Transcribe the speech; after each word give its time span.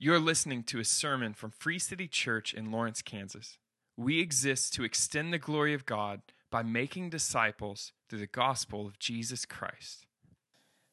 You're 0.00 0.20
listening 0.20 0.62
to 0.64 0.78
a 0.78 0.84
sermon 0.84 1.34
from 1.34 1.50
Free 1.50 1.80
City 1.80 2.06
Church 2.06 2.54
in 2.54 2.70
Lawrence, 2.70 3.02
Kansas. 3.02 3.58
We 3.96 4.20
exist 4.20 4.72
to 4.74 4.84
extend 4.84 5.32
the 5.32 5.38
glory 5.38 5.74
of 5.74 5.86
God 5.86 6.22
by 6.52 6.62
making 6.62 7.10
disciples 7.10 7.90
through 8.08 8.20
the 8.20 8.28
gospel 8.28 8.86
of 8.86 9.00
Jesus 9.00 9.44
Christ. 9.44 10.06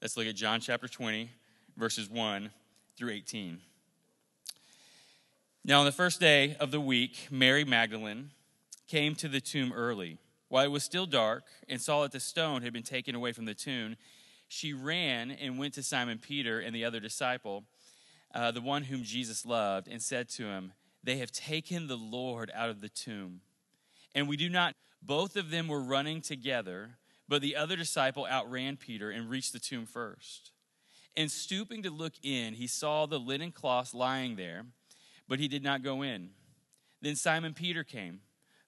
Let's 0.02 0.18
look 0.18 0.26
at 0.26 0.33
John 0.33 0.60
chapter 0.60 0.88
20, 0.88 1.29
verses 1.78 2.10
1 2.10 2.49
through 2.97 3.12
18. 3.12 3.60
Now, 5.63 5.81
on 5.81 5.85
the 5.85 5.92
first 5.92 6.19
day 6.19 6.58
of 6.60 6.72
the 6.72 6.81
week, 6.81 7.28
Mary 7.29 7.63
Magdalene 7.63 8.31
came 8.87 9.13
to 9.17 9.28
the 9.28 9.40
tomb 9.40 9.72
early, 9.72 10.17
while 10.49 10.65
it 10.65 10.72
was 10.72 10.83
still 10.83 11.06
dark, 11.06 11.44
and 11.69 11.79
saw 11.79 12.01
that 12.01 12.12
the 12.12 12.19
stone 12.19 12.63
had 12.63 12.74
been 12.74 12.81
taken 12.81 13.13
away 13.13 13.33
from 13.33 13.46
the 13.46 13.53
tomb. 13.53 13.97
She 14.47 14.74
ran 14.74 15.29
and 15.29 15.60
went 15.60 15.76
to 15.76 15.83
Simon 15.83 16.17
Peter 16.17 16.59
and 16.59 16.76
the 16.76 16.85
other 16.85 16.99
disciple 16.99 17.66
uh, 18.36 18.52
the 18.52 18.62
one 18.62 18.84
whom 18.84 19.04
Jesus 19.04 19.45
loved, 19.45 19.88
and 19.88 20.02
said 20.02 20.27
to 20.30 20.44
him, 20.45 20.73
They 21.04 21.18
have 21.18 21.32
taken 21.32 21.88
the 21.88 21.96
Lord 21.96 22.52
out 22.54 22.70
of 22.70 22.82
the 22.82 22.90
tomb. 22.90 23.40
And 24.14 24.28
we 24.28 24.36
do 24.36 24.50
not, 24.50 24.76
both 25.02 25.38
of 25.38 25.50
them 25.50 25.70
were 25.70 25.82
running 25.82 26.22
together, 26.22 26.98
but 27.30 27.42
the 27.42 27.56
other 27.56 27.78
disciple 27.78 28.28
outran 28.30 28.76
Peter 28.76 29.09
and 29.09 29.30
reached 29.30 29.54
the 29.54 29.59
tomb 29.59 29.86
first. 29.86 30.52
And 31.16 31.32
stooping 31.32 31.84
to 31.84 31.90
look 31.90 32.14
in, 32.23 32.56
he 32.56 32.68
saw 32.68 33.06
the 33.06 33.20
linen 33.20 33.54
cloths 33.54 33.94
lying 33.94 34.36
there, 34.36 34.66
but 35.30 35.40
he 35.40 35.48
did 35.48 35.64
not 35.64 35.81
go 35.81 36.02
in. 36.02 36.31
Then 37.02 37.16
Simon 37.16 37.54
Peter 37.54 37.86
came, 37.86 38.20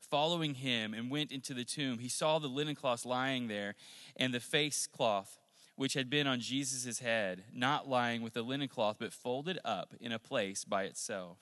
following 0.10 0.54
him, 0.54 0.94
and 0.94 1.12
went 1.12 1.34
into 1.34 1.54
the 1.54 1.66
tomb. 1.66 2.00
He 2.00 2.08
saw 2.08 2.40
the 2.40 2.48
linen 2.48 2.76
cloths 2.76 3.06
lying 3.06 3.50
there, 3.50 3.76
and 4.16 4.34
the 4.34 4.40
face 4.40 4.88
cloth 4.88 5.38
which 5.78 5.94
had 5.94 6.10
been 6.10 6.28
on 6.28 6.42
Jesus' 6.42 7.00
head, 7.00 7.44
not 7.54 7.88
lying 7.88 8.22
with 8.22 8.36
a 8.36 8.42
linen 8.42 8.68
cloth, 8.68 8.98
but 9.00 9.14
folded 9.14 9.60
up 9.64 9.94
in 10.02 10.12
a 10.12 10.20
place 10.20 10.66
by 10.66 10.84
itself. 10.84 11.38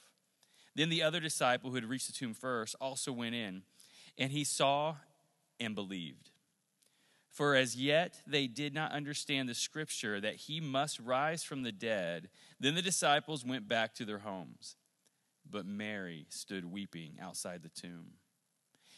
Then 0.75 0.89
the 0.89 1.01
other 1.01 1.21
disciple 1.21 1.69
who 1.69 1.75
had 1.75 1.85
reached 1.85 2.07
the 2.07 2.13
tomb 2.13 2.33
first 2.33 2.75
also 2.81 3.13
went 3.13 3.33
in, 3.33 3.63
and 4.17 4.31
he 4.31 4.43
saw 4.43 4.97
and 5.57 5.73
believed. 5.73 6.31
For 7.31 7.55
as 7.55 7.77
yet 7.77 8.19
they 8.27 8.47
did 8.47 8.73
not 8.73 8.91
understand 8.91 9.47
the 9.47 9.55
scripture 9.55 10.19
that 10.19 10.35
he 10.35 10.59
must 10.59 10.99
rise 10.99 11.43
from 11.43 11.63
the 11.63 11.71
dead. 11.71 12.29
Then 12.59 12.75
the 12.75 12.81
disciples 12.81 13.45
went 13.45 13.67
back 13.69 13.95
to 13.95 14.05
their 14.05 14.19
homes. 14.19 14.75
But 15.49 15.65
Mary 15.65 16.25
stood 16.29 16.65
weeping 16.65 17.17
outside 17.21 17.61
the 17.63 17.69
tomb. 17.69 18.13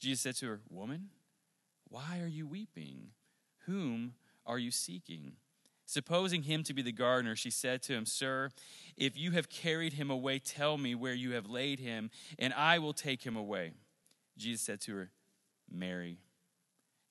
Jesus 0.00 0.22
said 0.22 0.36
to 0.36 0.46
her, 0.48 0.60
Woman, 0.70 1.08
why 1.88 2.20
are 2.20 2.28
you 2.28 2.46
weeping? 2.46 3.08
Whom 3.66 4.14
are 4.46 4.58
you 4.58 4.70
seeking? 4.70 5.32
Supposing 5.86 6.44
him 6.44 6.62
to 6.64 6.74
be 6.74 6.82
the 6.82 6.92
gardener, 6.92 7.36
she 7.36 7.50
said 7.50 7.82
to 7.82 7.92
him, 7.92 8.06
Sir, 8.06 8.50
if 8.96 9.18
you 9.18 9.32
have 9.32 9.48
carried 9.48 9.94
him 9.94 10.10
away, 10.10 10.38
tell 10.38 10.78
me 10.78 10.94
where 10.94 11.12
you 11.12 11.32
have 11.32 11.48
laid 11.48 11.78
him, 11.78 12.10
and 12.38 12.54
I 12.54 12.78
will 12.78 12.94
take 12.94 13.22
him 13.22 13.36
away. 13.36 13.72
Jesus 14.36 14.62
said 14.62 14.80
to 14.82 14.96
her, 14.96 15.10
Mary. 15.70 16.18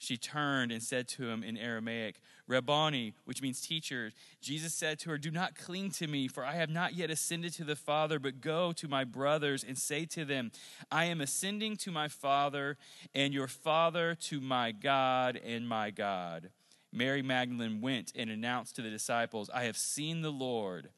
She 0.03 0.17
turned 0.17 0.73
and 0.73 0.83
said 0.83 1.07
to 1.09 1.29
him 1.29 1.43
in 1.43 1.57
Aramaic, 1.57 2.19
Rabboni, 2.45 3.13
which 3.23 3.41
means 3.41 3.61
teacher. 3.61 4.11
Jesus 4.41 4.73
said 4.73 4.99
to 4.99 5.11
her, 5.11 5.17
Do 5.17 5.31
not 5.31 5.55
cling 5.55 5.91
to 5.91 6.07
me, 6.07 6.27
for 6.27 6.43
I 6.43 6.55
have 6.55 6.69
not 6.69 6.93
yet 6.93 7.09
ascended 7.09 7.53
to 7.53 7.63
the 7.63 7.77
Father, 7.77 8.19
but 8.19 8.41
go 8.41 8.73
to 8.73 8.89
my 8.89 9.05
brothers 9.05 9.63
and 9.63 9.77
say 9.77 10.03
to 10.07 10.25
them, 10.25 10.51
I 10.91 11.05
am 11.05 11.21
ascending 11.21 11.77
to 11.77 11.91
my 11.91 12.09
Father 12.09 12.77
and 13.15 13.33
your 13.33 13.47
Father, 13.47 14.15
to 14.15 14.41
my 14.41 14.73
God 14.73 15.39
and 15.43 15.69
my 15.69 15.89
God. 15.89 16.49
Mary 16.91 17.21
Magdalene 17.21 17.79
went 17.79 18.11
and 18.13 18.29
announced 18.29 18.75
to 18.75 18.81
the 18.81 18.89
disciples, 18.89 19.49
I 19.53 19.63
have 19.63 19.77
seen 19.77 20.21
the 20.21 20.31
Lord, 20.31 20.89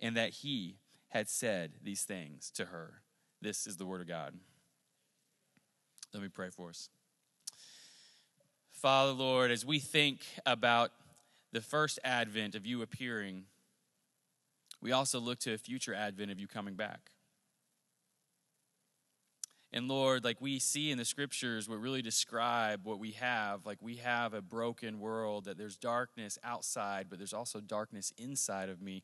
and 0.00 0.16
that 0.16 0.30
he 0.30 0.78
had 1.08 1.28
said 1.28 1.72
these 1.82 2.02
things 2.02 2.50
to 2.52 2.66
her. 2.66 3.02
This 3.42 3.66
is 3.66 3.76
the 3.76 3.86
word 3.86 4.00
of 4.00 4.08
God. 4.08 4.34
Let 6.14 6.22
me 6.22 6.30
pray 6.30 6.48
for 6.48 6.70
us. 6.70 6.88
Father, 8.78 9.10
Lord, 9.10 9.50
as 9.50 9.66
we 9.66 9.80
think 9.80 10.20
about 10.46 10.92
the 11.52 11.60
first 11.60 11.98
advent 12.04 12.54
of 12.54 12.64
you 12.64 12.80
appearing, 12.82 13.42
we 14.80 14.92
also 14.92 15.18
look 15.18 15.40
to 15.40 15.52
a 15.52 15.58
future 15.58 15.92
advent 15.92 16.30
of 16.30 16.38
you 16.38 16.46
coming 16.46 16.74
back. 16.74 17.10
And 19.72 19.88
Lord, 19.88 20.22
like 20.22 20.40
we 20.40 20.60
see 20.60 20.92
in 20.92 20.98
the 20.98 21.04
scriptures, 21.04 21.68
what 21.68 21.80
really 21.80 22.02
describe 22.02 22.84
what 22.84 23.00
we 23.00 23.10
have, 23.12 23.66
like 23.66 23.78
we 23.82 23.96
have 23.96 24.32
a 24.32 24.40
broken 24.40 25.00
world, 25.00 25.46
that 25.46 25.58
there's 25.58 25.76
darkness 25.76 26.38
outside, 26.44 27.06
but 27.10 27.18
there's 27.18 27.34
also 27.34 27.60
darkness 27.60 28.12
inside 28.16 28.68
of 28.68 28.80
me. 28.80 29.02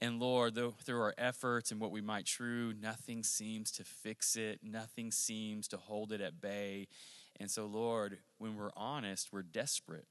And 0.00 0.20
Lord, 0.20 0.54
though, 0.54 0.74
through 0.82 1.00
our 1.00 1.14
efforts 1.16 1.72
and 1.72 1.80
what 1.80 1.92
we 1.92 2.02
might 2.02 2.26
true, 2.26 2.74
nothing 2.78 3.22
seems 3.22 3.70
to 3.72 3.84
fix 3.84 4.36
it, 4.36 4.60
nothing 4.62 5.10
seems 5.10 5.66
to 5.68 5.78
hold 5.78 6.12
it 6.12 6.20
at 6.20 6.42
bay. 6.42 6.88
And 7.40 7.50
so, 7.50 7.66
Lord, 7.66 8.18
when 8.38 8.56
we're 8.56 8.72
honest, 8.76 9.28
we're 9.32 9.42
desperate. 9.42 10.06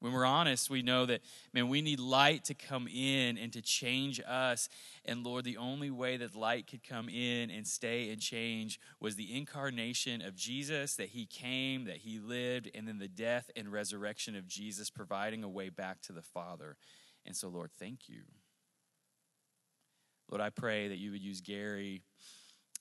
When 0.00 0.12
we're 0.12 0.24
honest, 0.24 0.68
we 0.68 0.82
know 0.82 1.06
that, 1.06 1.20
man, 1.52 1.68
we 1.68 1.80
need 1.80 2.00
light 2.00 2.46
to 2.46 2.54
come 2.54 2.88
in 2.92 3.38
and 3.38 3.52
to 3.52 3.62
change 3.62 4.20
us. 4.26 4.68
And 5.04 5.22
Lord, 5.22 5.44
the 5.44 5.58
only 5.58 5.92
way 5.92 6.16
that 6.16 6.34
light 6.34 6.66
could 6.66 6.82
come 6.82 7.08
in 7.08 7.52
and 7.52 7.64
stay 7.64 8.10
and 8.10 8.20
change 8.20 8.80
was 8.98 9.14
the 9.14 9.32
incarnation 9.32 10.20
of 10.20 10.34
Jesus, 10.34 10.96
that 10.96 11.10
he 11.10 11.24
came, 11.24 11.84
that 11.84 11.98
he 11.98 12.18
lived, 12.18 12.68
and 12.74 12.88
then 12.88 12.98
the 12.98 13.06
death 13.06 13.48
and 13.54 13.70
resurrection 13.70 14.34
of 14.34 14.48
Jesus, 14.48 14.90
providing 14.90 15.44
a 15.44 15.48
way 15.48 15.68
back 15.68 16.02
to 16.02 16.12
the 16.12 16.20
Father. 16.20 16.76
And 17.24 17.36
so, 17.36 17.48
Lord, 17.48 17.70
thank 17.78 18.08
you. 18.08 18.22
Lord, 20.28 20.40
I 20.40 20.50
pray 20.50 20.88
that 20.88 20.98
you 20.98 21.12
would 21.12 21.22
use 21.22 21.40
Gary 21.40 22.02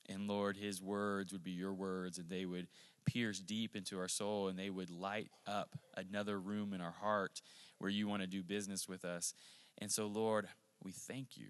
and 0.09 0.27
Lord, 0.27 0.57
his 0.57 0.81
words 0.81 1.31
would 1.31 1.43
be 1.43 1.51
your 1.51 1.73
words, 1.73 2.17
and 2.17 2.29
they 2.29 2.45
would 2.45 2.67
pierce 3.05 3.39
deep 3.39 3.75
into 3.75 3.99
our 3.99 4.07
soul, 4.07 4.47
and 4.47 4.57
they 4.57 4.69
would 4.69 4.89
light 4.89 5.29
up 5.47 5.75
another 5.95 6.39
room 6.39 6.73
in 6.73 6.81
our 6.81 6.91
heart 6.91 7.41
where 7.77 7.89
you 7.89 8.07
want 8.07 8.21
to 8.21 8.27
do 8.27 8.43
business 8.43 8.87
with 8.87 9.05
us. 9.05 9.33
And 9.77 9.91
so, 9.91 10.07
Lord, 10.07 10.47
we 10.83 10.91
thank 10.91 11.37
you. 11.37 11.49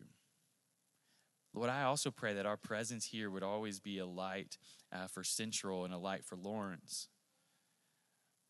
Lord, 1.54 1.70
I 1.70 1.84
also 1.84 2.12
pray 2.12 2.34
that 2.34 2.46
our 2.46 2.56
presence 2.56 3.06
here 3.06 3.30
would 3.30 3.44
always 3.44 3.80
be 3.80 3.98
a 3.98 4.06
light 4.06 4.58
uh, 4.94 5.08
for 5.08 5.24
Central 5.24 5.84
and 5.84 5.94
a 5.94 5.98
light 5.98 6.24
for 6.24 6.38
Lawrence. 6.38 7.10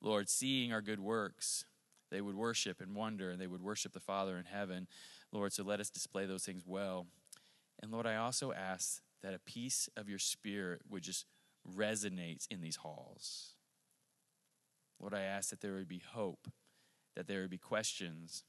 Lord, 0.01 0.29
seeing 0.29 0.71
our 0.71 0.81
good 0.81 0.99
works, 0.99 1.65
they 2.11 2.21
would 2.21 2.35
worship 2.35 2.81
and 2.81 2.95
wonder, 2.95 3.31
and 3.31 3.41
they 3.41 3.47
would 3.47 3.61
worship 3.61 3.93
the 3.93 3.99
Father 3.99 4.37
in 4.37 4.45
heaven. 4.45 4.87
Lord, 5.31 5.53
so 5.53 5.63
let 5.63 5.79
us 5.79 5.89
display 5.89 6.25
those 6.25 6.43
things 6.43 6.63
well. 6.65 7.07
And 7.81 7.91
Lord, 7.91 8.05
I 8.05 8.17
also 8.17 8.51
ask 8.51 9.01
that 9.23 9.33
a 9.33 9.39
piece 9.39 9.89
of 9.95 10.09
your 10.09 10.19
spirit 10.19 10.81
would 10.89 11.03
just 11.03 11.25
resonate 11.75 12.47
in 12.49 12.61
these 12.61 12.77
halls. 12.77 13.53
Lord, 14.99 15.13
I 15.13 15.21
ask 15.21 15.49
that 15.49 15.61
there 15.61 15.73
would 15.73 15.87
be 15.87 16.01
hope, 16.13 16.47
that 17.15 17.27
there 17.27 17.41
would 17.41 17.49
be 17.49 17.57
questions. 17.57 18.43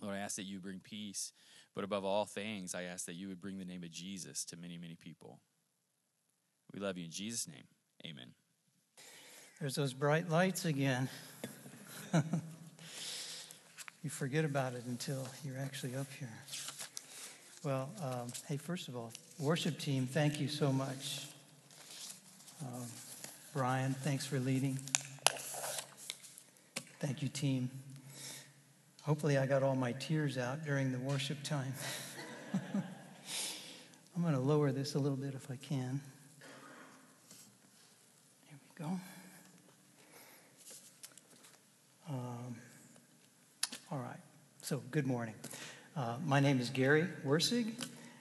Lord, 0.00 0.14
I 0.14 0.18
ask 0.18 0.36
that 0.36 0.44
you 0.44 0.60
bring 0.60 0.80
peace. 0.80 1.32
But 1.74 1.84
above 1.84 2.04
all 2.04 2.24
things, 2.24 2.74
I 2.74 2.84
ask 2.84 3.06
that 3.06 3.14
you 3.14 3.28
would 3.28 3.40
bring 3.40 3.58
the 3.58 3.64
name 3.64 3.84
of 3.84 3.90
Jesus 3.90 4.44
to 4.46 4.56
many, 4.56 4.78
many 4.78 4.94
people. 4.94 5.40
We 6.72 6.80
love 6.80 6.98
you 6.98 7.04
in 7.04 7.10
Jesus' 7.10 7.46
name. 7.46 7.64
Amen. 8.04 8.32
There's 9.60 9.74
those 9.74 9.92
bright 9.92 10.28
lights 10.28 10.64
again. 10.64 11.08
you 14.02 14.10
forget 14.10 14.44
about 14.44 14.74
it 14.74 14.84
until 14.86 15.26
you're 15.44 15.58
actually 15.58 15.94
up 15.96 16.06
here. 16.18 16.32
Well, 17.64 17.90
um, 18.02 18.32
hey, 18.46 18.56
first 18.56 18.88
of 18.88 18.96
all, 18.96 19.12
worship 19.38 19.78
team, 19.78 20.06
thank 20.06 20.40
you 20.40 20.48
so 20.48 20.72
much. 20.72 21.26
Um, 22.60 22.86
Brian, 23.54 23.94
thanks 23.94 24.26
for 24.26 24.40
leading. 24.40 24.78
Thank 26.98 27.22
you, 27.22 27.28
team. 27.28 27.70
Hopefully, 29.02 29.38
I 29.38 29.46
got 29.46 29.62
all 29.62 29.76
my 29.76 29.92
tears 29.92 30.36
out 30.36 30.64
during 30.64 30.90
the 30.90 30.98
worship 30.98 31.42
time. 31.44 31.72
I'm 32.74 34.22
going 34.22 34.34
to 34.34 34.40
lower 34.40 34.72
this 34.72 34.96
a 34.96 34.98
little 34.98 35.16
bit 35.16 35.34
if 35.34 35.48
I 35.50 35.56
can. 35.56 36.00
There 38.48 38.58
we 38.76 38.84
go. 38.84 39.00
Um, 42.10 42.56
all 43.92 43.98
right. 43.98 44.18
So, 44.62 44.82
good 44.90 45.06
morning. 45.06 45.34
Uh, 45.96 46.16
my 46.26 46.40
name 46.40 46.58
is 46.58 46.70
Gary 46.70 47.06
Wersig. 47.24 47.74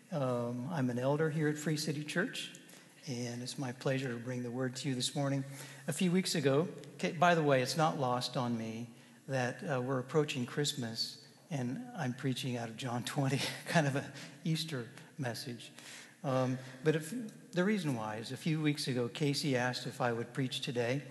Um, 0.09 0.69
I'm 0.71 0.89
an 0.89 0.99
elder 0.99 1.29
here 1.29 1.49
at 1.49 1.57
Free 1.57 1.75
City 1.75 2.01
Church, 2.01 2.51
and 3.07 3.41
it's 3.43 3.59
my 3.59 3.73
pleasure 3.73 4.07
to 4.07 4.15
bring 4.15 4.41
the 4.41 4.49
word 4.49 4.73
to 4.77 4.87
you 4.87 4.95
this 4.95 5.13
morning. 5.17 5.43
A 5.89 5.91
few 5.91 6.11
weeks 6.11 6.35
ago, 6.35 6.65
by 7.19 7.35
the 7.35 7.43
way, 7.43 7.61
it's 7.61 7.75
not 7.75 7.99
lost 7.99 8.37
on 8.37 8.57
me 8.57 8.87
that 9.27 9.57
uh, 9.69 9.81
we're 9.81 9.99
approaching 9.99 10.45
Christmas, 10.45 11.17
and 11.51 11.81
I'm 11.97 12.13
preaching 12.13 12.55
out 12.55 12.69
of 12.69 12.77
John 12.77 13.03
20, 13.05 13.41
kind 13.67 13.85
of 13.85 13.97
an 13.97 14.05
Easter 14.45 14.87
message. 15.17 15.73
Um, 16.23 16.57
but 16.85 16.95
if, 16.95 17.13
the 17.51 17.65
reason 17.65 17.93
why 17.93 18.15
is 18.15 18.31
a 18.31 18.37
few 18.37 18.61
weeks 18.61 18.87
ago, 18.87 19.09
Casey 19.09 19.57
asked 19.57 19.87
if 19.87 19.99
I 19.99 20.13
would 20.13 20.31
preach 20.31 20.61
today. 20.61 21.01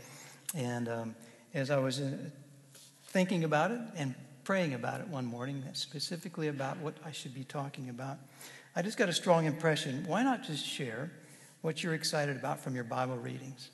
And 0.54 0.88
um, 0.88 1.14
as 1.52 1.70
I 1.70 1.76
was 1.76 2.00
uh, 2.00 2.16
thinking 3.08 3.44
about 3.44 3.72
it 3.72 3.80
and 3.94 4.14
praying 4.42 4.72
about 4.72 5.00
it 5.02 5.08
one 5.08 5.26
morning, 5.26 5.62
specifically 5.74 6.48
about 6.48 6.78
what 6.78 6.94
I 7.04 7.10
should 7.10 7.34
be 7.34 7.44
talking 7.44 7.90
about, 7.90 8.16
I 8.78 8.82
just 8.82 8.98
got 8.98 9.08
a 9.08 9.12
strong 9.12 9.46
impression. 9.46 10.04
Why 10.06 10.22
not 10.22 10.42
just 10.42 10.62
share 10.62 11.10
what 11.62 11.82
you're 11.82 11.94
excited 11.94 12.36
about 12.36 12.60
from 12.60 12.74
your 12.74 12.84
Bible 12.84 13.16
readings? 13.16 13.70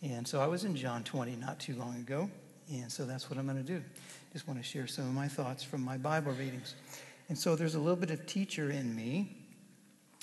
And 0.00 0.26
so 0.26 0.40
I 0.40 0.46
was 0.46 0.64
in 0.64 0.74
John 0.74 1.04
20 1.04 1.36
not 1.36 1.60
too 1.60 1.74
long 1.74 1.94
ago. 1.96 2.30
And 2.72 2.90
so 2.90 3.04
that's 3.04 3.28
what 3.28 3.38
I'm 3.38 3.44
going 3.44 3.58
to 3.58 3.62
do. 3.62 3.82
Just 4.32 4.48
want 4.48 4.58
to 4.58 4.64
share 4.64 4.86
some 4.86 5.04
of 5.04 5.12
my 5.12 5.28
thoughts 5.28 5.62
from 5.62 5.82
my 5.82 5.98
Bible 5.98 6.32
readings. 6.32 6.74
And 7.28 7.36
so 7.36 7.54
there's 7.54 7.74
a 7.74 7.78
little 7.78 7.96
bit 7.96 8.10
of 8.10 8.24
teacher 8.24 8.70
in 8.70 8.96
me. 8.96 9.36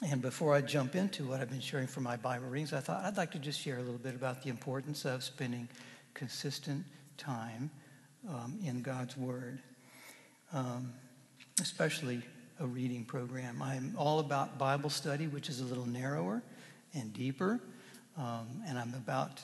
And 0.04 0.20
before 0.20 0.56
I 0.56 0.62
jump 0.62 0.96
into 0.96 1.26
what 1.26 1.40
I've 1.40 1.52
been 1.52 1.62
sharing 1.62 1.86
from 1.86 2.02
my 2.02 2.16
Bible 2.16 2.48
readings, 2.48 2.74
I 2.74 2.80
thought 2.80 3.04
I'd 3.04 3.18
like 3.18 3.32
to 3.34 3.40
just 3.40 3.62
share 3.62 3.78
a 3.78 3.84
little 3.84 4.00
bit 4.00 4.16
about 4.16 4.42
the 4.42 4.50
importance 4.50 5.06
of 5.06 5.24
spending 5.24 5.70
consistent 6.16 6.84
time 7.18 7.70
um, 8.28 8.58
in 8.66 8.82
God's 8.82 9.16
Word, 9.16 9.62
um, 10.54 10.92
especially 11.62 12.24
a 12.60 12.66
reading 12.66 13.06
program. 13.06 13.62
I'm 13.62 13.94
all 13.98 14.20
about 14.20 14.58
Bible 14.58 14.90
study, 14.90 15.28
which 15.28 15.50
is 15.50 15.60
a 15.60 15.66
little 15.66 15.86
narrower 15.86 16.42
and 16.94 17.14
deeper. 17.14 17.60
Um, 18.18 18.48
and 18.68 18.78
I'm 18.78 18.94
about 18.94 19.42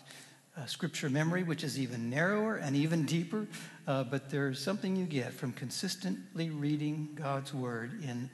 uh, 0.57 0.65
scripture 0.65 1.09
memory, 1.09 1.43
which 1.43 1.63
is 1.63 1.79
even 1.79 2.09
narrower 2.09 2.55
and 2.55 2.75
even 2.75 3.05
deeper. 3.05 3.47
Uh, 3.87 4.03
but 4.03 4.29
there's 4.29 4.61
something 4.61 4.95
you 4.95 5.05
get 5.05 5.33
from 5.33 5.53
consistently 5.53 6.49
reading 6.49 7.09
God's 7.15 7.53
Word 7.53 8.03
in 8.03 8.29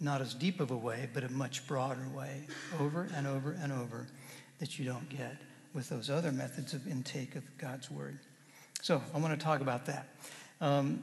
not 0.00 0.20
as 0.20 0.34
deep 0.34 0.60
of 0.60 0.70
a 0.70 0.76
way, 0.76 1.08
but 1.12 1.24
a 1.24 1.28
much 1.32 1.66
broader 1.66 2.06
way, 2.14 2.46
over 2.80 3.08
and 3.14 3.26
over 3.26 3.52
and 3.52 3.72
over, 3.72 4.06
that 4.58 4.78
you 4.78 4.84
don't 4.84 5.08
get 5.08 5.36
with 5.74 5.88
those 5.88 6.10
other 6.10 6.32
methods 6.32 6.72
of 6.72 6.86
intake 6.86 7.36
of 7.36 7.44
God's 7.58 7.90
Word. 7.90 8.18
So 8.80 9.02
I 9.14 9.18
want 9.18 9.38
to 9.38 9.44
talk 9.44 9.60
about 9.60 9.86
that. 9.86 10.08
Um, 10.60 11.02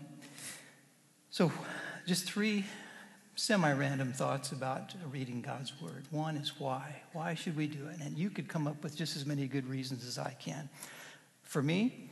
so, 1.29 1.51
just 2.05 2.25
three 2.25 2.65
semi 3.35 3.71
random 3.73 4.13
thoughts 4.13 4.51
about 4.51 4.93
reading 5.11 5.41
God's 5.41 5.73
Word. 5.81 6.03
One 6.11 6.37
is 6.37 6.59
why. 6.59 7.01
Why 7.13 7.33
should 7.33 7.57
we 7.57 7.67
do 7.67 7.87
it? 7.87 7.99
And 7.99 8.17
you 8.17 8.29
could 8.29 8.47
come 8.47 8.67
up 8.67 8.83
with 8.83 8.95
just 8.95 9.15
as 9.15 9.25
many 9.25 9.47
good 9.47 9.67
reasons 9.67 10.05
as 10.05 10.17
I 10.17 10.35
can. 10.39 10.69
For 11.43 11.63
me, 11.63 12.09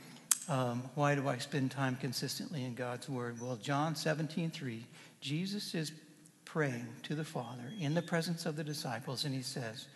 um, 0.49 0.83
why 0.95 1.15
do 1.15 1.27
I 1.27 1.37
spend 1.37 1.71
time 1.71 1.95
consistently 2.01 2.63
in 2.63 2.73
God's 2.73 3.07
Word? 3.07 3.39
Well, 3.39 3.55
John 3.55 3.95
17, 3.95 4.49
3, 4.51 4.85
Jesus 5.21 5.75
is 5.75 5.91
praying 6.43 6.87
to 7.03 7.15
the 7.15 7.23
Father 7.23 7.71
in 7.79 7.93
the 7.93 8.01
presence 8.01 8.45
of 8.45 8.55
the 8.55 8.63
disciples, 8.63 9.25
and 9.25 9.33
he 9.33 9.41
says, 9.41 9.87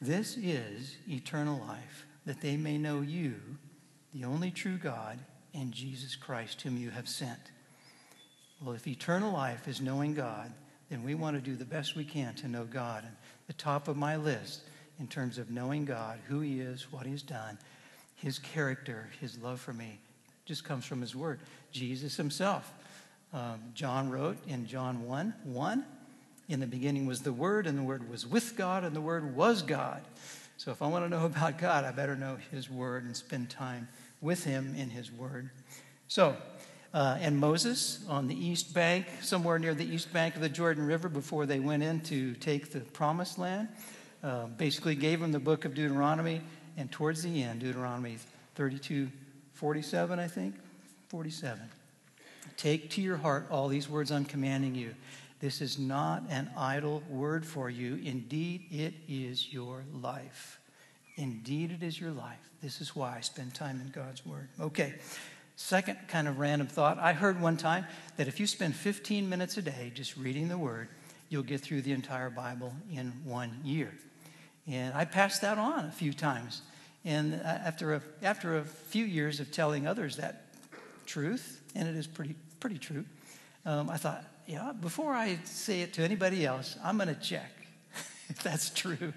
This 0.00 0.36
is 0.36 0.96
eternal 1.08 1.58
life, 1.66 2.06
that 2.26 2.40
they 2.40 2.56
may 2.56 2.76
know 2.76 3.00
you, 3.00 3.36
the 4.12 4.24
only 4.24 4.50
true 4.50 4.78
God, 4.78 5.18
and 5.54 5.72
Jesus 5.72 6.16
Christ, 6.16 6.60
whom 6.60 6.76
you 6.76 6.90
have 6.90 7.08
sent. 7.08 7.40
Well, 8.62 8.74
if 8.74 8.86
eternal 8.86 9.32
life 9.32 9.68
is 9.68 9.80
knowing 9.80 10.14
God, 10.14 10.52
then 10.90 11.04
we 11.04 11.14
want 11.14 11.36
to 11.36 11.42
do 11.42 11.56
the 11.56 11.64
best 11.64 11.94
we 11.94 12.04
can 12.04 12.34
to 12.36 12.48
know 12.48 12.64
God. 12.64 13.04
And 13.04 13.14
the 13.46 13.52
top 13.52 13.88
of 13.88 13.96
my 13.96 14.16
list 14.16 14.62
in 14.98 15.06
terms 15.06 15.38
of 15.38 15.50
knowing 15.50 15.84
God, 15.84 16.18
who 16.26 16.40
He 16.40 16.60
is, 16.60 16.90
what 16.90 17.06
He's 17.06 17.22
done, 17.22 17.58
His 18.16 18.38
character, 18.38 19.08
His 19.20 19.38
love 19.38 19.60
for 19.60 19.72
me, 19.72 20.00
just 20.44 20.64
comes 20.64 20.84
from 20.84 21.00
His 21.00 21.14
Word. 21.14 21.40
Jesus 21.70 22.16
Himself. 22.16 22.72
Um, 23.32 23.60
John 23.74 24.10
wrote 24.10 24.38
in 24.48 24.66
John 24.66 25.04
1 25.04 25.34
1, 25.44 25.84
in 26.48 26.60
the 26.60 26.66
beginning 26.66 27.06
was 27.06 27.20
the 27.20 27.32
Word, 27.32 27.66
and 27.66 27.78
the 27.78 27.82
Word 27.82 28.08
was 28.10 28.26
with 28.26 28.56
God, 28.56 28.82
and 28.82 28.96
the 28.96 29.00
Word 29.00 29.36
was 29.36 29.62
God. 29.62 30.02
So 30.56 30.72
if 30.72 30.82
I 30.82 30.88
want 30.88 31.04
to 31.04 31.08
know 31.08 31.24
about 31.26 31.58
God, 31.58 31.84
I 31.84 31.92
better 31.92 32.16
know 32.16 32.38
His 32.50 32.70
Word 32.70 33.04
and 33.04 33.16
spend 33.16 33.50
time 33.50 33.88
with 34.20 34.44
Him 34.44 34.74
in 34.76 34.90
His 34.90 35.12
Word. 35.12 35.50
So, 36.08 36.36
uh, 36.94 37.18
and 37.20 37.38
Moses 37.38 38.04
on 38.08 38.28
the 38.28 38.34
east 38.34 38.74
bank, 38.74 39.06
somewhere 39.20 39.58
near 39.58 39.74
the 39.74 39.84
east 39.84 40.12
bank 40.12 40.34
of 40.34 40.40
the 40.40 40.48
Jordan 40.48 40.86
River 40.86 41.08
before 41.08 41.46
they 41.46 41.60
went 41.60 41.82
in 41.82 42.00
to 42.02 42.34
take 42.34 42.72
the 42.72 42.80
promised 42.80 43.38
land. 43.38 43.68
Uh, 44.22 44.46
basically 44.46 44.94
gave 44.94 45.20
them 45.20 45.30
the 45.30 45.38
book 45.38 45.64
of 45.64 45.74
Deuteronomy, 45.74 46.40
and 46.76 46.90
towards 46.90 47.22
the 47.22 47.42
end, 47.42 47.60
Deuteronomy 47.60 48.16
32 48.54 49.10
47, 49.52 50.18
I 50.18 50.28
think, 50.28 50.54
47. 51.08 51.60
Take 52.56 52.90
to 52.90 53.00
your 53.00 53.16
heart 53.16 53.46
all 53.50 53.66
these 53.68 53.88
words 53.88 54.12
I'm 54.12 54.24
commanding 54.24 54.74
you. 54.74 54.94
This 55.40 55.60
is 55.60 55.78
not 55.78 56.22
an 56.30 56.50
idle 56.56 57.02
word 57.08 57.46
for 57.46 57.70
you. 57.70 58.00
Indeed, 58.04 58.66
it 58.70 58.94
is 59.08 59.52
your 59.52 59.84
life. 59.92 60.58
Indeed, 61.16 61.72
it 61.72 61.82
is 61.82 62.00
your 62.00 62.12
life. 62.12 62.38
This 62.62 62.80
is 62.80 62.94
why 62.94 63.16
I 63.16 63.20
spend 63.20 63.54
time 63.54 63.80
in 63.80 63.90
God's 63.90 64.24
Word. 64.24 64.48
Okay, 64.60 64.94
Second 65.60 65.98
kind 66.06 66.28
of 66.28 66.38
random 66.38 66.68
thought 66.68 67.00
I 67.00 67.12
heard 67.12 67.40
one 67.42 67.56
time 67.56 67.84
that 68.16 68.28
if 68.28 68.38
you 68.38 68.46
spend 68.46 68.76
15 68.76 69.28
minutes 69.28 69.56
a 69.56 69.62
day 69.62 69.90
just 69.92 70.16
reading 70.16 70.46
the 70.46 70.56
Word, 70.56 70.86
you'll 71.30 71.42
get 71.42 71.60
through 71.60 71.82
the 71.82 71.90
entire 71.90 72.30
Bible 72.30 72.72
in 72.94 73.12
one 73.24 73.58
year. 73.64 73.92
And 74.68 74.94
I 74.94 75.04
passed 75.04 75.42
that 75.42 75.58
on 75.58 75.86
a 75.86 75.90
few 75.90 76.12
times. 76.12 76.62
And 77.04 77.34
uh, 77.34 77.38
after 77.44 77.94
a, 77.94 78.02
after 78.22 78.58
a 78.58 78.62
few 78.62 79.04
years 79.04 79.40
of 79.40 79.50
telling 79.50 79.84
others 79.84 80.16
that 80.18 80.44
truth, 81.06 81.60
and 81.74 81.88
it 81.88 81.96
is 81.96 82.06
pretty, 82.06 82.36
pretty 82.60 82.78
true, 82.78 83.04
um, 83.66 83.90
I 83.90 83.96
thought, 83.96 84.24
yeah, 84.46 84.70
before 84.80 85.12
I 85.12 85.40
say 85.42 85.80
it 85.80 85.92
to 85.94 86.02
anybody 86.02 86.46
else, 86.46 86.78
I'm 86.84 86.98
going 86.98 87.08
to 87.08 87.20
check 87.20 87.50
if 88.28 88.44
that's 88.44 88.70
true. 88.70 89.12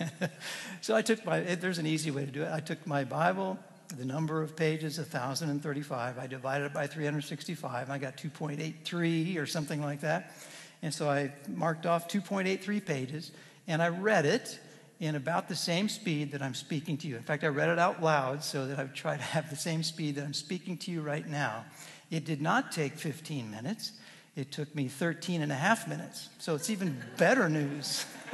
so 0.80 0.96
I 0.96 1.02
took 1.02 1.26
my, 1.26 1.40
there's 1.40 1.78
an 1.78 1.86
easy 1.86 2.10
way 2.10 2.24
to 2.24 2.32
do 2.32 2.42
it. 2.42 2.50
I 2.50 2.60
took 2.60 2.86
my 2.86 3.04
Bible, 3.04 3.58
the 3.96 4.04
number 4.04 4.42
of 4.42 4.54
pages, 4.56 4.98
1,035. 4.98 6.18
I 6.18 6.26
divided 6.26 6.66
it 6.66 6.74
by 6.74 6.86
365. 6.86 7.90
I 7.90 7.98
got 7.98 8.16
2.83 8.16 9.38
or 9.38 9.46
something 9.46 9.82
like 9.82 10.00
that. 10.00 10.34
And 10.82 10.92
so 10.92 11.08
I 11.08 11.32
marked 11.48 11.86
off 11.86 12.08
2.83 12.08 12.84
pages 12.84 13.32
and 13.66 13.82
I 13.82 13.88
read 13.88 14.26
it 14.26 14.60
in 15.00 15.14
about 15.14 15.48
the 15.48 15.56
same 15.56 15.88
speed 15.88 16.32
that 16.32 16.42
I'm 16.42 16.54
speaking 16.54 16.96
to 16.98 17.08
you. 17.08 17.16
In 17.16 17.22
fact, 17.22 17.44
I 17.44 17.48
read 17.48 17.68
it 17.68 17.78
out 17.78 18.02
loud 18.02 18.42
so 18.42 18.66
that 18.66 18.78
I 18.78 18.82
would 18.82 18.94
try 18.94 19.16
to 19.16 19.22
have 19.22 19.48
the 19.48 19.56
same 19.56 19.82
speed 19.82 20.16
that 20.16 20.24
I'm 20.24 20.34
speaking 20.34 20.76
to 20.78 20.90
you 20.90 21.00
right 21.00 21.26
now. 21.26 21.64
It 22.10 22.24
did 22.24 22.42
not 22.42 22.72
take 22.72 22.94
15 22.94 23.50
minutes. 23.50 23.92
It 24.36 24.50
took 24.52 24.74
me 24.74 24.88
13 24.88 25.42
and 25.42 25.52
a 25.52 25.54
half 25.54 25.88
minutes. 25.88 26.28
So 26.38 26.54
it's 26.54 26.70
even 26.70 27.00
better 27.16 27.48
news. 27.48 28.04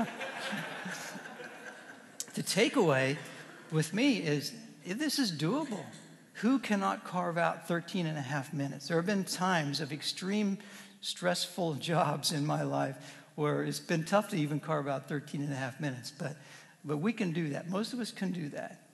the 2.34 2.42
takeaway 2.42 3.16
with 3.70 3.92
me 3.94 4.18
is 4.18 4.52
this 4.84 5.18
is 5.18 5.32
doable. 5.32 5.84
Who 6.38 6.58
cannot 6.58 7.04
carve 7.04 7.38
out 7.38 7.68
13 7.68 8.06
and 8.06 8.18
a 8.18 8.22
half 8.22 8.52
minutes? 8.52 8.88
There 8.88 8.96
have 8.96 9.06
been 9.06 9.24
times 9.24 9.80
of 9.80 9.92
extreme 9.92 10.58
stressful 11.00 11.74
jobs 11.80 12.32
in 12.32 12.44
my 12.44 12.62
life 12.62 12.96
where 13.36 13.62
it's 13.62 13.80
been 13.80 14.04
tough 14.04 14.28
to 14.30 14.36
even 14.36 14.60
carve 14.60 14.88
out 14.88 15.08
13 15.08 15.42
and 15.42 15.52
a 15.52 15.56
half 15.56 15.80
minutes, 15.80 16.12
but, 16.16 16.36
but 16.84 16.98
we 16.98 17.12
can 17.12 17.32
do 17.32 17.50
that. 17.50 17.68
Most 17.68 17.92
of 17.92 18.00
us 18.00 18.12
can 18.12 18.30
do 18.32 18.48
that 18.50 18.88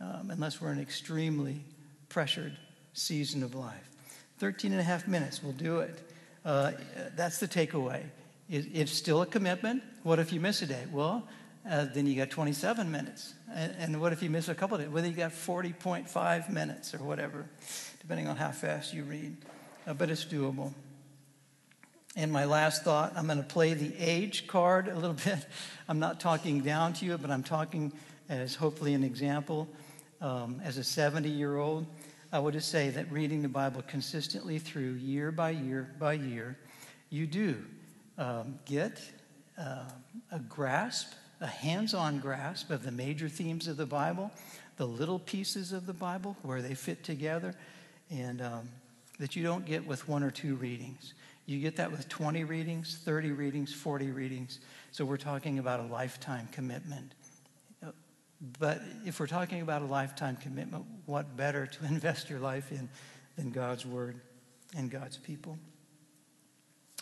um, 0.00 0.30
unless 0.30 0.60
we're 0.60 0.72
in 0.72 0.78
an 0.78 0.82
extremely 0.82 1.62
pressured 2.08 2.56
season 2.92 3.42
of 3.42 3.54
life. 3.54 3.90
13 4.38 4.72
and 4.72 4.80
a 4.80 4.84
half 4.84 5.06
minutes 5.06 5.42
we'll 5.42 5.52
do 5.52 5.80
it. 5.80 6.00
Uh, 6.44 6.72
that's 7.16 7.38
the 7.38 7.48
takeaway. 7.48 8.02
It, 8.48 8.66
it's 8.72 8.92
still 8.92 9.22
a 9.22 9.26
commitment. 9.26 9.82
What 10.02 10.18
if 10.18 10.32
you 10.32 10.40
miss 10.40 10.62
a 10.62 10.66
day? 10.66 10.84
Well, 10.92 11.26
uh, 11.68 11.86
then 11.94 12.06
you 12.06 12.14
got 12.14 12.30
27 12.30 12.90
minutes. 12.90 13.34
And, 13.54 13.74
and, 13.78 14.00
what 14.00 14.12
if 14.12 14.22
you 14.22 14.28
miss 14.28 14.48
a 14.48 14.54
couple 14.54 14.76
of 14.76 14.82
days? 14.82 14.90
Well, 14.90 15.04
you 15.04 15.12
got 15.12 15.30
40.5 15.30 16.50
minutes 16.50 16.94
or 16.94 16.98
whatever, 16.98 17.46
depending 18.00 18.28
on 18.28 18.36
how 18.36 18.50
fast 18.50 18.92
you 18.92 19.04
read. 19.04 19.36
Uh, 19.86 19.94
but 19.94 20.10
it's 20.10 20.24
doable. 20.24 20.72
And 22.16 22.30
my 22.30 22.44
last 22.44 22.84
thought, 22.84 23.12
I'm 23.16 23.26
going 23.26 23.38
to 23.38 23.44
play 23.44 23.74
the 23.74 23.92
age 23.98 24.46
card 24.46 24.88
a 24.88 24.94
little 24.94 25.12
bit. 25.24 25.46
I'm 25.88 25.98
not 25.98 26.20
talking 26.20 26.60
down 26.60 26.92
to 26.94 27.06
you, 27.06 27.16
but 27.16 27.30
I'm 27.30 27.42
talking 27.42 27.92
as 28.28 28.54
hopefully 28.54 28.94
an 28.94 29.04
example. 29.04 29.68
Um, 30.20 30.60
as 30.64 30.78
a 30.78 30.84
70 30.84 31.28
year 31.28 31.56
old, 31.56 31.86
I 32.32 32.38
would 32.38 32.54
just 32.54 32.70
say 32.70 32.90
that 32.90 33.10
reading 33.10 33.42
the 33.42 33.48
Bible 33.48 33.82
consistently 33.86 34.58
through 34.58 34.94
year 34.94 35.30
by 35.30 35.50
year 35.50 35.94
by 35.98 36.14
year, 36.14 36.58
you 37.10 37.26
do 37.26 37.64
um, 38.18 38.58
get 38.64 39.00
uh, 39.58 39.84
a 40.30 40.38
grasp 40.40 41.12
a 41.44 41.46
hands 41.46 41.92
on 41.92 42.18
grasp 42.20 42.70
of 42.70 42.84
the 42.84 42.90
major 42.90 43.28
themes 43.28 43.68
of 43.68 43.76
the 43.76 43.84
Bible, 43.84 44.32
the 44.78 44.86
little 44.86 45.18
pieces 45.18 45.72
of 45.72 45.84
the 45.84 45.92
Bible, 45.92 46.38
where 46.42 46.62
they 46.62 46.74
fit 46.74 47.04
together, 47.04 47.54
and 48.10 48.40
um, 48.40 48.68
that 49.18 49.36
you 49.36 49.42
don't 49.42 49.66
get 49.66 49.86
with 49.86 50.08
one 50.08 50.22
or 50.22 50.30
two 50.30 50.54
readings. 50.56 51.12
You 51.44 51.60
get 51.60 51.76
that 51.76 51.90
with 51.90 52.08
20 52.08 52.44
readings, 52.44 52.98
30 53.04 53.32
readings, 53.32 53.74
40 53.74 54.10
readings. 54.10 54.60
So 54.90 55.04
we're 55.04 55.18
talking 55.18 55.58
about 55.58 55.80
a 55.80 55.82
lifetime 55.82 56.48
commitment. 56.50 57.12
But 58.58 58.80
if 59.04 59.20
we're 59.20 59.26
talking 59.26 59.60
about 59.60 59.82
a 59.82 59.86
lifetime 59.86 60.36
commitment, 60.36 60.86
what 61.04 61.36
better 61.36 61.66
to 61.66 61.84
invest 61.84 62.30
your 62.30 62.40
life 62.40 62.72
in 62.72 62.88
than 63.36 63.50
God's 63.50 63.84
Word 63.84 64.18
and 64.74 64.90
God's 64.90 65.18
people? 65.18 65.58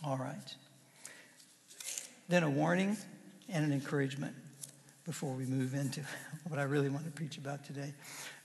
All 0.04 0.16
right. 0.16 0.56
Then 2.28 2.42
a 2.42 2.50
warning 2.50 2.96
and 3.49 3.64
an 3.64 3.72
encouragement 3.72 4.34
before 5.04 5.34
we 5.34 5.44
move 5.46 5.75
into 5.75 6.00
what 6.49 6.58
I 6.58 6.64
really 6.64 6.88
want 6.88 7.04
to 7.04 7.11
preach 7.11 7.38
about 7.38 7.64
today. 7.64 7.92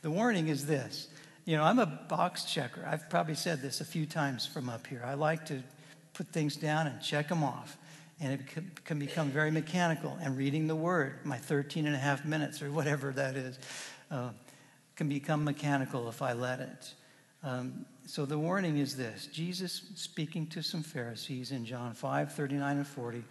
The 0.01 0.11
warning 0.11 0.47
is 0.47 0.65
this. 0.65 1.07
You 1.45 1.55
know, 1.55 1.63
I'm 1.63 1.79
a 1.79 1.85
box 1.85 2.45
checker. 2.45 2.85
I've 2.85 3.09
probably 3.09 3.35
said 3.35 3.61
this 3.61 3.79
a 3.79 3.85
few 3.85 4.05
times 4.05 4.45
from 4.45 4.69
up 4.69 4.85
here. 4.87 5.01
I 5.05 5.13
like 5.13 5.45
to 5.45 5.63
put 6.13 6.27
things 6.27 6.55
down 6.55 6.87
and 6.87 7.01
check 7.01 7.29
them 7.29 7.43
off. 7.43 7.77
And 8.19 8.33
it 8.33 8.83
can 8.83 8.99
become 8.99 9.29
very 9.29 9.51
mechanical. 9.51 10.17
And 10.21 10.35
reading 10.35 10.67
the 10.67 10.75
Word, 10.75 11.19
my 11.23 11.37
13 11.37 11.85
and 11.85 11.95
a 11.95 11.99
half 11.99 12.25
minutes 12.25 12.61
or 12.61 12.71
whatever 12.71 13.11
that 13.11 13.35
is, 13.35 13.59
uh, 14.09 14.29
can 14.95 15.07
become 15.07 15.43
mechanical 15.43 16.09
if 16.09 16.21
I 16.21 16.33
let 16.33 16.59
it. 16.59 16.93
Um, 17.43 17.85
so 18.05 18.25
the 18.25 18.37
warning 18.37 18.77
is 18.77 18.97
this 18.97 19.27
Jesus, 19.27 19.83
speaking 19.95 20.47
to 20.47 20.63
some 20.63 20.81
Pharisees 20.81 21.51
in 21.51 21.65
John 21.65 21.93
5 21.93 22.33
39 22.33 22.77
and 22.77 22.87
40, 22.87 23.23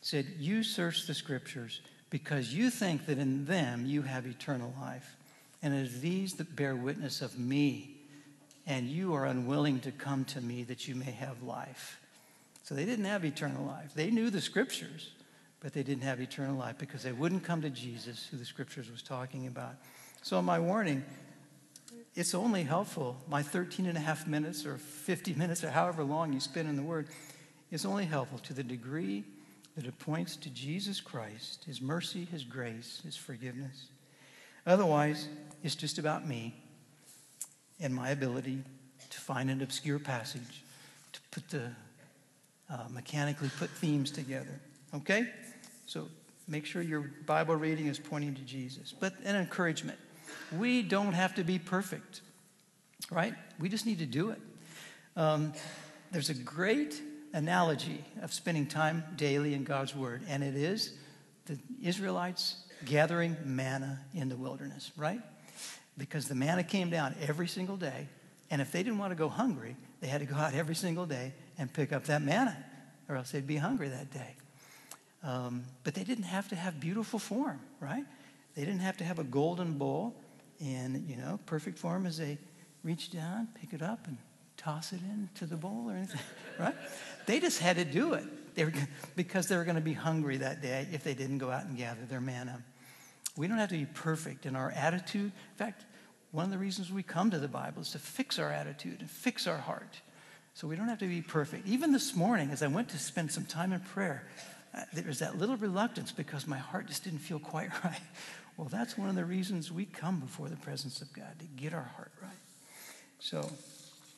said, 0.00 0.26
You 0.38 0.62
search 0.62 1.06
the 1.06 1.14
scriptures 1.14 1.80
because 2.10 2.52
you 2.52 2.70
think 2.70 3.06
that 3.06 3.18
in 3.18 3.44
them 3.46 3.86
you 3.86 4.02
have 4.02 4.26
eternal 4.26 4.74
life. 4.80 5.16
And 5.62 5.74
it 5.74 5.86
is 5.86 6.00
these 6.00 6.34
that 6.34 6.56
bear 6.56 6.74
witness 6.74 7.22
of 7.22 7.38
me, 7.38 7.96
and 8.66 8.88
you 8.88 9.14
are 9.14 9.26
unwilling 9.26 9.80
to 9.80 9.92
come 9.92 10.24
to 10.26 10.40
me 10.40 10.64
that 10.64 10.88
you 10.88 10.94
may 10.94 11.10
have 11.10 11.42
life. 11.42 12.00
So 12.62 12.74
they 12.74 12.84
didn't 12.84 13.04
have 13.04 13.24
eternal 13.24 13.64
life. 13.64 13.92
They 13.94 14.10
knew 14.10 14.30
the 14.30 14.40
scriptures, 14.40 15.10
but 15.60 15.72
they 15.72 15.82
didn't 15.82 16.04
have 16.04 16.20
eternal 16.20 16.56
life 16.56 16.78
because 16.78 17.02
they 17.02 17.12
wouldn't 17.12 17.44
come 17.44 17.60
to 17.62 17.70
Jesus, 17.70 18.26
who 18.30 18.36
the 18.36 18.44
scriptures 18.44 18.90
was 18.90 19.02
talking 19.02 19.46
about. 19.46 19.74
So, 20.22 20.40
my 20.40 20.58
warning 20.58 21.04
it's 22.14 22.34
only 22.34 22.64
helpful, 22.64 23.16
my 23.28 23.42
13 23.42 23.86
and 23.86 23.96
a 23.96 24.00
half 24.00 24.26
minutes 24.26 24.66
or 24.66 24.78
50 24.78 25.34
minutes 25.34 25.62
or 25.62 25.70
however 25.70 26.02
long 26.02 26.32
you 26.32 26.40
spend 26.40 26.68
in 26.68 26.76
the 26.76 26.82
Word, 26.82 27.08
is 27.70 27.84
only 27.84 28.04
helpful 28.04 28.38
to 28.40 28.52
the 28.52 28.64
degree 28.64 29.24
that 29.76 29.86
it 29.86 29.98
points 29.98 30.36
to 30.36 30.50
Jesus 30.50 31.00
Christ, 31.00 31.64
His 31.64 31.80
mercy, 31.80 32.24
His 32.24 32.44
grace, 32.44 33.00
His 33.04 33.16
forgiveness. 33.16 33.86
Otherwise, 34.66 35.28
it's 35.62 35.74
just 35.74 35.98
about 35.98 36.26
me 36.26 36.54
and 37.80 37.94
my 37.94 38.10
ability 38.10 38.62
to 39.08 39.18
find 39.18 39.50
an 39.50 39.62
obscure 39.62 39.98
passage, 39.98 40.62
to 41.12 41.20
put 41.30 41.48
the 41.48 41.70
uh, 42.70 42.84
mechanically 42.90 43.50
put 43.58 43.70
themes 43.70 44.10
together. 44.10 44.60
Okay? 44.94 45.26
So 45.86 46.08
make 46.46 46.66
sure 46.66 46.82
your 46.82 47.10
Bible 47.26 47.56
reading 47.56 47.86
is 47.86 47.98
pointing 47.98 48.34
to 48.34 48.42
Jesus. 48.42 48.92
But 48.98 49.14
an 49.24 49.36
encouragement. 49.36 49.98
We 50.56 50.82
don't 50.82 51.12
have 51.12 51.34
to 51.36 51.44
be 51.44 51.58
perfect, 51.58 52.20
right? 53.10 53.34
We 53.58 53.68
just 53.68 53.86
need 53.86 53.98
to 53.98 54.06
do 54.06 54.30
it. 54.30 54.40
Um, 55.16 55.52
there's 56.12 56.30
a 56.30 56.34
great 56.34 57.00
analogy 57.32 58.04
of 58.22 58.32
spending 58.32 58.66
time 58.66 59.04
daily 59.16 59.54
in 59.54 59.64
God's 59.64 59.94
Word, 59.94 60.22
and 60.28 60.42
it 60.42 60.56
is 60.56 60.92
the 61.46 61.58
Israelites 61.82 62.56
gathering 62.84 63.36
manna 63.44 64.00
in 64.14 64.28
the 64.28 64.36
wilderness, 64.36 64.90
right? 64.96 65.20
Because 65.98 66.28
the 66.28 66.34
manna 66.34 66.62
came 66.62 66.90
down 66.90 67.14
every 67.20 67.48
single 67.48 67.76
day, 67.76 68.08
and 68.50 68.60
if 68.60 68.72
they 68.72 68.82
didn't 68.82 68.98
want 68.98 69.12
to 69.12 69.16
go 69.16 69.28
hungry, 69.28 69.76
they 70.00 70.06
had 70.06 70.20
to 70.20 70.26
go 70.26 70.36
out 70.36 70.54
every 70.54 70.74
single 70.74 71.06
day 71.06 71.32
and 71.58 71.72
pick 71.72 71.92
up 71.92 72.04
that 72.04 72.22
manna, 72.22 72.56
or 73.08 73.16
else 73.16 73.30
they'd 73.30 73.46
be 73.46 73.56
hungry 73.56 73.88
that 73.88 74.10
day. 74.12 74.34
Um, 75.22 75.64
but 75.84 75.94
they 75.94 76.04
didn't 76.04 76.24
have 76.24 76.48
to 76.48 76.56
have 76.56 76.80
beautiful 76.80 77.18
form, 77.18 77.60
right? 77.80 78.04
They 78.54 78.64
didn't 78.64 78.80
have 78.80 78.96
to 78.98 79.04
have 79.04 79.18
a 79.18 79.24
golden 79.24 79.76
bowl 79.76 80.16
and, 80.60 81.08
you 81.08 81.16
know, 81.16 81.38
perfect 81.46 81.78
form 81.78 82.06
as 82.06 82.18
they 82.18 82.38
reach 82.82 83.10
down, 83.10 83.48
pick 83.60 83.72
it 83.72 83.82
up, 83.82 84.06
and 84.06 84.16
toss 84.60 84.92
it 84.92 85.00
into 85.02 85.46
the 85.46 85.56
bowl 85.56 85.86
or 85.88 85.94
anything, 85.94 86.20
right? 86.58 86.74
They 87.26 87.40
just 87.40 87.60
had 87.60 87.76
to 87.76 87.84
do 87.84 88.14
it 88.14 88.24
they 88.54 88.64
were, 88.64 88.72
because 89.16 89.48
they 89.48 89.56
were 89.56 89.64
going 89.64 89.76
to 89.76 89.80
be 89.80 89.92
hungry 89.92 90.38
that 90.38 90.62
day 90.62 90.86
if 90.92 91.04
they 91.04 91.14
didn't 91.14 91.38
go 91.38 91.50
out 91.50 91.64
and 91.64 91.76
gather 91.76 92.04
their 92.08 92.20
manna. 92.20 92.62
We 93.36 93.46
don't 93.46 93.58
have 93.58 93.70
to 93.70 93.78
be 93.78 93.86
perfect 93.86 94.46
in 94.46 94.56
our 94.56 94.70
attitude. 94.72 95.32
In 95.32 95.56
fact, 95.56 95.84
one 96.32 96.44
of 96.44 96.50
the 96.50 96.58
reasons 96.58 96.92
we 96.92 97.02
come 97.02 97.30
to 97.30 97.38
the 97.38 97.48
Bible 97.48 97.82
is 97.82 97.90
to 97.92 97.98
fix 97.98 98.38
our 98.38 98.50
attitude 98.50 99.00
and 99.00 99.10
fix 99.10 99.46
our 99.46 99.56
heart. 99.56 100.00
So 100.54 100.66
we 100.66 100.76
don't 100.76 100.88
have 100.88 100.98
to 100.98 101.08
be 101.08 101.22
perfect. 101.22 101.66
Even 101.66 101.92
this 101.92 102.14
morning, 102.14 102.50
as 102.50 102.62
I 102.62 102.66
went 102.66 102.88
to 102.90 102.98
spend 102.98 103.30
some 103.30 103.46
time 103.46 103.72
in 103.72 103.80
prayer, 103.80 104.26
uh, 104.76 104.82
there 104.92 105.04
was 105.06 105.20
that 105.20 105.38
little 105.38 105.56
reluctance 105.56 106.12
because 106.12 106.46
my 106.46 106.58
heart 106.58 106.86
just 106.86 107.04
didn't 107.04 107.20
feel 107.20 107.38
quite 107.38 107.70
right. 107.84 108.00
Well, 108.56 108.68
that's 108.68 108.98
one 108.98 109.08
of 109.08 109.14
the 109.14 109.24
reasons 109.24 109.72
we 109.72 109.86
come 109.86 110.20
before 110.20 110.48
the 110.48 110.56
presence 110.56 111.00
of 111.00 111.12
God, 111.12 111.38
to 111.38 111.46
get 111.46 111.72
our 111.72 111.90
heart 111.96 112.12
right. 112.20 112.30
So, 113.20 113.50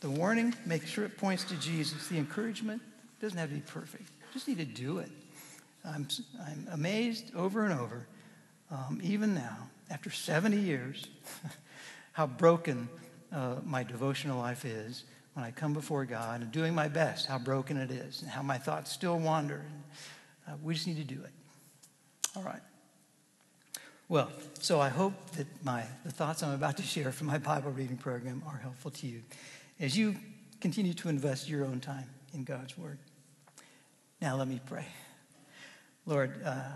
the 0.02 0.10
warning, 0.10 0.52
make 0.66 0.84
sure 0.84 1.04
it 1.04 1.16
points 1.16 1.44
to 1.44 1.54
Jesus. 1.54 2.08
The 2.08 2.18
encouragement 2.18 2.82
doesn't 3.20 3.38
have 3.38 3.48
to 3.48 3.54
be 3.54 3.62
perfect, 3.62 4.10
just 4.32 4.48
need 4.48 4.58
to 4.58 4.64
do 4.64 4.98
it. 4.98 5.10
I'm, 5.84 6.06
I'm 6.46 6.68
amazed 6.72 7.34
over 7.34 7.64
and 7.64 7.78
over, 7.78 8.06
um, 8.70 9.00
even 9.02 9.34
now, 9.34 9.70
after 9.90 10.10
70 10.10 10.56
years, 10.56 11.06
how 12.12 12.26
broken 12.26 12.88
uh, 13.32 13.56
my 13.64 13.82
devotional 13.82 14.38
life 14.38 14.64
is 14.64 15.04
when 15.34 15.44
I 15.44 15.50
come 15.50 15.72
before 15.72 16.04
God 16.04 16.42
and 16.42 16.52
doing 16.52 16.74
my 16.74 16.88
best, 16.88 17.26
how 17.26 17.38
broken 17.38 17.76
it 17.76 17.90
is, 17.90 18.22
and 18.22 18.30
how 18.30 18.42
my 18.42 18.58
thoughts 18.58 18.92
still 18.92 19.18
wander. 19.18 19.64
And, 19.64 20.54
uh, 20.54 20.58
we 20.62 20.74
just 20.74 20.86
need 20.86 20.96
to 20.96 21.14
do 21.14 21.20
it. 21.22 21.30
All 22.36 22.42
right. 22.42 22.60
Well, 24.08 24.30
so 24.60 24.80
I 24.80 24.88
hope 24.88 25.14
that 25.32 25.46
my, 25.64 25.84
the 26.04 26.10
thoughts 26.10 26.42
I'm 26.42 26.52
about 26.52 26.76
to 26.78 26.82
share 26.82 27.12
from 27.12 27.28
my 27.28 27.38
Bible 27.38 27.70
reading 27.70 27.96
program 27.96 28.42
are 28.46 28.58
helpful 28.58 28.90
to 28.90 29.06
you 29.06 29.22
as 29.82 29.98
you 29.98 30.14
continue 30.60 30.94
to 30.94 31.08
invest 31.08 31.48
your 31.48 31.64
own 31.64 31.80
time 31.80 32.08
in 32.32 32.44
God's 32.44 32.78
Word. 32.78 32.98
Now, 34.20 34.36
let 34.36 34.46
me 34.46 34.60
pray. 34.64 34.86
Lord, 36.06 36.40
uh, 36.44 36.70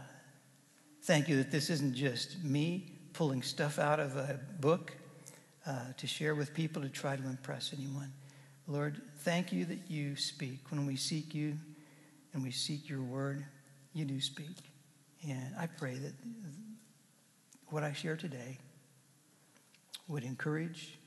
thank 1.04 1.28
you 1.28 1.36
that 1.36 1.52
this 1.52 1.70
isn't 1.70 1.94
just 1.94 2.42
me 2.42 2.90
pulling 3.12 3.42
stuff 3.42 3.78
out 3.78 4.00
of 4.00 4.16
a 4.16 4.40
book 4.58 4.92
uh, 5.64 5.92
to 5.96 6.06
share 6.08 6.34
with 6.34 6.52
people 6.52 6.82
to 6.82 6.88
try 6.88 7.14
to 7.14 7.22
impress 7.22 7.72
anyone. 7.72 8.12
Lord, 8.66 9.00
thank 9.18 9.52
you 9.52 9.64
that 9.66 9.88
you 9.88 10.16
speak. 10.16 10.58
When 10.70 10.84
we 10.84 10.96
seek 10.96 11.32
you 11.32 11.54
and 12.34 12.42
we 12.42 12.50
seek 12.50 12.88
your 12.88 13.02
word, 13.02 13.44
you 13.94 14.04
do 14.04 14.20
speak. 14.20 14.56
And 15.28 15.54
I 15.56 15.68
pray 15.68 15.94
that 15.94 16.12
what 17.68 17.84
I 17.84 17.92
share 17.92 18.16
today 18.16 18.58
would 20.08 20.24
encourage, 20.24 20.98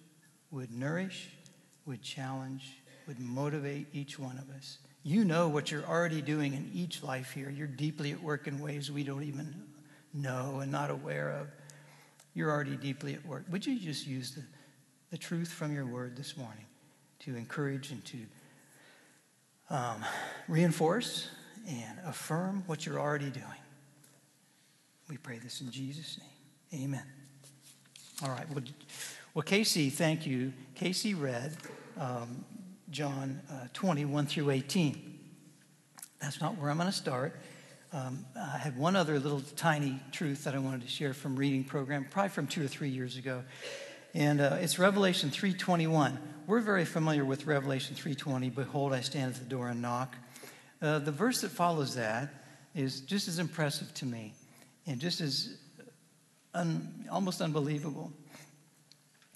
would 0.49 0.71
nourish, 0.71 1.29
would 1.89 2.01
challenge, 2.01 2.77
would 3.07 3.19
motivate 3.19 3.87
each 3.91 4.17
one 4.17 4.37
of 4.37 4.49
us. 4.55 4.77
You 5.03 5.25
know 5.25 5.49
what 5.49 5.71
you're 5.71 5.83
already 5.83 6.21
doing 6.21 6.53
in 6.53 6.69
each 6.73 7.03
life 7.03 7.31
here. 7.31 7.49
You're 7.49 7.67
deeply 7.67 8.11
at 8.11 8.21
work 8.21 8.47
in 8.47 8.59
ways 8.59 8.91
we 8.91 9.03
don't 9.03 9.23
even 9.23 9.53
know 10.13 10.59
and 10.61 10.71
not 10.71 10.91
aware 10.91 11.31
of. 11.31 11.47
You're 12.35 12.51
already 12.51 12.77
deeply 12.77 13.15
at 13.15 13.25
work. 13.25 13.45
Would 13.49 13.65
you 13.65 13.79
just 13.79 14.05
use 14.05 14.31
the, 14.31 14.43
the 15.09 15.17
truth 15.17 15.49
from 15.49 15.73
your 15.73 15.85
word 15.85 16.15
this 16.15 16.37
morning 16.37 16.65
to 17.21 17.35
encourage 17.35 17.91
and 17.91 18.05
to 18.05 18.17
um, 19.71 20.05
reinforce 20.47 21.29
and 21.67 21.97
affirm 22.05 22.63
what 22.67 22.85
you're 22.85 22.99
already 22.99 23.31
doing? 23.31 23.45
We 25.09 25.17
pray 25.17 25.39
this 25.39 25.61
in 25.61 25.71
Jesus' 25.71 26.19
name. 26.71 26.83
Amen. 26.83 27.05
All 28.21 28.29
right. 28.29 28.47
Well, 28.53 28.63
well 29.33 29.43
Casey, 29.43 29.89
thank 29.89 30.27
you. 30.27 30.53
Casey 30.75 31.15
read 31.15 31.57
um, 31.99 32.45
John 32.89 33.41
uh, 33.51 33.67
21 33.73 34.25
through 34.25 34.49
18. 34.49 35.19
That's 36.19 36.41
not 36.41 36.57
where 36.57 36.71
I'm 36.71 36.77
going 36.77 36.89
to 36.89 36.95
start. 36.95 37.39
Um, 37.91 38.25
I 38.35 38.57
had 38.57 38.77
one 38.77 38.95
other 38.95 39.19
little 39.19 39.41
tiny 39.55 39.99
truth 40.11 40.43
that 40.43 40.55
I 40.55 40.59
wanted 40.59 40.81
to 40.81 40.87
share 40.87 41.13
from 41.13 41.35
reading 41.35 41.63
program, 41.63 42.05
probably 42.09 42.29
from 42.29 42.47
two 42.47 42.63
or 42.63 42.67
three 42.67 42.89
years 42.89 43.17
ago, 43.17 43.43
and 44.13 44.41
uh, 44.41 44.57
it's 44.59 44.77
Revelation 44.77 45.31
3:21. 45.31 46.17
We're 46.45 46.59
very 46.61 46.85
familiar 46.85 47.25
with 47.25 47.47
Revelation 47.47 47.95
3:20. 47.95 48.53
Behold, 48.53 48.93
I 48.93 49.01
stand 49.01 49.33
at 49.33 49.39
the 49.39 49.49
door 49.49 49.69
and 49.69 49.81
knock. 49.81 50.15
Uh, 50.81 50.99
the 50.99 51.11
verse 51.11 51.41
that 51.41 51.49
follows 51.49 51.95
that 51.95 52.29
is 52.75 53.01
just 53.01 53.27
as 53.27 53.39
impressive 53.39 53.91
to 53.95 54.05
me, 54.05 54.33
and 54.85 54.99
just 54.99 55.19
as 55.19 55.57
un, 56.53 57.07
almost 57.11 57.41
unbelievable. 57.41 58.13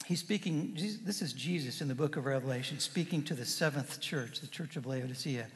He's 0.06 0.20
speaking, 0.20 0.78
this 1.06 1.22
is 1.22 1.32
Jesus 1.34 1.82
in 1.82 1.88
the 1.88 1.96
book 1.96 2.18
of 2.18 2.26
Revelation, 2.26 2.80
speaking 2.80 3.24
to 3.24 3.34
the 3.34 3.46
seventh 3.46 4.02
church, 4.02 4.42
the 4.42 4.48
church 4.48 4.76
of 4.76 4.86
Laodicea. 4.86 5.48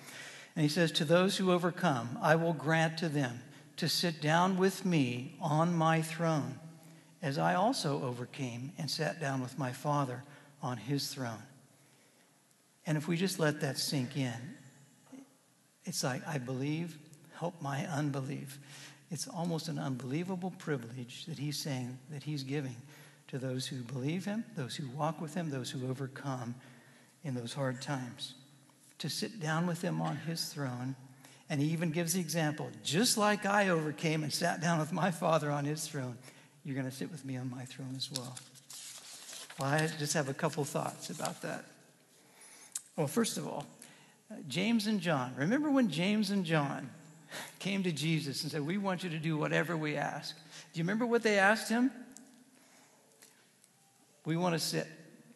And 0.55 0.63
he 0.63 0.69
says, 0.69 0.91
To 0.93 1.05
those 1.05 1.37
who 1.37 1.51
overcome, 1.51 2.17
I 2.21 2.35
will 2.35 2.53
grant 2.53 2.97
to 2.99 3.09
them 3.09 3.41
to 3.75 3.89
sit 3.89 4.21
down 4.21 4.57
with 4.57 4.85
me 4.85 5.35
on 5.41 5.75
my 5.75 6.01
throne, 6.01 6.59
as 7.21 7.37
I 7.37 7.55
also 7.55 8.01
overcame 8.01 8.71
and 8.77 8.89
sat 8.89 9.19
down 9.19 9.41
with 9.41 9.59
my 9.59 9.71
Father 9.71 10.23
on 10.61 10.77
his 10.77 11.13
throne. 11.13 11.43
And 12.85 12.97
if 12.97 13.07
we 13.07 13.17
just 13.17 13.39
let 13.39 13.61
that 13.61 13.77
sink 13.77 14.15
in, 14.17 14.55
It's 15.85 16.03
like, 16.03 16.27
I 16.27 16.37
believe, 16.37 16.97
help 17.39 17.61
my 17.61 17.85
unbelief. 17.87 18.59
It's 19.09 19.27
almost 19.27 19.69
an 19.69 19.79
unbelievable 19.79 20.51
privilege 20.57 21.25
that 21.27 21.37
he's 21.37 21.57
saying 21.57 21.97
that 22.09 22.23
he's 22.23 22.43
giving 22.43 22.75
to 23.27 23.38
those 23.38 23.67
who 23.67 23.77
believe 23.84 24.25
him, 24.25 24.46
those 24.55 24.75
who 24.75 24.88
walk 24.89 25.19
with 25.22 25.34
him, 25.34 25.50
those 25.50 25.69
who 25.69 25.88
overcome 25.89 26.55
in 27.24 27.36
those 27.36 27.53
hard 27.53 27.81
times. 27.81 28.36
To 29.00 29.10
sit 29.10 29.39
down 29.39 29.67
with 29.67 29.81
him 29.81 30.01
on 30.01 30.15
his 30.15 30.46
throne. 30.46 30.96
And 31.50 31.62
he 31.62 31.67
even 31.67 31.91
gives 31.91 32.13
the 32.13 32.19
example 32.19 32.69
just 32.84 33.17
like 33.17 33.46
I 33.46 33.69
overcame 33.69 34.24
and 34.24 34.34
sat 34.34 34.62
down 34.62 34.79
with 34.79 34.91
my 34.91 35.12
Father 35.12 35.50
on 35.51 35.65
his 35.65 35.88
throne, 35.88 36.17
you're 36.65 36.75
going 36.75 36.89
to 36.89 36.96
sit 36.96 37.10
with 37.12 37.24
me 37.24 37.38
on 37.38 37.50
my 37.50 37.63
throne 37.63 37.93
as 37.96 38.12
well. 38.12 38.38
Well, 39.60 39.69
I 39.69 39.89
just 39.98 40.13
have 40.13 40.29
a 40.29 40.34
couple 40.34 40.63
thoughts 40.65 41.10
about 41.10 41.41
that. 41.41 41.65
Well, 42.98 43.07
first 43.07 43.38
of 43.38 43.48
all, 43.48 43.65
uh, 44.29 44.36
James 44.48 44.88
and 44.88 45.00
John. 45.00 45.34
Remember 45.38 45.72
when 45.72 45.89
James 45.89 46.31
and 46.31 46.43
John 46.46 46.89
came 47.60 47.84
to 47.84 47.91
Jesus 47.91 48.43
and 48.43 48.51
said, 48.51 48.65
We 48.65 48.77
want 48.77 49.03
you 49.03 49.10
to 49.10 49.19
do 49.19 49.38
whatever 49.38 49.77
we 49.77 49.96
ask? 49.96 50.36
Do 50.36 50.77
you 50.79 50.84
remember 50.84 51.05
what 51.05 51.24
they 51.24 51.39
asked 51.39 51.69
him? 51.69 51.91
We 54.27 54.36
want 54.36 54.55
to 54.55 54.60
sit, 54.60 54.88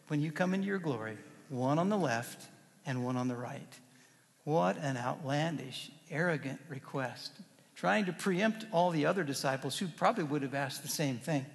when 0.10 0.20
you 0.20 0.34
come 0.34 0.54
into 0.54 0.68
your 0.68 0.78
glory, 0.78 1.18
one 1.48 1.80
on 1.80 1.88
the 1.88 1.98
left 1.98 2.50
and 2.86 3.06
one 3.06 3.16
on 3.16 3.30
the 3.30 3.38
right. 3.38 3.80
What 4.44 4.76
an 4.80 4.98
outlandish, 4.98 5.90
arrogant 6.12 6.60
request. 6.68 7.32
Trying 7.74 8.04
to 8.08 8.12
preempt 8.12 8.66
all 8.74 8.92
the 8.92 9.06
other 9.06 9.24
disciples 9.24 9.78
who 9.78 9.88
probably 9.88 10.26
would 10.26 10.42
have 10.42 10.54
asked 10.54 10.82
the 10.82 10.90
same 10.90 11.20
thing. 11.20 11.46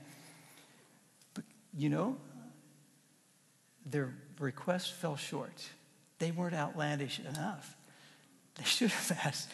But 1.34 1.44
you 1.76 1.90
know, 1.90 2.16
their 3.84 4.14
request 4.40 4.94
fell 4.94 5.16
short. 5.16 5.62
They 6.18 6.30
weren't 6.30 6.54
outlandish 6.54 7.20
enough. 7.20 7.76
They 8.54 8.64
should 8.64 8.90
have 8.92 9.18
asked, 9.26 9.50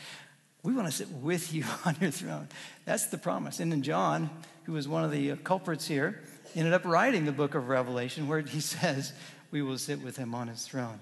We 0.62 0.72
want 0.72 0.86
to 0.86 0.92
sit 0.92 1.10
with 1.10 1.52
you 1.52 1.64
on 1.84 1.96
your 2.00 2.12
throne. 2.12 2.46
That's 2.84 3.06
the 3.06 3.18
promise. 3.18 3.58
And 3.58 3.72
then 3.72 3.82
John, 3.82 4.30
who 4.66 4.74
was 4.74 4.86
one 4.86 5.02
of 5.02 5.10
the 5.10 5.34
culprits 5.38 5.88
here, 5.88 6.22
ended 6.60 6.72
up 6.72 6.84
writing 6.84 7.24
the 7.24 7.32
book 7.32 7.54
of 7.54 7.68
Revelation 7.68 8.28
where 8.28 8.40
he 8.40 8.60
says, 8.60 9.12
We 9.50 9.62
will 9.62 9.78
sit 9.78 10.02
with 10.02 10.16
him 10.16 10.34
on 10.34 10.48
his 10.48 10.66
throne. 10.66 11.00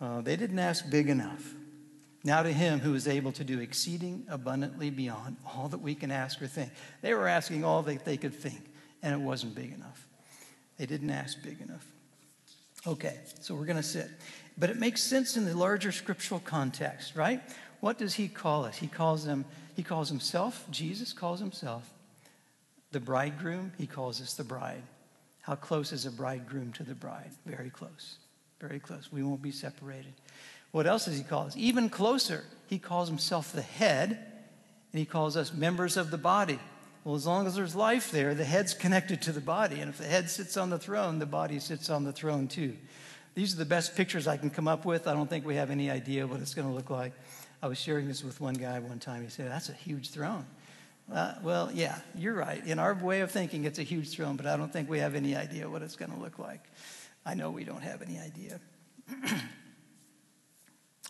Uh, 0.00 0.20
they 0.20 0.36
didn't 0.36 0.58
ask 0.58 0.88
big 0.90 1.08
enough. 1.08 1.54
Now 2.24 2.42
to 2.42 2.52
him 2.52 2.80
who 2.80 2.94
is 2.94 3.06
able 3.06 3.32
to 3.32 3.44
do 3.44 3.60
exceeding 3.60 4.24
abundantly 4.28 4.90
beyond 4.90 5.36
all 5.46 5.68
that 5.68 5.78
we 5.78 5.94
can 5.94 6.10
ask 6.10 6.40
or 6.40 6.46
think. 6.46 6.70
They 7.02 7.12
were 7.12 7.28
asking 7.28 7.64
all 7.64 7.82
that 7.82 8.04
they 8.04 8.16
could 8.16 8.34
think, 8.34 8.72
and 9.02 9.14
it 9.14 9.22
wasn't 9.22 9.54
big 9.54 9.72
enough. 9.72 10.06
They 10.78 10.86
didn't 10.86 11.10
ask 11.10 11.42
big 11.42 11.60
enough. 11.60 11.86
Okay, 12.86 13.20
so 13.40 13.54
we're 13.54 13.66
going 13.66 13.76
to 13.76 13.82
sit. 13.82 14.08
But 14.56 14.70
it 14.70 14.78
makes 14.78 15.02
sense 15.02 15.36
in 15.36 15.44
the 15.44 15.54
larger 15.54 15.92
scriptural 15.92 16.40
context, 16.40 17.14
right? 17.14 17.42
What 17.80 17.98
does 17.98 18.14
he 18.14 18.28
call 18.28 18.64
us? 18.64 18.76
He 18.76 18.86
calls 18.86 19.24
them, 19.24 19.44
he 19.76 19.82
calls 19.82 20.08
himself, 20.08 20.66
Jesus 20.70 21.12
calls 21.12 21.40
himself 21.40 21.93
the 22.94 23.00
bridegroom, 23.00 23.72
he 23.76 23.86
calls 23.86 24.22
us 24.22 24.32
the 24.32 24.44
bride. 24.44 24.82
How 25.42 25.56
close 25.56 25.92
is 25.92 26.06
a 26.06 26.10
bridegroom 26.10 26.72
to 26.72 26.84
the 26.84 26.94
bride? 26.94 27.30
Very 27.44 27.68
close. 27.68 28.16
Very 28.60 28.78
close. 28.78 29.12
We 29.12 29.22
won't 29.22 29.42
be 29.42 29.50
separated. 29.50 30.14
What 30.70 30.86
else 30.86 31.04
does 31.04 31.18
he 31.18 31.22
call 31.22 31.46
us? 31.46 31.56
Even 31.56 31.90
closer. 31.90 32.44
He 32.66 32.78
calls 32.78 33.08
himself 33.08 33.52
the 33.52 33.60
head, 33.60 34.10
and 34.10 34.98
he 34.98 35.04
calls 35.04 35.36
us 35.36 35.52
members 35.52 35.98
of 35.98 36.10
the 36.10 36.16
body. 36.16 36.58
Well, 37.04 37.14
as 37.14 37.26
long 37.26 37.46
as 37.46 37.56
there's 37.56 37.74
life 37.74 38.10
there, 38.10 38.34
the 38.34 38.44
head's 38.44 38.72
connected 38.72 39.20
to 39.22 39.32
the 39.32 39.40
body. 39.40 39.80
And 39.80 39.90
if 39.90 39.98
the 39.98 40.06
head 40.06 40.30
sits 40.30 40.56
on 40.56 40.70
the 40.70 40.78
throne, 40.78 41.18
the 41.18 41.26
body 41.26 41.58
sits 41.58 41.90
on 41.90 42.04
the 42.04 42.12
throne 42.12 42.48
too. 42.48 42.74
These 43.34 43.52
are 43.52 43.58
the 43.58 43.66
best 43.66 43.96
pictures 43.96 44.26
I 44.26 44.38
can 44.38 44.48
come 44.48 44.68
up 44.68 44.86
with. 44.86 45.06
I 45.06 45.12
don't 45.12 45.28
think 45.28 45.44
we 45.44 45.56
have 45.56 45.70
any 45.70 45.90
idea 45.90 46.26
what 46.26 46.40
it's 46.40 46.54
going 46.54 46.68
to 46.68 46.74
look 46.74 46.88
like. 46.88 47.12
I 47.60 47.66
was 47.66 47.78
sharing 47.78 48.08
this 48.08 48.24
with 48.24 48.40
one 48.40 48.54
guy 48.54 48.78
one 48.78 49.00
time. 49.00 49.22
He 49.22 49.28
said, 49.28 49.50
That's 49.50 49.68
a 49.68 49.74
huge 49.74 50.10
throne. 50.10 50.46
Uh, 51.12 51.34
well, 51.42 51.70
yeah, 51.72 51.98
you're 52.14 52.34
right. 52.34 52.64
In 52.66 52.78
our 52.78 52.94
way 52.94 53.20
of 53.20 53.30
thinking, 53.30 53.64
it's 53.64 53.78
a 53.78 53.82
huge 53.82 54.10
throne, 54.10 54.36
but 54.36 54.46
I 54.46 54.56
don't 54.56 54.72
think 54.72 54.88
we 54.88 54.98
have 55.00 55.14
any 55.14 55.36
idea 55.36 55.68
what 55.68 55.82
it's 55.82 55.96
going 55.96 56.10
to 56.10 56.18
look 56.18 56.38
like. 56.38 56.62
I 57.26 57.34
know 57.34 57.50
we 57.50 57.64
don't 57.64 57.82
have 57.82 58.02
any 58.02 58.18
idea. 58.18 58.60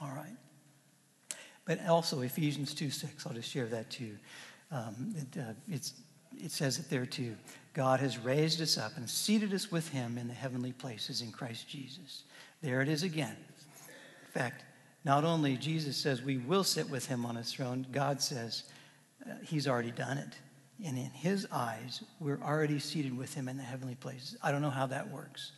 All 0.00 0.12
right. 0.14 0.36
But 1.64 1.86
also, 1.86 2.20
Ephesians 2.20 2.74
2 2.74 2.90
6, 2.90 3.26
I'll 3.26 3.32
just 3.32 3.50
share 3.50 3.66
that 3.66 3.90
too. 3.90 4.16
Um, 4.70 5.14
it, 5.16 5.38
uh, 5.40 5.52
it 6.42 6.50
says 6.50 6.78
it 6.78 6.90
there 6.90 7.06
too. 7.06 7.36
God 7.72 8.00
has 8.00 8.18
raised 8.18 8.60
us 8.60 8.78
up 8.78 8.96
and 8.96 9.08
seated 9.08 9.52
us 9.52 9.70
with 9.70 9.88
him 9.88 10.18
in 10.18 10.28
the 10.28 10.34
heavenly 10.34 10.72
places 10.72 11.22
in 11.22 11.32
Christ 11.32 11.68
Jesus. 11.68 12.24
There 12.62 12.80
it 12.80 12.88
is 12.88 13.02
again. 13.02 13.36
In 14.26 14.32
fact, 14.32 14.64
not 15.04 15.24
only 15.24 15.56
Jesus 15.56 15.96
says 15.96 16.22
we 16.22 16.38
will 16.38 16.64
sit 16.64 16.88
with 16.88 17.06
him 17.06 17.26
on 17.26 17.36
his 17.36 17.52
throne, 17.52 17.86
God 17.92 18.20
says, 18.20 18.64
uh, 19.28 19.34
he's 19.42 19.66
already 19.66 19.90
done 19.90 20.18
it. 20.18 20.34
And 20.84 20.98
in 20.98 21.10
his 21.10 21.46
eyes, 21.52 22.02
we're 22.20 22.40
already 22.42 22.78
seated 22.78 23.16
with 23.16 23.32
him 23.34 23.48
in 23.48 23.56
the 23.56 23.62
heavenly 23.62 23.94
places. 23.94 24.36
I 24.42 24.50
don't 24.50 24.62
know 24.62 24.70
how 24.70 24.86
that 24.86 25.10
works. 25.10 25.52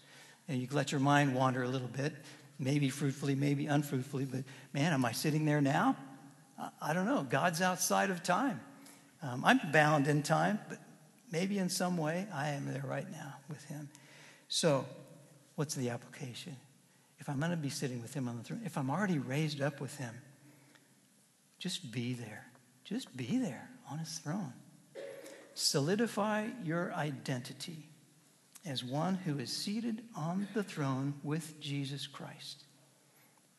And 0.49 0.61
you 0.61 0.69
let 0.71 0.93
your 0.93 1.01
mind 1.01 1.35
wander 1.35 1.63
a 1.63 1.69
little 1.69 1.89
bit, 1.89 2.13
maybe 2.59 2.91
fruitfully, 2.91 3.35
maybe 3.35 3.67
unfruitfully, 3.67 4.27
but 4.27 4.45
man, 4.73 4.93
am 4.93 5.05
I 5.05 5.13
sitting 5.13 5.45
there 5.45 5.61
now? 5.61 5.97
I 6.81 6.93
don't 6.93 7.07
know. 7.07 7.27
God's 7.29 7.61
outside 7.61 8.11
of 8.11 8.23
time. 8.23 8.61
Um, 9.23 9.45
I'm 9.45 9.61
bound 9.73 10.09
in 10.09 10.23
time, 10.23 10.59
but 10.69 10.79
maybe 11.31 11.59
in 11.59 11.69
some 11.69 11.97
way 11.97 12.27
I 12.33 12.51
am 12.51 12.73
there 12.73 12.85
right 12.87 13.11
now 13.11 13.35
with 13.49 13.65
him. 13.65 13.89
So, 14.49 14.87
what's 15.57 15.75
the 15.75 15.91
application? 15.91 16.57
If 17.19 17.29
I'm 17.29 17.39
going 17.39 17.51
to 17.51 17.57
be 17.57 17.71
sitting 17.71 18.01
with 18.01 18.15
him 18.15 18.29
on 18.29 18.37
the 18.39 18.45
throne, 18.45 18.63
if 18.65 18.79
I'm 18.79 18.91
already 18.91 19.19
raised 19.19 19.61
up 19.61 19.81
with 19.81 19.97
him, 19.97 20.15
just 21.59 21.91
be 21.91 22.13
there. 22.13 22.46
Just 22.87 23.17
be 23.17 23.39
there 23.39 23.69
on 23.91 23.99
his 23.99 24.19
throne. 24.19 24.53
Solidify 25.55 26.49
your 26.63 26.95
identity 26.95 27.89
as 28.65 28.85
one 28.85 29.17
who 29.17 29.41
is 29.41 29.51
seated 29.51 30.03
on 30.15 30.47
the 30.55 30.63
throne 30.63 31.15
with 31.25 31.61
Jesus 31.61 32.07
Christ. 32.07 32.63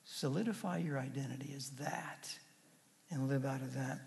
Solidify 0.05 0.77
your 0.77 0.97
identity 0.97 1.53
as 1.57 1.71
that 1.71 2.33
and 3.11 3.27
live 3.27 3.45
out 3.45 3.61
of 3.61 3.73
that. 3.73 3.99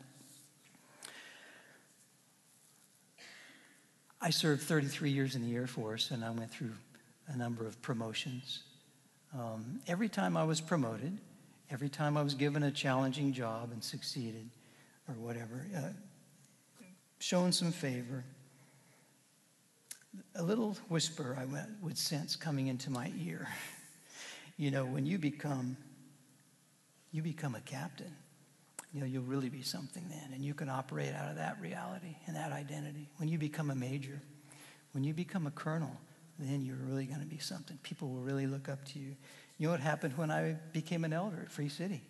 I 4.22 4.30
served 4.30 4.62
33 4.62 5.10
years 5.10 5.34
in 5.34 5.42
the 5.42 5.54
Air 5.54 5.66
Force 5.66 6.10
and 6.10 6.24
I 6.24 6.30
went 6.30 6.50
through 6.50 6.72
a 7.28 7.36
number 7.36 7.66
of 7.66 7.80
promotions. 7.82 8.62
Um, 9.38 9.80
every 9.86 10.08
time 10.08 10.36
I 10.36 10.44
was 10.44 10.62
promoted, 10.62 11.18
every 11.70 11.90
time 11.90 12.16
I 12.16 12.22
was 12.22 12.34
given 12.34 12.62
a 12.62 12.70
challenging 12.70 13.34
job 13.34 13.70
and 13.72 13.84
succeeded, 13.84 14.48
or 15.10 15.14
whatever, 15.14 15.66
uh, 15.76 15.88
shown 17.18 17.52
some 17.52 17.72
favor. 17.72 18.24
A 20.36 20.42
little 20.42 20.76
whisper 20.88 21.36
I 21.38 21.44
would 21.82 21.98
sense 21.98 22.36
coming 22.36 22.68
into 22.68 22.90
my 22.90 23.12
ear. 23.18 23.48
You 24.56 24.70
know, 24.70 24.84
when 24.84 25.06
you 25.06 25.16
become, 25.16 25.74
you 27.12 27.22
become 27.22 27.54
a 27.54 27.60
captain, 27.60 28.14
you 28.92 29.00
know, 29.00 29.06
you'll 29.06 29.22
really 29.22 29.48
be 29.48 29.62
something 29.62 30.04
then, 30.10 30.34
and 30.34 30.44
you 30.44 30.52
can 30.52 30.68
operate 30.68 31.14
out 31.14 31.30
of 31.30 31.36
that 31.36 31.58
reality 31.62 32.16
and 32.26 32.36
that 32.36 32.52
identity. 32.52 33.08
When 33.16 33.30
you 33.30 33.38
become 33.38 33.70
a 33.70 33.74
major, 33.74 34.20
when 34.92 35.02
you 35.02 35.14
become 35.14 35.46
a 35.46 35.50
colonel, 35.50 35.96
then 36.38 36.62
you're 36.62 36.76
really 36.76 37.06
going 37.06 37.20
to 37.20 37.26
be 37.26 37.38
something. 37.38 37.78
People 37.82 38.08
will 38.08 38.20
really 38.20 38.46
look 38.46 38.68
up 38.68 38.84
to 38.86 38.98
you. 38.98 39.16
You 39.56 39.68
know 39.68 39.72
what 39.72 39.80
happened 39.80 40.18
when 40.18 40.30
I 40.30 40.56
became 40.72 41.04
an 41.04 41.14
elder 41.14 41.40
at 41.42 41.50
Free 41.50 41.70
City? 41.70 42.02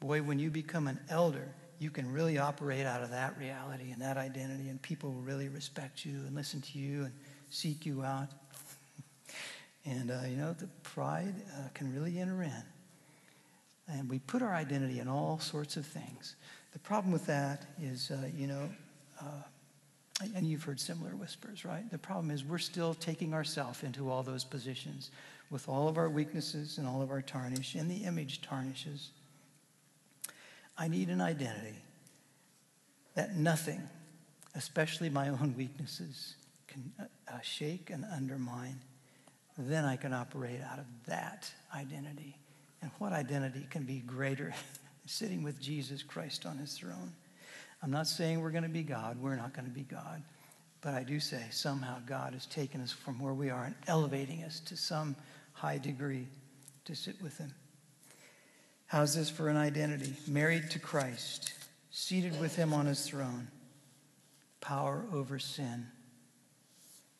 Boy, 0.00 0.22
when 0.22 0.38
you 0.38 0.50
become 0.50 0.86
an 0.86 1.00
elder, 1.08 1.48
you 1.84 1.90
can 1.90 2.10
really 2.10 2.38
operate 2.38 2.86
out 2.86 3.02
of 3.02 3.10
that 3.10 3.36
reality 3.38 3.90
and 3.92 4.00
that 4.00 4.16
identity, 4.16 4.70
and 4.70 4.80
people 4.80 5.12
will 5.12 5.20
really 5.20 5.50
respect 5.50 6.02
you 6.02 6.14
and 6.26 6.34
listen 6.34 6.62
to 6.62 6.78
you 6.78 7.04
and 7.04 7.12
seek 7.50 7.84
you 7.84 8.02
out. 8.02 8.28
and, 9.84 10.10
uh, 10.10 10.20
you 10.26 10.36
know, 10.36 10.54
the 10.54 10.66
pride 10.82 11.34
uh, 11.54 11.68
can 11.74 11.94
really 11.94 12.18
enter 12.18 12.42
in. 12.42 12.62
And 13.86 14.08
we 14.08 14.18
put 14.20 14.40
our 14.40 14.54
identity 14.54 14.98
in 14.98 15.08
all 15.08 15.38
sorts 15.38 15.76
of 15.76 15.84
things. 15.84 16.36
The 16.72 16.78
problem 16.78 17.12
with 17.12 17.26
that 17.26 17.66
is, 17.78 18.10
uh, 18.10 18.28
you 18.34 18.46
know, 18.46 18.70
uh, 19.20 19.42
and 20.34 20.46
you've 20.46 20.64
heard 20.64 20.80
similar 20.80 21.10
whispers, 21.10 21.66
right? 21.66 21.88
The 21.90 21.98
problem 21.98 22.30
is 22.30 22.46
we're 22.46 22.56
still 22.56 22.94
taking 22.94 23.34
ourselves 23.34 23.82
into 23.82 24.10
all 24.10 24.22
those 24.22 24.42
positions 24.42 25.10
with 25.50 25.68
all 25.68 25.86
of 25.86 25.98
our 25.98 26.08
weaknesses 26.08 26.78
and 26.78 26.88
all 26.88 27.02
of 27.02 27.10
our 27.10 27.20
tarnish, 27.20 27.74
and 27.74 27.90
the 27.90 28.04
image 28.04 28.40
tarnishes. 28.40 29.10
I 30.76 30.88
need 30.88 31.08
an 31.08 31.20
identity 31.20 31.76
that 33.14 33.36
nothing, 33.36 33.80
especially 34.54 35.08
my 35.08 35.28
own 35.28 35.54
weaknesses, 35.56 36.34
can 36.66 36.92
uh, 36.98 37.04
uh, 37.32 37.40
shake 37.42 37.90
and 37.90 38.04
undermine. 38.04 38.80
Then 39.56 39.84
I 39.84 39.96
can 39.96 40.12
operate 40.12 40.60
out 40.60 40.78
of 40.78 40.86
that 41.06 41.50
identity. 41.74 42.36
And 42.82 42.90
what 42.98 43.12
identity 43.12 43.66
can 43.70 43.84
be 43.84 44.00
greater 44.00 44.46
than 44.46 45.08
sitting 45.08 45.42
with 45.42 45.60
Jesus 45.60 46.02
Christ 46.02 46.44
on 46.44 46.58
his 46.58 46.74
throne? 46.74 47.12
I'm 47.82 47.90
not 47.90 48.06
saying 48.06 48.40
we're 48.40 48.50
going 48.50 48.64
to 48.64 48.68
be 48.68 48.82
God. 48.82 49.20
We're 49.20 49.36
not 49.36 49.52
going 49.52 49.66
to 49.66 49.74
be 49.74 49.82
God. 49.82 50.22
But 50.80 50.94
I 50.94 51.02
do 51.02 51.20
say 51.20 51.42
somehow 51.50 51.98
God 52.06 52.34
has 52.34 52.46
taken 52.46 52.80
us 52.80 52.90
from 52.92 53.18
where 53.18 53.32
we 53.32 53.48
are 53.48 53.64
and 53.64 53.74
elevating 53.86 54.42
us 54.42 54.60
to 54.60 54.76
some 54.76 55.14
high 55.52 55.78
degree 55.78 56.26
to 56.84 56.94
sit 56.94 57.20
with 57.22 57.38
him. 57.38 57.54
How's 58.86 59.16
this 59.16 59.30
for 59.30 59.48
an 59.48 59.56
identity? 59.56 60.14
Married 60.26 60.70
to 60.70 60.78
Christ, 60.78 61.52
seated 61.90 62.38
with 62.40 62.54
him 62.56 62.72
on 62.72 62.86
his 62.86 63.06
throne, 63.06 63.48
power 64.60 65.04
over 65.12 65.38
sin, 65.38 65.86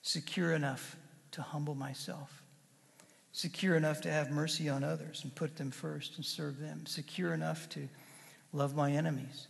secure 0.03 0.53
enough 0.53 0.96
to 1.33 1.42
humble 1.42 1.74
myself, 1.74 2.42
secure 3.33 3.77
enough 3.77 4.00
to 4.03 4.11
have 4.11 4.31
mercy 4.31 4.68
on 4.68 4.85
others 4.85 5.22
and 5.24 5.35
put 5.35 5.57
them 5.57 5.70
first 5.70 6.16
and 6.16 6.24
serve 6.24 6.61
them, 6.61 6.87
secure 6.87 7.35
enough 7.35 7.68
to 7.70 7.88
love 8.53 8.77
my 8.77 8.92
enemies, 8.92 9.48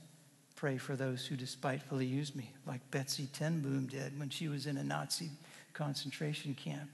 pray 0.57 0.79
for 0.79 0.97
those 0.97 1.27
who 1.27 1.37
despitefully 1.37 2.07
use 2.07 2.35
me, 2.35 2.51
like 2.67 2.81
Betsie 2.91 3.29
ten 3.35 3.61
Boom 3.61 3.87
did 3.87 4.19
when 4.19 4.31
she 4.31 4.49
was 4.49 4.67
in 4.67 4.79
a 4.79 4.85
Nazi 4.85 5.29
concentration 5.75 6.55
camp, 6.55 6.89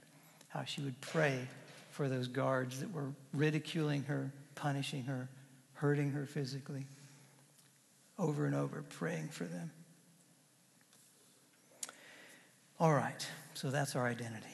how 0.49 0.65
she 0.65 0.81
would 0.81 1.01
pray 1.01 1.47
for 1.91 2.09
those 2.09 2.27
guards 2.27 2.81
that 2.81 2.93
were 2.93 3.13
ridiculing 3.33 4.03
her, 4.05 4.33
punishing 4.61 5.05
her, 5.05 5.29
hurting 5.73 6.11
her 6.11 6.27
physically, 6.27 6.87
over 8.19 8.45
and 8.45 8.55
over, 8.55 8.85
praying 8.91 9.29
for 9.29 9.45
them. 9.45 9.71
All 12.79 12.93
right, 12.93 13.27
so 13.55 13.71
that's 13.71 13.97
our 13.97 14.07
identity. 14.07 14.47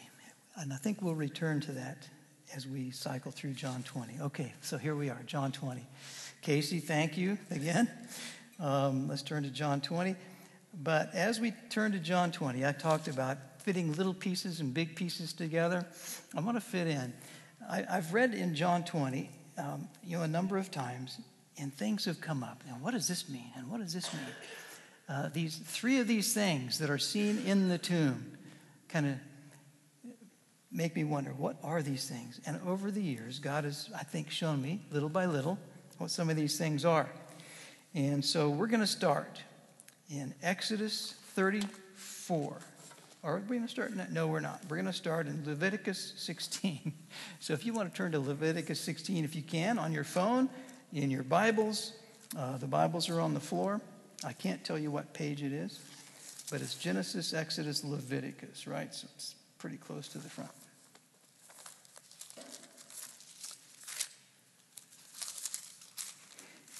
And 0.56 0.72
I 0.72 0.76
think 0.76 1.02
we'll 1.02 1.14
return 1.14 1.60
to 1.62 1.72
that 1.72 2.08
as 2.54 2.66
we 2.66 2.90
cycle 2.90 3.30
through 3.30 3.52
John 3.52 3.82
20. 3.82 4.20
Okay, 4.22 4.54
so 4.62 4.78
here 4.78 4.94
we 4.94 5.10
are, 5.10 5.20
John 5.26 5.52
20. 5.52 5.82
Casey, 6.40 6.78
thank 6.78 7.18
you 7.18 7.36
again. 7.50 7.90
Um, 8.60 9.08
let's 9.08 9.22
turn 9.22 9.42
to 9.42 9.50
John 9.50 9.80
20. 9.80 10.14
But 10.82 11.14
as 11.14 11.40
we 11.40 11.52
turn 11.68 11.92
to 11.92 11.98
John 11.98 12.30
20, 12.30 12.64
I 12.64 12.72
talked 12.72 13.08
about 13.08 13.38
fitting 13.58 13.92
little 13.94 14.14
pieces 14.14 14.60
and 14.60 14.72
big 14.72 14.94
pieces 14.94 15.32
together. 15.32 15.84
I 16.34 16.40
want 16.40 16.56
to 16.56 16.60
fit 16.60 16.86
in. 16.86 17.12
I, 17.68 17.82
have 17.88 18.14
read 18.14 18.32
in 18.32 18.54
John 18.54 18.84
20, 18.84 19.28
um, 19.58 19.88
you 20.04 20.16
know, 20.16 20.22
a 20.22 20.28
number 20.28 20.58
of 20.58 20.70
times, 20.70 21.18
and 21.58 21.72
things 21.72 22.04
have 22.04 22.20
come 22.20 22.42
up. 22.42 22.62
Now, 22.66 22.74
what 22.80 22.92
does 22.92 23.08
this 23.08 23.28
mean? 23.28 23.50
And 23.56 23.70
what 23.70 23.80
does 23.80 23.92
this 23.92 24.12
mean? 24.12 24.22
Uh, 25.08 25.28
these 25.32 25.56
three 25.56 26.00
of 26.00 26.08
these 26.08 26.34
things 26.34 26.78
that 26.78 26.90
are 26.90 26.98
seen 26.98 27.38
in 27.46 27.68
the 27.68 27.78
tomb 27.78 28.36
kind 28.88 29.06
of 29.06 29.14
make 30.72 30.94
me 30.94 31.04
wonder 31.04 31.30
what 31.30 31.56
are 31.62 31.80
these 31.80 32.08
things? 32.08 32.40
And 32.46 32.60
over 32.66 32.90
the 32.90 33.02
years, 33.02 33.38
God 33.38 33.64
has, 33.64 33.88
I 33.96 34.02
think, 34.02 34.30
shown 34.30 34.60
me 34.60 34.82
little 34.90 35.08
by 35.08 35.26
little 35.26 35.58
what 35.98 36.10
some 36.10 36.28
of 36.28 36.36
these 36.36 36.58
things 36.58 36.84
are. 36.84 37.08
And 37.94 38.22
so 38.22 38.50
we're 38.50 38.66
going 38.66 38.80
to 38.80 38.86
start 38.86 39.40
in 40.10 40.34
Exodus 40.42 41.14
34. 41.34 42.58
Are 43.26 43.42
we 43.48 43.56
going 43.56 43.62
to 43.62 43.68
start? 43.68 43.92
No, 44.12 44.28
we're 44.28 44.38
not. 44.38 44.60
We're 44.68 44.76
going 44.76 44.86
to 44.86 44.92
start 44.92 45.26
in 45.26 45.42
Leviticus 45.44 46.14
16. 46.16 46.92
So 47.40 47.54
if 47.54 47.66
you 47.66 47.72
want 47.72 47.90
to 47.92 47.96
turn 47.96 48.12
to 48.12 48.20
Leviticus 48.20 48.78
16, 48.80 49.24
if 49.24 49.34
you 49.34 49.42
can, 49.42 49.78
on 49.78 49.92
your 49.92 50.04
phone, 50.04 50.48
in 50.92 51.10
your 51.10 51.22
Bibles, 51.22 51.92
uh, 52.36 52.56
the 52.58 52.66
Bibles 52.66 53.08
are 53.08 53.20
on 53.20 53.34
the 53.34 53.40
floor. 53.40 53.80
I 54.24 54.32
can't 54.32 54.62
tell 54.64 54.78
you 54.78 54.90
what 54.90 55.12
page 55.12 55.42
it 55.42 55.52
is, 55.52 55.80
but 56.50 56.60
it's 56.60 56.74
Genesis, 56.74 57.34
Exodus, 57.34 57.84
Leviticus, 57.84 58.66
right? 58.66 58.94
So 58.94 59.08
it's 59.16 59.34
pretty 59.58 59.76
close 59.76 60.08
to 60.08 60.18
the 60.18 60.28
front. 60.28 60.50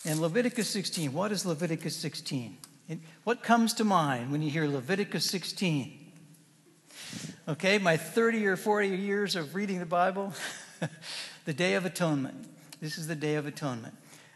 And 0.05 0.21
Leviticus 0.21 0.69
16, 0.69 1.13
what 1.13 1.33
is 1.33 1.45
Leviticus 1.45 1.97
16? 1.97 2.57
what 3.25 3.43
comes 3.43 3.75
to 3.75 3.85
mind 3.85 4.31
when 4.31 4.43
you 4.43 4.51
hear 4.51 4.67
Leviticus 4.69 5.29
16? 5.29 6.06
Okay, 7.49 7.79
my 7.79 7.97
30 7.97 8.45
or 8.49 8.57
40 8.57 8.89
years 8.89 9.37
of 9.37 9.55
reading 9.55 9.79
the 9.79 9.87
Bible, 9.87 10.33
the 11.45 11.53
Day 11.53 11.75
of 11.75 11.87
Atonement. 11.87 12.45
This 12.81 12.99
is 12.99 13.07
the 13.07 13.15
Day 13.15 13.37
of 13.37 13.47
Atonement. 13.47 13.95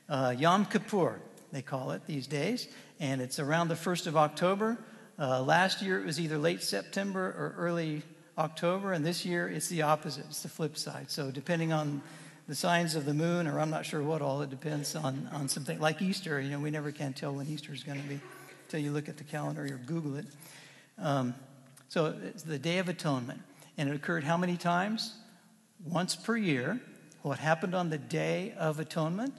Uh, 0.08 0.32
Yom 0.38 0.64
Kippur, 0.64 1.20
they 1.50 1.60
call 1.60 1.90
it 1.90 2.06
these 2.06 2.28
days, 2.28 2.68
and 3.00 3.20
it's 3.20 3.40
around 3.40 3.66
the 3.66 3.74
1st 3.74 4.06
of 4.06 4.16
October. 4.16 4.78
Uh, 5.18 5.42
last 5.42 5.82
year 5.82 6.00
it 6.00 6.06
was 6.06 6.20
either 6.20 6.38
late 6.38 6.62
September 6.62 7.34
or 7.36 7.56
early 7.58 8.02
October, 8.38 8.92
and 8.92 9.04
this 9.04 9.26
year 9.26 9.48
it's 9.48 9.66
the 9.66 9.82
opposite. 9.82 10.26
It's 10.26 10.44
the 10.44 10.48
flip 10.48 10.76
side. 10.76 11.10
So, 11.10 11.32
depending 11.32 11.72
on 11.72 12.02
the 12.46 12.54
signs 12.54 12.94
of 12.94 13.06
the 13.06 13.14
moon, 13.14 13.48
or 13.48 13.58
I'm 13.58 13.70
not 13.70 13.84
sure 13.84 14.04
what 14.04 14.22
all, 14.22 14.40
it 14.42 14.50
depends 14.50 14.94
on, 14.94 15.28
on 15.32 15.48
something 15.48 15.80
like 15.80 16.00
Easter. 16.00 16.40
You 16.40 16.50
know, 16.50 16.60
we 16.60 16.70
never 16.70 16.92
can 16.92 17.12
tell 17.12 17.34
when 17.34 17.48
Easter 17.48 17.72
is 17.72 17.82
going 17.82 18.00
to 18.00 18.08
be 18.08 18.20
until 18.66 18.78
you 18.78 18.92
look 18.92 19.08
at 19.08 19.16
the 19.16 19.24
calendar 19.24 19.64
or 19.64 19.80
Google 19.84 20.14
it. 20.14 20.26
Um, 20.96 21.34
so 21.90 22.14
it's 22.22 22.44
the 22.44 22.56
Day 22.56 22.78
of 22.78 22.88
Atonement. 22.88 23.40
And 23.76 23.88
it 23.88 23.96
occurred 23.96 24.22
how 24.22 24.36
many 24.36 24.56
times? 24.56 25.12
Once 25.84 26.14
per 26.14 26.36
year. 26.36 26.80
What 27.22 27.40
happened 27.40 27.74
on 27.74 27.90
the 27.90 27.98
Day 27.98 28.54
of 28.56 28.78
Atonement? 28.78 29.34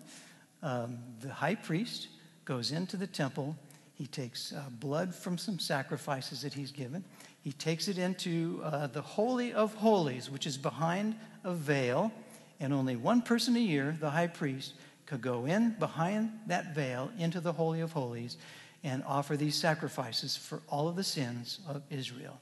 Um, 0.61 0.99
the 1.21 1.29
high 1.31 1.55
priest 1.55 2.09
goes 2.43 2.73
into 2.73 2.97
the 2.97 3.07
temple. 3.07 3.55
He 3.93 4.05
takes 4.05 4.51
uh, 4.51 4.63
blood 4.69 5.15
from 5.15 5.37
some 5.37 5.59
sacrifices 5.59 6.41
that 6.41 6.53
he's 6.53 6.73
given. 6.73 7.05
He 7.41 7.53
takes 7.53 7.87
it 7.87 7.97
into 7.97 8.59
uh, 8.65 8.87
the 8.87 9.01
Holy 9.01 9.53
of 9.53 9.73
Holies, 9.75 10.29
which 10.29 10.45
is 10.45 10.57
behind 10.57 11.15
a 11.45 11.53
veil. 11.53 12.11
And 12.59 12.73
only 12.73 12.97
one 12.97 13.21
person 13.21 13.55
a 13.55 13.59
year, 13.59 13.95
the 13.97 14.09
high 14.09 14.27
priest, 14.27 14.73
could 15.05 15.21
go 15.21 15.45
in 15.45 15.77
behind 15.79 16.31
that 16.47 16.75
veil 16.75 17.11
into 17.17 17.39
the 17.39 17.53
Holy 17.53 17.79
of 17.79 17.93
Holies 17.93 18.35
and 18.83 19.03
offer 19.05 19.37
these 19.37 19.55
sacrifices 19.55 20.35
for 20.35 20.61
all 20.67 20.87
of 20.87 20.95
the 20.95 21.03
sins 21.03 21.59
of 21.67 21.83
Israel. 21.89 22.39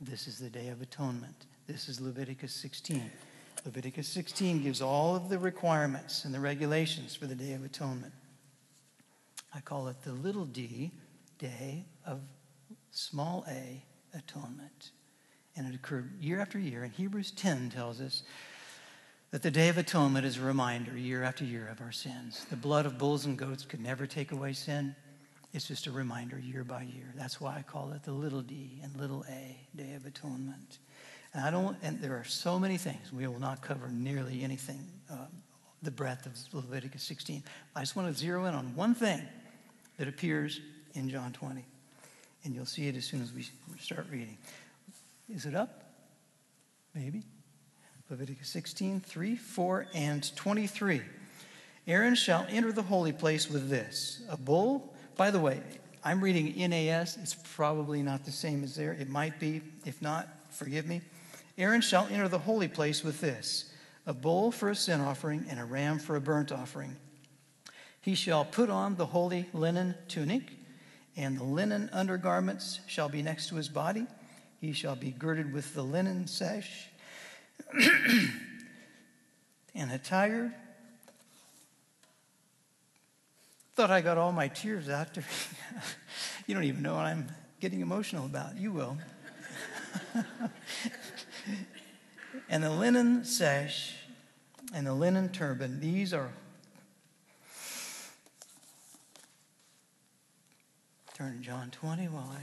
This 0.00 0.26
is 0.26 0.38
the 0.38 0.50
Day 0.50 0.68
of 0.68 0.82
Atonement. 0.82 1.46
This 1.66 1.88
is 1.88 2.00
Leviticus 2.00 2.52
16. 2.54 3.10
Leviticus 3.64 4.08
16 4.08 4.62
gives 4.62 4.82
all 4.82 5.14
of 5.14 5.28
the 5.28 5.38
requirements 5.38 6.24
and 6.24 6.34
the 6.34 6.40
regulations 6.40 7.14
for 7.14 7.26
the 7.26 7.34
Day 7.34 7.52
of 7.52 7.64
Atonement. 7.64 8.12
I 9.54 9.60
call 9.60 9.88
it 9.88 10.02
the 10.02 10.12
little 10.12 10.44
d 10.44 10.90
day 11.38 11.84
of 12.06 12.20
small 12.90 13.44
a 13.48 13.84
atonement. 14.14 14.90
And 15.56 15.66
it 15.66 15.74
occurred 15.74 16.12
year 16.20 16.40
after 16.40 16.58
year. 16.58 16.82
And 16.82 16.92
Hebrews 16.92 17.30
10 17.32 17.70
tells 17.70 18.00
us 18.00 18.22
that 19.30 19.42
the 19.42 19.50
Day 19.50 19.68
of 19.68 19.78
Atonement 19.78 20.24
is 20.24 20.38
a 20.38 20.42
reminder 20.42 20.96
year 20.96 21.22
after 21.22 21.44
year 21.44 21.68
of 21.68 21.80
our 21.80 21.92
sins. 21.92 22.46
The 22.48 22.56
blood 22.56 22.86
of 22.86 22.98
bulls 22.98 23.26
and 23.26 23.36
goats 23.36 23.64
could 23.64 23.80
never 23.80 24.06
take 24.06 24.32
away 24.32 24.52
sin. 24.52 24.94
It's 25.52 25.68
just 25.68 25.86
a 25.86 25.92
reminder 25.92 26.38
year 26.38 26.64
by 26.64 26.82
year. 26.82 27.12
That's 27.14 27.38
why 27.38 27.56
I 27.58 27.62
call 27.62 27.92
it 27.92 28.04
the 28.04 28.12
little 28.12 28.40
d 28.40 28.80
and 28.82 28.96
little 28.96 29.24
a, 29.28 29.56
Day 29.76 29.92
of 29.94 30.06
Atonement. 30.06 30.78
And 31.34 31.44
I 31.44 31.50
don't, 31.50 31.76
and 31.82 32.00
there 32.00 32.14
are 32.14 32.24
so 32.24 32.58
many 32.58 32.78
things. 32.78 33.12
We 33.12 33.26
will 33.26 33.38
not 33.38 33.60
cover 33.60 33.88
nearly 33.88 34.42
anything, 34.42 34.86
uh, 35.10 35.26
the 35.82 35.90
breadth 35.90 36.26
of 36.26 36.38
Leviticus 36.54 37.02
16. 37.02 37.42
I 37.76 37.80
just 37.80 37.96
want 37.96 38.08
to 38.08 38.18
zero 38.18 38.46
in 38.46 38.54
on 38.54 38.74
one 38.74 38.94
thing 38.94 39.22
that 39.98 40.08
appears 40.08 40.60
in 40.94 41.10
John 41.10 41.32
20. 41.32 41.64
And 42.44 42.54
you'll 42.54 42.66
see 42.66 42.88
it 42.88 42.96
as 42.96 43.04
soon 43.04 43.20
as 43.20 43.32
we 43.32 43.46
start 43.78 44.06
reading. 44.10 44.38
Is 45.28 45.44
it 45.44 45.54
up? 45.54 45.82
Maybe. 46.94 47.22
Leviticus 48.08 48.48
16, 48.48 49.00
3, 49.00 49.36
4, 49.36 49.86
and 49.94 50.36
23. 50.36 51.02
Aaron 51.86 52.14
shall 52.14 52.46
enter 52.48 52.72
the 52.72 52.82
holy 52.82 53.12
place 53.12 53.50
with 53.50 53.68
this 53.68 54.22
a 54.30 54.36
bull 54.36 54.91
by 55.16 55.30
the 55.30 55.38
way, 55.38 55.60
I'm 56.04 56.22
reading 56.22 56.54
NAS. 56.68 57.16
It's 57.16 57.36
probably 57.54 58.02
not 58.02 58.24
the 58.24 58.32
same 58.32 58.64
as 58.64 58.74
there. 58.74 58.92
It 58.92 59.08
might 59.08 59.38
be. 59.38 59.62
If 59.84 60.02
not, 60.02 60.28
forgive 60.50 60.86
me. 60.86 61.02
Aaron 61.58 61.80
shall 61.80 62.08
enter 62.10 62.28
the 62.28 62.38
holy 62.38 62.68
place 62.68 63.04
with 63.04 63.20
this 63.20 63.72
a 64.04 64.12
bull 64.12 64.50
for 64.50 64.68
a 64.68 64.74
sin 64.74 65.00
offering 65.00 65.46
and 65.48 65.60
a 65.60 65.64
ram 65.64 65.98
for 65.98 66.16
a 66.16 66.20
burnt 66.20 66.50
offering. 66.50 66.96
He 68.00 68.16
shall 68.16 68.44
put 68.44 68.68
on 68.68 68.96
the 68.96 69.06
holy 69.06 69.48
linen 69.52 69.94
tunic, 70.08 70.50
and 71.16 71.38
the 71.38 71.44
linen 71.44 71.88
undergarments 71.92 72.80
shall 72.88 73.08
be 73.08 73.22
next 73.22 73.48
to 73.50 73.54
his 73.54 73.68
body. 73.68 74.08
He 74.60 74.72
shall 74.72 74.96
be 74.96 75.12
girded 75.12 75.52
with 75.52 75.74
the 75.74 75.82
linen 75.82 76.26
sash 76.26 76.88
and 79.74 79.92
attired 79.92 80.52
Thought 83.74 83.90
I 83.90 84.02
got 84.02 84.18
all 84.18 84.32
my 84.32 84.48
tears 84.48 84.88
out. 84.88 85.16
you 86.46 86.54
don't 86.54 86.64
even 86.64 86.82
know 86.82 86.94
what 86.94 87.06
I'm 87.06 87.26
getting 87.60 87.80
emotional 87.80 88.26
about. 88.26 88.58
You 88.58 88.70
will. 88.70 88.98
and 92.50 92.62
the 92.62 92.70
linen 92.70 93.24
sash 93.24 93.94
and 94.74 94.86
the 94.86 94.92
linen 94.92 95.30
turban, 95.30 95.80
these 95.80 96.12
are. 96.12 96.30
Turn 101.14 101.38
to 101.38 101.42
John 101.42 101.70
20 101.70 102.08
while 102.08 102.30
I. 102.30 102.42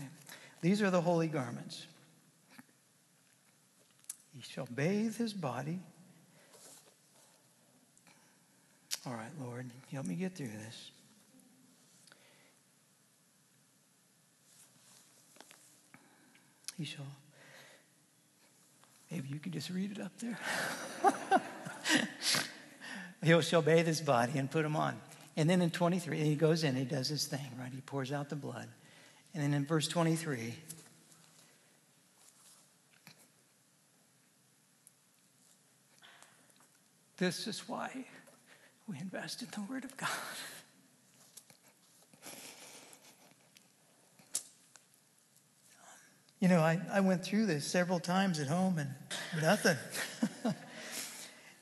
These 0.62 0.82
are 0.82 0.90
the 0.90 1.02
holy 1.02 1.28
garments. 1.28 1.86
He 4.36 4.42
shall 4.42 4.68
bathe 4.74 5.16
his 5.18 5.34
body. 5.34 5.80
All 9.06 9.14
right, 9.14 9.32
Lord, 9.40 9.70
help 9.92 10.06
me 10.06 10.16
get 10.16 10.36
through 10.36 10.48
this. 10.48 10.92
He 16.80 16.86
shall. 16.86 17.06
Maybe 19.12 19.28
you 19.28 19.38
can 19.38 19.52
just 19.52 19.70
read 19.70 19.92
it 19.92 20.00
up 20.00 20.14
there. 20.20 20.40
he 23.22 23.42
shall 23.42 23.62
bathe 23.62 23.86
his 23.86 24.00
body 24.00 24.40
and 24.40 24.50
put 24.50 24.64
him 24.64 24.78
on. 24.78 24.96
And 25.36 25.50
then 25.50 25.62
in 25.62 25.72
23, 25.72 26.20
he 26.20 26.36
goes 26.36 26.64
in, 26.64 26.78
he 26.78 26.86
does 26.86 27.10
his 27.10 27.26
thing, 27.26 27.52
right? 27.60 27.72
He 27.74 27.82
pours 27.82 28.14
out 28.14 28.30
the 28.30 28.38
blood. 28.38 28.70
And 29.34 29.44
then 29.44 29.54
in 29.54 29.66
verse 29.66 29.90
23, 29.90 30.56
this 37.18 37.46
is 37.46 37.68
why 37.68 38.06
we 38.88 38.98
invest 39.00 39.42
in 39.42 39.50
the 39.54 39.70
Word 39.70 39.84
of 39.84 39.98
God. 39.98 40.10
You 46.40 46.48
know, 46.48 46.60
I, 46.62 46.80
I 46.92 47.02
went 47.02 47.22
through 47.22 47.48
this 47.48 47.66
several 47.66 48.00
times 48.00 48.40
at 48.40 48.48
home 48.48 48.78
and 48.78 48.90
nothing. 49.42 49.76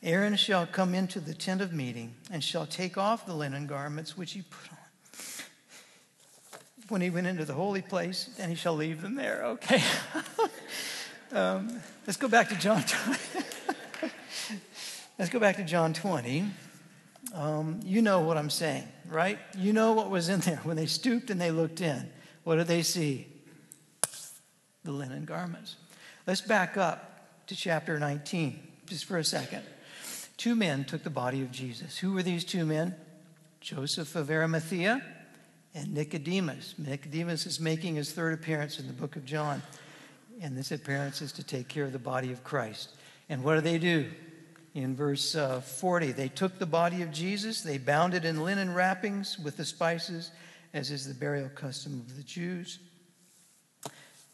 Aaron 0.04 0.36
shall 0.36 0.68
come 0.68 0.94
into 0.94 1.20
the 1.20 1.34
tent 1.34 1.62
of 1.62 1.74
meeting 1.74 2.14
and 2.32 2.44
shall 2.44 2.68
take 2.68 2.96
off 2.96 3.26
the 3.26 3.34
linen 3.34 3.66
garments 3.66 4.16
which 4.16 4.34
he 4.34 4.44
put 4.44 4.72
on. 4.72 4.78
When 6.90 7.02
he 7.02 7.10
went 7.10 7.26
into 7.26 7.44
the 7.44 7.54
holy 7.54 7.82
place, 7.82 8.30
and 8.40 8.50
he 8.50 8.56
shall 8.56 8.76
leave 8.76 9.02
them 9.02 9.16
there. 9.16 9.44
Okay. 9.46 9.82
um, 11.34 11.82
let's 12.06 12.16
go 12.16 12.30
back 12.30 12.48
to 12.50 12.56
John 12.56 12.84
20. 12.84 13.46
let's 15.20 15.32
go 15.32 15.40
back 15.40 15.58
to 15.58 15.64
John 15.64 15.94
20. 15.94 16.46
Um, 17.34 17.82
you 17.84 18.02
know 18.02 18.22
what 18.22 18.38
I'm 18.38 18.50
saying, 18.50 18.88
right? 19.10 19.38
You 19.58 19.74
know 19.74 19.94
what 19.94 20.10
was 20.10 20.30
in 20.30 20.40
there. 20.42 20.62
When 20.64 20.78
they 20.78 20.86
stooped 20.86 21.30
and 21.30 21.42
they 21.42 21.52
looked 21.52 21.82
in, 21.82 22.10
what 22.46 22.56
did 22.56 22.68
they 22.68 22.84
see? 22.84 23.28
The 24.88 24.94
linen 24.94 25.26
garments. 25.26 25.76
Let's 26.26 26.40
back 26.40 26.78
up 26.78 27.46
to 27.48 27.58
chapter 27.58 28.00
19 28.00 28.58
just 28.86 29.04
for 29.04 29.18
a 29.18 29.24
second. 29.24 29.64
Two 30.38 30.56
men 30.56 30.86
took 30.86 31.04
the 31.04 31.10
body 31.10 31.42
of 31.42 31.52
Jesus. 31.52 31.98
Who 31.98 32.14
were 32.14 32.24
these 32.24 32.46
two 32.46 32.66
men? 32.66 32.96
Joseph 33.60 34.16
of 34.16 34.32
Arimathea 34.32 35.04
and 35.76 35.94
Nicodemus. 35.94 36.76
Nicodemus 36.78 37.46
is 37.46 37.60
making 37.60 37.96
his 37.96 38.14
third 38.14 38.34
appearance 38.34 38.80
in 38.80 38.88
the 38.88 38.94
book 38.94 39.18
of 39.18 39.26
John. 39.26 39.62
And 40.40 40.56
this 40.58 40.72
appearance 40.72 41.22
is 41.22 41.34
to 41.34 41.44
take 41.44 41.68
care 41.68 41.84
of 41.84 41.92
the 41.92 42.00
body 42.00 42.32
of 42.32 42.46
Christ. 42.46 42.92
And 43.28 43.44
what 43.44 43.56
do 43.56 43.60
they 43.60 43.80
do? 43.80 44.10
In 44.74 44.96
verse 44.96 45.36
uh, 45.36 45.60
40, 45.60 46.14
they 46.14 46.30
took 46.30 46.60
the 46.60 46.66
body 46.66 47.02
of 47.02 47.12
Jesus, 47.12 47.60
they 47.60 47.78
bound 47.78 48.14
it 48.14 48.24
in 48.24 48.42
linen 48.42 48.74
wrappings 48.74 49.38
with 49.38 49.58
the 49.58 49.66
spices, 49.66 50.32
as 50.74 50.92
is 50.92 51.06
the 51.06 51.14
burial 51.14 51.50
custom 51.50 52.00
of 52.08 52.16
the 52.16 52.24
Jews. 52.24 52.80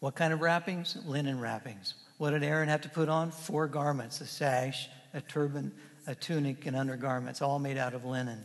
What 0.04 0.16
kind 0.16 0.34
of 0.34 0.42
wrappings? 0.42 0.98
Linen 1.06 1.40
wrappings. 1.40 1.94
What 2.18 2.32
did 2.32 2.44
Aaron 2.44 2.68
have 2.68 2.82
to 2.82 2.90
put 2.90 3.08
on? 3.08 3.32
Four 3.32 3.68
garments 3.68 4.20
a 4.20 4.26
sash, 4.26 4.90
a 5.14 5.22
turban, 5.22 5.72
a 6.08 6.14
tunic, 6.14 6.66
and 6.66 6.76
undergarments, 6.76 7.42
all 7.42 7.58
made 7.58 7.78
out 7.78 7.94
of 7.94 8.04
linen. 8.04 8.44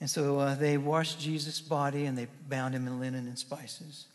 And 0.00 0.08
so 0.08 0.38
uh, 0.38 0.54
they 0.54 0.78
washed 0.78 1.20
Jesus' 1.20 1.60
body 1.60 2.06
and 2.06 2.16
they 2.16 2.26
bound 2.48 2.74
him 2.74 2.86
in 2.86 2.98
linen 2.98 3.26
and 3.26 3.38
spices. 3.38 4.06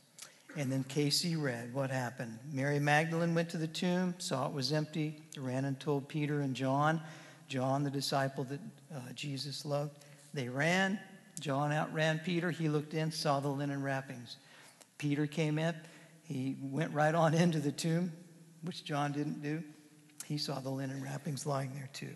And 0.57 0.71
then 0.71 0.83
Casey 0.85 1.35
read 1.35 1.75
what 1.75 1.91
happened. 1.91 2.39
Mary 2.51 2.79
Magdalene 2.79 3.35
went 3.35 3.51
to 3.51 3.57
the 3.57 3.67
tomb, 3.67 4.15
saw 4.17 4.47
it 4.47 4.51
was 4.51 4.73
empty, 4.73 5.21
ran 5.37 5.65
and 5.65 5.79
told 5.79 6.07
Peter 6.07 6.41
and 6.41 6.55
John, 6.55 7.01
John, 7.49 7.83
the 7.83 7.91
disciple 7.91 8.45
that 8.45 8.59
uh, 8.91 8.99
Jesus 9.13 9.63
loved. 9.63 9.95
They 10.33 10.49
ran. 10.49 10.99
John 11.39 11.71
outran 11.71 12.19
Peter. 12.25 12.49
He 12.49 12.67
looked 12.67 12.95
in, 12.95 13.11
saw 13.11 13.39
the 13.41 13.49
linen 13.49 13.83
wrappings. 13.83 14.37
Peter 14.97 15.27
came 15.27 15.59
up. 15.59 15.75
He 16.31 16.55
went 16.61 16.93
right 16.93 17.13
on 17.13 17.33
into 17.33 17.59
the 17.59 17.73
tomb, 17.73 18.13
which 18.61 18.85
John 18.85 19.11
didn't 19.11 19.41
do. 19.41 19.61
He 20.25 20.37
saw 20.37 20.59
the 20.59 20.69
linen 20.69 21.03
wrappings 21.03 21.45
lying 21.45 21.73
there 21.73 21.89
too. 21.91 22.13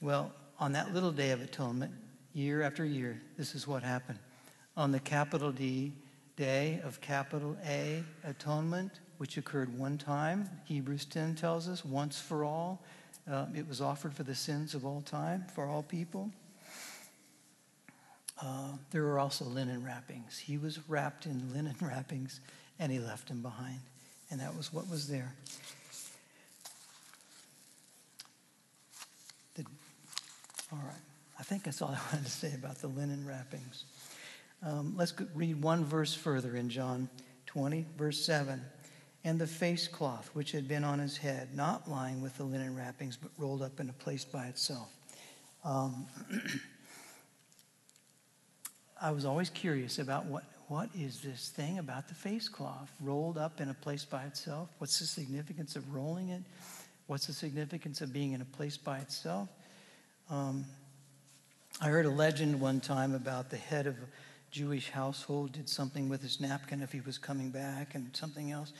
Well, 0.00 0.32
on 0.58 0.72
that 0.72 0.94
little 0.94 1.12
day 1.12 1.32
of 1.32 1.42
atonement, 1.42 1.92
year 2.32 2.62
after 2.62 2.84
year, 2.84 3.20
this 3.36 3.54
is 3.54 3.66
what 3.66 3.82
happened. 3.82 4.18
On 4.74 4.90
the 4.90 5.00
capital 5.00 5.52
D 5.52 5.92
day 6.36 6.80
of 6.82 7.00
capital 7.02 7.56
A 7.66 8.02
atonement, 8.24 9.00
which 9.18 9.36
occurred 9.36 9.76
one 9.76 9.98
time, 9.98 10.48
Hebrews 10.64 11.04
10 11.04 11.34
tells 11.34 11.68
us, 11.68 11.84
once 11.84 12.18
for 12.18 12.44
all, 12.44 12.82
uh, 13.30 13.46
it 13.54 13.68
was 13.68 13.82
offered 13.82 14.14
for 14.14 14.22
the 14.22 14.34
sins 14.34 14.74
of 14.74 14.86
all 14.86 15.02
time, 15.02 15.44
for 15.54 15.66
all 15.66 15.82
people. 15.82 16.30
Uh, 18.40 18.72
there 18.90 19.02
were 19.02 19.18
also 19.18 19.44
linen 19.44 19.84
wrappings. 19.84 20.38
He 20.38 20.58
was 20.58 20.78
wrapped 20.88 21.26
in 21.26 21.52
linen 21.54 21.76
wrappings 21.80 22.40
and 22.78 22.92
he 22.92 22.98
left 22.98 23.28
them 23.28 23.42
behind. 23.42 23.80
And 24.30 24.40
that 24.40 24.56
was 24.56 24.72
what 24.72 24.88
was 24.88 25.08
there. 25.08 25.34
All 30.70 30.78
right. 30.84 31.00
I 31.38 31.42
think 31.42 31.62
that's 31.64 31.80
all 31.80 31.88
I 31.96 32.14
wanted 32.14 32.26
to 32.26 32.30
say 32.30 32.52
about 32.54 32.76
the 32.78 32.88
linen 32.88 33.26
wrappings. 33.26 33.84
Um, 34.62 34.94
let's 34.96 35.14
read 35.34 35.62
one 35.62 35.84
verse 35.84 36.14
further 36.14 36.56
in 36.56 36.68
John 36.68 37.08
20, 37.46 37.86
verse 37.96 38.24
7. 38.24 38.60
And 39.24 39.38
the 39.38 39.46
face 39.46 39.88
cloth 39.88 40.30
which 40.32 40.52
had 40.52 40.68
been 40.68 40.84
on 40.84 40.98
his 40.98 41.16
head, 41.16 41.54
not 41.54 41.90
lying 41.90 42.20
with 42.20 42.36
the 42.36 42.44
linen 42.44 42.76
wrappings, 42.76 43.16
but 43.16 43.30
rolled 43.38 43.62
up 43.62 43.80
in 43.80 43.88
a 43.88 43.92
place 43.92 44.24
by 44.24 44.46
itself. 44.46 44.88
Um, 45.64 46.06
I 49.00 49.12
was 49.12 49.24
always 49.24 49.48
curious 49.48 49.98
about 49.98 50.26
what, 50.26 50.44
what 50.66 50.88
is 50.98 51.20
this 51.20 51.50
thing 51.50 51.78
about 51.78 52.08
the 52.08 52.14
face 52.14 52.48
cloth 52.48 52.90
rolled 53.00 53.38
up 53.38 53.60
in 53.60 53.68
a 53.68 53.74
place 53.74 54.04
by 54.04 54.24
itself? 54.24 54.68
What's 54.78 54.98
the 54.98 55.06
significance 55.06 55.76
of 55.76 55.94
rolling 55.94 56.30
it? 56.30 56.42
What's 57.06 57.26
the 57.26 57.32
significance 57.32 58.00
of 58.00 58.12
being 58.12 58.32
in 58.32 58.40
a 58.40 58.44
place 58.44 58.76
by 58.76 58.98
itself? 58.98 59.48
Um, 60.30 60.64
I 61.80 61.86
heard 61.86 62.06
a 62.06 62.10
legend 62.10 62.60
one 62.60 62.80
time 62.80 63.14
about 63.14 63.50
the 63.50 63.56
head 63.56 63.86
of 63.86 63.94
a 63.94 64.06
Jewish 64.50 64.90
household 64.90 65.52
did 65.52 65.68
something 65.68 66.08
with 66.08 66.22
his 66.22 66.40
napkin 66.40 66.82
if 66.82 66.90
he 66.90 67.00
was 67.00 67.18
coming 67.18 67.50
back 67.50 67.94
and 67.94 68.14
something 68.16 68.50
else. 68.50 68.72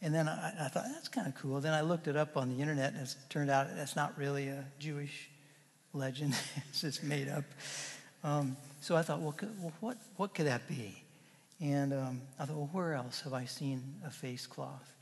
And 0.00 0.14
then 0.14 0.28
I, 0.28 0.66
I 0.66 0.68
thought, 0.68 0.84
that's 0.92 1.08
kind 1.08 1.26
of 1.26 1.34
cool. 1.34 1.60
Then 1.60 1.72
I 1.72 1.80
looked 1.80 2.06
it 2.06 2.16
up 2.16 2.36
on 2.36 2.54
the 2.54 2.60
internet, 2.60 2.92
and 2.92 3.02
it 3.02 3.16
turned 3.30 3.50
out 3.50 3.66
that's 3.74 3.96
not 3.96 4.16
really 4.16 4.48
a 4.48 4.64
Jewish 4.78 5.28
legend. 5.92 6.34
it's 6.68 6.82
just 6.82 7.02
made 7.02 7.28
up. 7.28 7.44
Um, 8.22 8.56
so 8.86 8.96
I 8.96 9.02
thought, 9.02 9.18
well, 9.18 9.34
what, 9.80 9.96
what 10.14 10.32
could 10.32 10.46
that 10.46 10.68
be? 10.68 11.02
And 11.60 11.92
um, 11.92 12.20
I 12.38 12.44
thought, 12.44 12.56
well, 12.56 12.70
where 12.70 12.94
else 12.94 13.20
have 13.22 13.32
I 13.32 13.44
seen 13.44 13.82
a 14.06 14.10
face 14.10 14.46
cloth? 14.46 14.92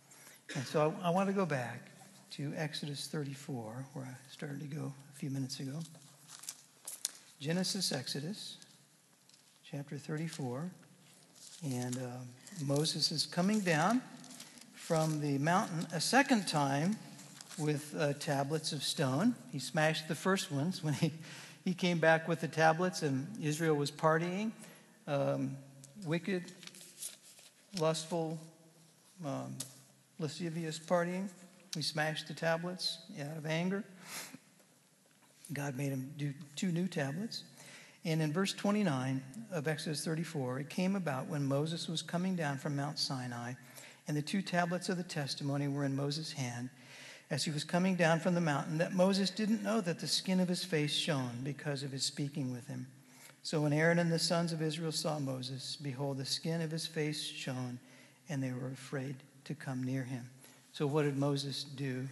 And 0.56 0.64
so 0.64 0.94
I, 1.02 1.08
I 1.08 1.10
want 1.10 1.28
to 1.28 1.34
go 1.34 1.44
back 1.44 1.90
to 2.30 2.54
Exodus 2.56 3.08
34, 3.08 3.84
where 3.92 4.06
I 4.06 4.32
started 4.32 4.60
to 4.60 4.66
go 4.74 4.90
a 5.12 5.18
few 5.18 5.28
minutes 5.28 5.60
ago. 5.60 5.80
Genesis, 7.40 7.92
Exodus, 7.92 8.56
chapter 9.70 9.98
34. 9.98 10.70
And 11.66 11.98
uh, 11.98 12.64
Moses 12.64 13.12
is 13.12 13.26
coming 13.26 13.60
down 13.60 14.00
from 14.72 15.20
the 15.20 15.36
mountain 15.36 15.86
a 15.92 16.00
second 16.00 16.48
time 16.48 16.96
with 17.58 17.94
uh, 17.98 18.14
tablets 18.14 18.72
of 18.72 18.82
stone. 18.82 19.34
He 19.52 19.58
smashed 19.58 20.08
the 20.08 20.14
first 20.14 20.50
ones 20.50 20.82
when 20.82 20.94
he, 20.94 21.12
he 21.64 21.72
came 21.72 21.98
back 21.98 22.28
with 22.28 22.40
the 22.40 22.48
tablets, 22.48 23.02
and 23.02 23.26
Israel 23.42 23.74
was 23.74 23.90
partying. 23.90 24.52
Um, 25.06 25.56
wicked, 26.04 26.44
lustful, 27.78 28.38
um, 29.24 29.56
lascivious 30.18 30.78
partying. 30.78 31.28
He 31.74 31.82
smashed 31.82 32.28
the 32.28 32.34
tablets 32.34 32.98
out 33.20 33.36
of 33.36 33.46
anger. 33.46 33.82
God 35.52 35.76
made 35.76 35.90
him 35.90 36.12
do 36.18 36.32
two 36.54 36.70
new 36.70 36.86
tablets. 36.86 37.44
And 38.04 38.20
in 38.20 38.32
verse 38.32 38.52
29 38.52 39.22
of 39.50 39.66
Exodus 39.66 40.04
34, 40.04 40.60
it 40.60 40.68
came 40.68 40.94
about 40.94 41.26
when 41.26 41.44
Moses 41.44 41.88
was 41.88 42.02
coming 42.02 42.36
down 42.36 42.58
from 42.58 42.76
Mount 42.76 42.98
Sinai, 42.98 43.54
and 44.06 44.16
the 44.16 44.22
two 44.22 44.42
tablets 44.42 44.90
of 44.90 44.98
the 44.98 45.02
testimony 45.02 45.68
were 45.68 45.84
in 45.84 45.96
Moses' 45.96 46.32
hand 46.32 46.68
as 47.30 47.44
he 47.44 47.50
was 47.50 47.64
coming 47.64 47.96
down 47.96 48.20
from 48.20 48.34
the 48.34 48.40
mountain, 48.40 48.78
that 48.78 48.92
Moses 48.92 49.30
didn't 49.30 49.62
know 49.62 49.80
that 49.80 49.98
the 49.98 50.06
skin 50.06 50.40
of 50.40 50.48
his 50.48 50.64
face 50.64 50.92
shone 50.92 51.40
because 51.42 51.82
of 51.82 51.92
his 51.92 52.04
speaking 52.04 52.52
with 52.52 52.66
him. 52.66 52.86
So 53.42 53.60
when 53.60 53.72
Aaron 53.72 53.98
and 53.98 54.10
the 54.10 54.18
sons 54.18 54.52
of 54.52 54.62
Israel 54.62 54.92
saw 54.92 55.18
Moses, 55.18 55.76
behold, 55.76 56.18
the 56.18 56.24
skin 56.24 56.60
of 56.60 56.70
his 56.70 56.86
face 56.86 57.22
shone, 57.22 57.78
and 58.28 58.42
they 58.42 58.52
were 58.52 58.68
afraid 58.68 59.16
to 59.44 59.54
come 59.54 59.82
near 59.82 60.02
him. 60.02 60.28
So, 60.72 60.86
what 60.86 61.02
did 61.02 61.16
Moses 61.16 61.64
do? 61.64 62.08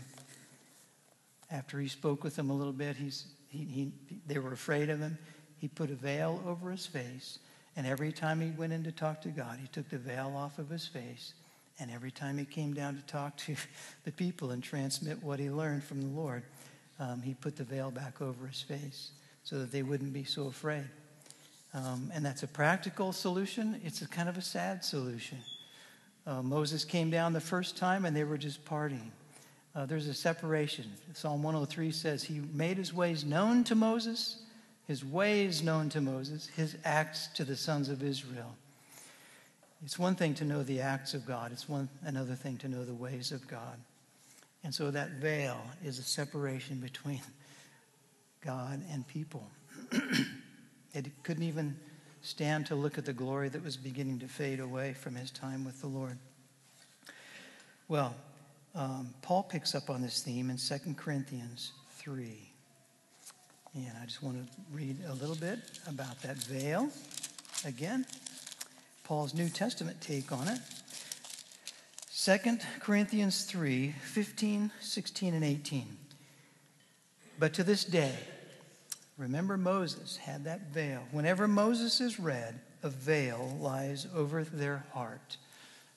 After 1.51 1.81
he 1.81 1.89
spoke 1.89 2.23
with 2.23 2.37
them 2.37 2.51
a 2.51 2.55
little 2.55 2.73
bit, 2.73 2.97
he's, 2.97 3.27
he, 3.49 3.65
he, 3.65 3.93
they 4.27 4.39
were 4.39 4.53
afraid 4.53 4.89
of 4.89 5.01
him. 5.01 5.19
He 5.59 5.69
put 5.69 5.91
a 5.91 5.95
veil 5.95 6.43
over 6.47 6.71
his 6.71 6.87
face, 6.87 7.39
and 7.77 7.87
every 7.87 8.13
time 8.13 8.41
he 8.41 8.51
went 8.51 8.73
in 8.73 8.85
to 8.85 8.93
talk 8.93 9.21
to 9.23 9.29
God, 9.29 9.59
he 9.61 9.69
took 9.69 9.89
the 9.89 9.99
veil 9.99 10.35
off 10.37 10.59
of 10.59 10.69
his 10.69 10.87
face. 10.87 11.35
And 11.83 11.91
every 11.91 12.13
time 12.13 12.39
he 12.39 12.45
came 12.45 12.75
down 12.75 12.95
to 12.95 13.03
talk 13.03 13.37
to 13.39 13.57
the 14.05 14.13
people 14.13 14.53
and 14.53 14.63
transmit 14.63 15.21
what 15.21 15.41
he 15.41 15.51
learned 15.51 15.83
from 15.83 16.01
the 16.01 16.07
Lord, 16.07 16.45
um, 17.01 17.21
he 17.21 17.35
put 17.35 17.57
the 17.57 17.65
veil 17.65 17.91
back 17.91 18.23
over 18.23 18.47
his 18.47 18.63
face 18.63 19.11
so 19.43 19.59
that 19.59 19.73
they 19.73 19.83
wouldn't 19.83 20.13
be 20.13 20.23
so 20.23 20.47
afraid. 20.47 20.85
Um, 21.75 22.13
and 22.15 22.25
that's 22.25 22.45
a 22.45 22.47
practical 22.47 23.13
solution. 23.13 23.81
It's 23.83 24.01
a 24.01 24.07
kind 24.07 24.29
of 24.29 24.39
a 24.39 24.43
sad 24.43 24.85
solution. 24.85 25.39
Uh, 26.25 26.41
Moses 26.41 26.85
came 26.85 27.11
down 27.11 27.33
the 27.33 27.41
first 27.41 27.77
time 27.77 28.05
and 28.05 28.17
they 28.17 28.23
were 28.23 28.39
just 28.39 28.65
partying. 28.65 29.11
uh, 29.75 29.85
there's 29.85 30.07
a 30.07 30.15
separation. 30.15 30.85
Psalm 31.15 31.43
103 31.43 31.91
says, 31.91 32.23
He 32.23 32.43
made 32.53 32.77
his 32.77 32.95
ways 32.95 33.25
known 33.25 33.65
to 33.65 33.75
Moses, 33.75 34.41
his 34.87 35.05
ways 35.05 35.65
known 35.65 35.89
to 35.89 36.01
Moses, 36.01 36.49
his 36.55 36.77
acts 36.85 37.27
to 37.35 37.45
the 37.45 37.57
sons 37.57 37.89
of 37.89 38.05
Israel. 38.05 38.55
It's 39.85 39.99
one 39.99 40.15
thing 40.15 40.35
to 40.35 40.45
know 40.45 40.63
the 40.63 40.81
acts 40.81 41.13
of 41.15 41.27
God, 41.27 41.53
it's 41.53 41.69
one, 41.69 41.89
another 42.05 42.35
thing 42.35 42.57
to 42.59 42.69
know 42.69 42.85
the 42.85 42.95
ways 42.95 43.33
of 43.33 43.47
God. 43.49 43.79
And 44.65 44.73
so 44.73 44.91
that 44.93 45.11
veil 45.13 45.61
is 45.85 45.99
a 45.99 46.03
separation 46.03 46.79
between 46.79 47.21
God 48.45 48.83
and 48.93 49.07
people. 49.09 49.45
it 50.95 51.07
couldn't 51.25 51.43
even 51.43 51.77
stand 52.23 52.67
to 52.67 52.77
look 52.77 52.97
at 52.97 53.05
the 53.05 53.13
glory 53.13 53.49
that 53.49 53.65
was 53.65 53.77
beginning 53.77 54.21
to 54.21 54.29
fade 54.29 54.61
away 54.61 54.95
from 54.95 55.17
his 55.17 55.33
time 55.33 55.65
with 55.65 55.81
the 55.81 55.89
Lord. 55.89 56.17
Well, 57.89 58.15
um, 58.75 59.13
Paul 59.23 59.43
picks 59.43 59.75
up 59.75 59.91
on 59.91 60.01
this 60.01 60.23
theme 60.23 60.49
in 60.49 60.57
2 60.57 60.95
Corinthians 60.95 61.73
3. 61.99 62.49
And 63.75 63.93
I 64.01 64.05
just 64.05 64.23
want 64.23 64.37
to 64.37 64.61
read 64.71 64.99
a 65.09 65.15
little 65.15 65.35
bit 65.35 65.59
about 65.89 66.23
that 66.23 66.37
veil 66.37 66.89
again. 67.65 68.07
Paul's 69.05 69.35
New 69.35 69.49
Testament 69.49 70.01
take 70.01 70.33
on 70.33 70.49
it. 70.49 70.59
2 72.15 72.59
Corinthians 72.81 73.45
3 73.45 73.95
15, 74.03 74.71
16, 74.81 75.35
and 75.35 75.45
18. 75.45 75.97
But 77.39 77.55
to 77.55 77.65
this 77.65 77.85
day, 77.85 78.15
remember 79.19 79.57
Moses 79.57 80.17
had 80.19 80.45
that 80.45 80.73
veil. 80.73 81.03
Whenever 81.11 81.49
Moses 81.49 82.01
is 82.01 82.21
read, 82.21 82.61
a 82.83 82.89
veil 82.89 83.57
lies 83.61 84.07
over 84.15 84.45
their 84.45 84.85
heart. 84.93 85.37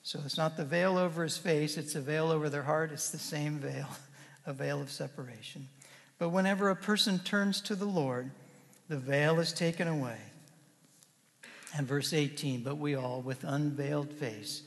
So 0.02 0.20
it's 0.24 0.36
not 0.36 0.56
the 0.56 0.64
veil 0.64 0.98
over 0.98 1.22
his 1.22 1.36
face, 1.36 1.76
it's 1.76 1.94
a 1.94 2.00
veil 2.00 2.30
over 2.30 2.48
their 2.48 2.62
heart. 2.62 2.92
It's 2.92 3.10
the 3.10 3.18
same 3.18 3.58
veil, 3.58 3.88
a 4.46 4.52
veil 4.52 4.80
of 4.80 4.90
separation. 4.90 5.68
But 6.18 6.30
whenever 6.30 6.70
a 6.70 6.76
person 6.76 7.18
turns 7.18 7.60
to 7.62 7.76
the 7.76 7.86
Lord, 7.86 8.30
the 8.88 8.96
veil 8.96 9.38
is 9.38 9.52
taken 9.52 9.86
away. 9.86 10.18
And 11.76 11.86
verse 11.86 12.14
18, 12.14 12.62
but 12.62 12.78
we 12.78 12.94
all, 12.94 13.20
with 13.20 13.44
unveiled 13.44 14.10
face, 14.10 14.62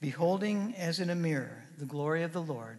beholding 0.00 0.74
as 0.78 1.00
in 1.00 1.10
a 1.10 1.14
mirror 1.14 1.64
the 1.76 1.84
glory 1.84 2.22
of 2.22 2.32
the 2.32 2.42
Lord, 2.42 2.78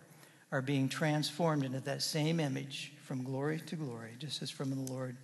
are 0.54 0.62
being 0.62 0.88
transformed 0.88 1.66
into 1.66 1.82
that 1.82 2.02
same 2.02 2.40
image 2.40 2.94
from 3.04 3.24
glory 3.24 3.60
to 3.66 3.76
glory, 3.76 4.12
just 4.20 4.42
as 4.42 4.50
from 4.50 4.70
the 4.70 4.92
Lord 4.94 5.18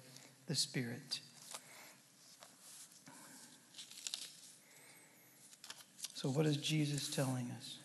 the 0.47 0.55
Spirit. 0.55 1.21
So, 6.15 6.27
what 6.27 6.45
is 6.45 6.57
Jesus 6.57 7.09
telling 7.09 7.49
us? 7.57 7.77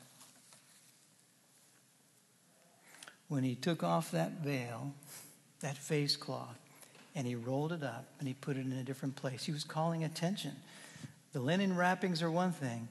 When 3.29 3.45
he 3.45 3.55
took 3.55 3.85
off 3.85 4.11
that 4.11 4.41
veil, 4.41 4.93
that 5.61 5.77
face 5.77 6.17
cloth, 6.17 6.59
and 7.15 7.27
he 7.27 7.35
rolled 7.35 7.73
it 7.73 7.83
up 7.83 8.07
and 8.19 8.29
he 8.29 8.35
put 8.35 8.57
it 8.57 8.67
in 8.67 8.73
a 8.73 8.83
different 8.83 9.17
place, 9.17 9.45
he 9.45 9.53
was 9.53 9.65
calling 9.65 10.05
attention. 10.05 10.53
The 11.33 11.41
linen 11.41 11.77
wrappings 11.77 12.23
are 12.23 12.31
one 12.31 12.53
thing, 12.53 12.89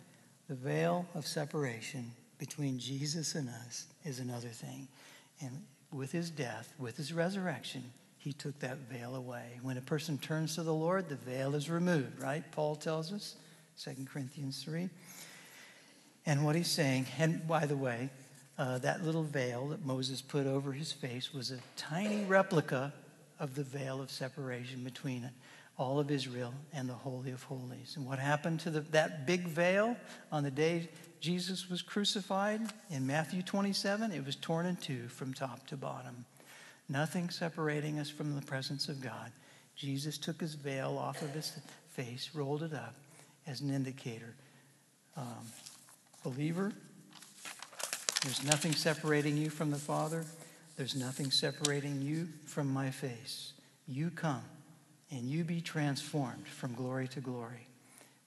the 0.50 0.56
veil 0.56 1.06
of 1.16 1.26
separation 1.26 2.12
between 2.38 2.78
Jesus 2.78 3.36
and 3.36 3.50
us 3.50 3.88
is 4.04 4.20
another 4.20 4.50
thing. 4.50 4.88
And 5.40 5.64
with 5.92 6.12
his 6.12 6.30
death, 6.30 6.74
with 6.78 6.98
his 6.98 7.14
resurrection, 7.14 7.84
he 8.18 8.34
took 8.34 8.58
that 8.60 8.78
veil 8.90 9.16
away. 9.16 9.60
When 9.62 9.78
a 9.78 9.82
person 9.82 10.18
turns 10.18 10.56
to 10.56 10.64
the 10.64 10.74
Lord, 10.74 11.10
the 11.10 11.16
veil 11.16 11.56
is 11.56 11.70
removed, 11.70 12.22
right? 12.22 12.44
Paul 12.52 12.76
tells 12.76 13.12
us, 13.12 13.36
2 13.82 14.06
Corinthians 14.12 14.64
3. 14.64 14.90
And 16.26 16.46
what 16.46 16.56
he's 16.56 16.70
saying, 16.70 17.08
and 17.20 17.46
by 17.48 17.66
the 17.66 17.76
way, 17.76 18.10
uh, 18.58 18.78
that 18.80 19.04
little 19.04 19.24
veil 19.24 19.68
that 19.70 19.86
Moses 19.86 20.22
put 20.22 20.46
over 20.46 20.72
his 20.72 20.92
face 20.92 21.34
was 21.34 21.52
a 21.52 21.58
tiny 21.76 22.24
replica 22.24 22.94
of 23.44 23.56
the 23.56 23.64
veil 23.64 24.02
of 24.02 24.10
separation 24.10 24.86
between 24.86 25.30
all 25.78 26.00
of 26.00 26.10
Israel 26.10 26.54
and 26.72 26.88
the 26.88 26.94
Holy 26.94 27.32
of 27.32 27.44
Holies. 27.44 27.96
And 27.98 28.06
what 28.06 28.18
happened 28.18 28.62
to 28.62 28.70
the, 28.70 28.80
that 28.92 29.28
big 29.28 29.42
veil 29.48 29.98
on 30.32 30.44
the 30.44 30.52
day 30.52 30.90
Jesus 31.20 31.70
was 31.70 31.82
crucified 31.82 32.62
in 32.90 33.06
Matthew 33.06 33.42
27? 33.42 34.14
It 34.14 34.26
was 34.26 34.38
torn 34.38 34.66
in 34.66 34.78
two 34.78 35.10
from 35.10 35.34
top 35.34 35.68
to 35.68 35.76
bottom. 35.76 36.24
Nothing 36.88 37.30
separating 37.30 38.00
us 38.00 38.10
from 38.10 38.34
the 38.34 38.42
presence 38.42 38.88
of 38.88 39.02
God. 39.02 39.32
Jesus 39.76 40.18
took 40.18 40.40
his 40.40 40.54
veil 40.54 40.98
off 40.98 41.22
of 41.22 41.32
his 41.32 41.52
face, 41.90 42.30
rolled 42.34 42.64
it 42.64 42.74
up 42.74 42.96
as 43.46 43.60
an 43.60 43.74
indicator. 43.74 44.36
Um, 45.18 45.46
Believer, 46.24 46.72
there's 48.24 48.44
nothing 48.46 48.72
separating 48.72 49.36
you 49.36 49.50
from 49.50 49.70
the 49.70 49.78
Father. 49.78 50.24
There's 50.76 50.96
nothing 50.96 51.30
separating 51.30 52.02
you 52.02 52.30
from 52.46 52.72
my 52.72 52.90
face. 52.90 53.54
You 53.88 54.10
come 54.10 54.44
and 55.12 55.24
you 55.24 55.44
be 55.44 55.62
transformed 55.62 56.48
from 56.48 56.74
glory 56.74 57.08
to 57.10 57.20
glory 57.20 57.68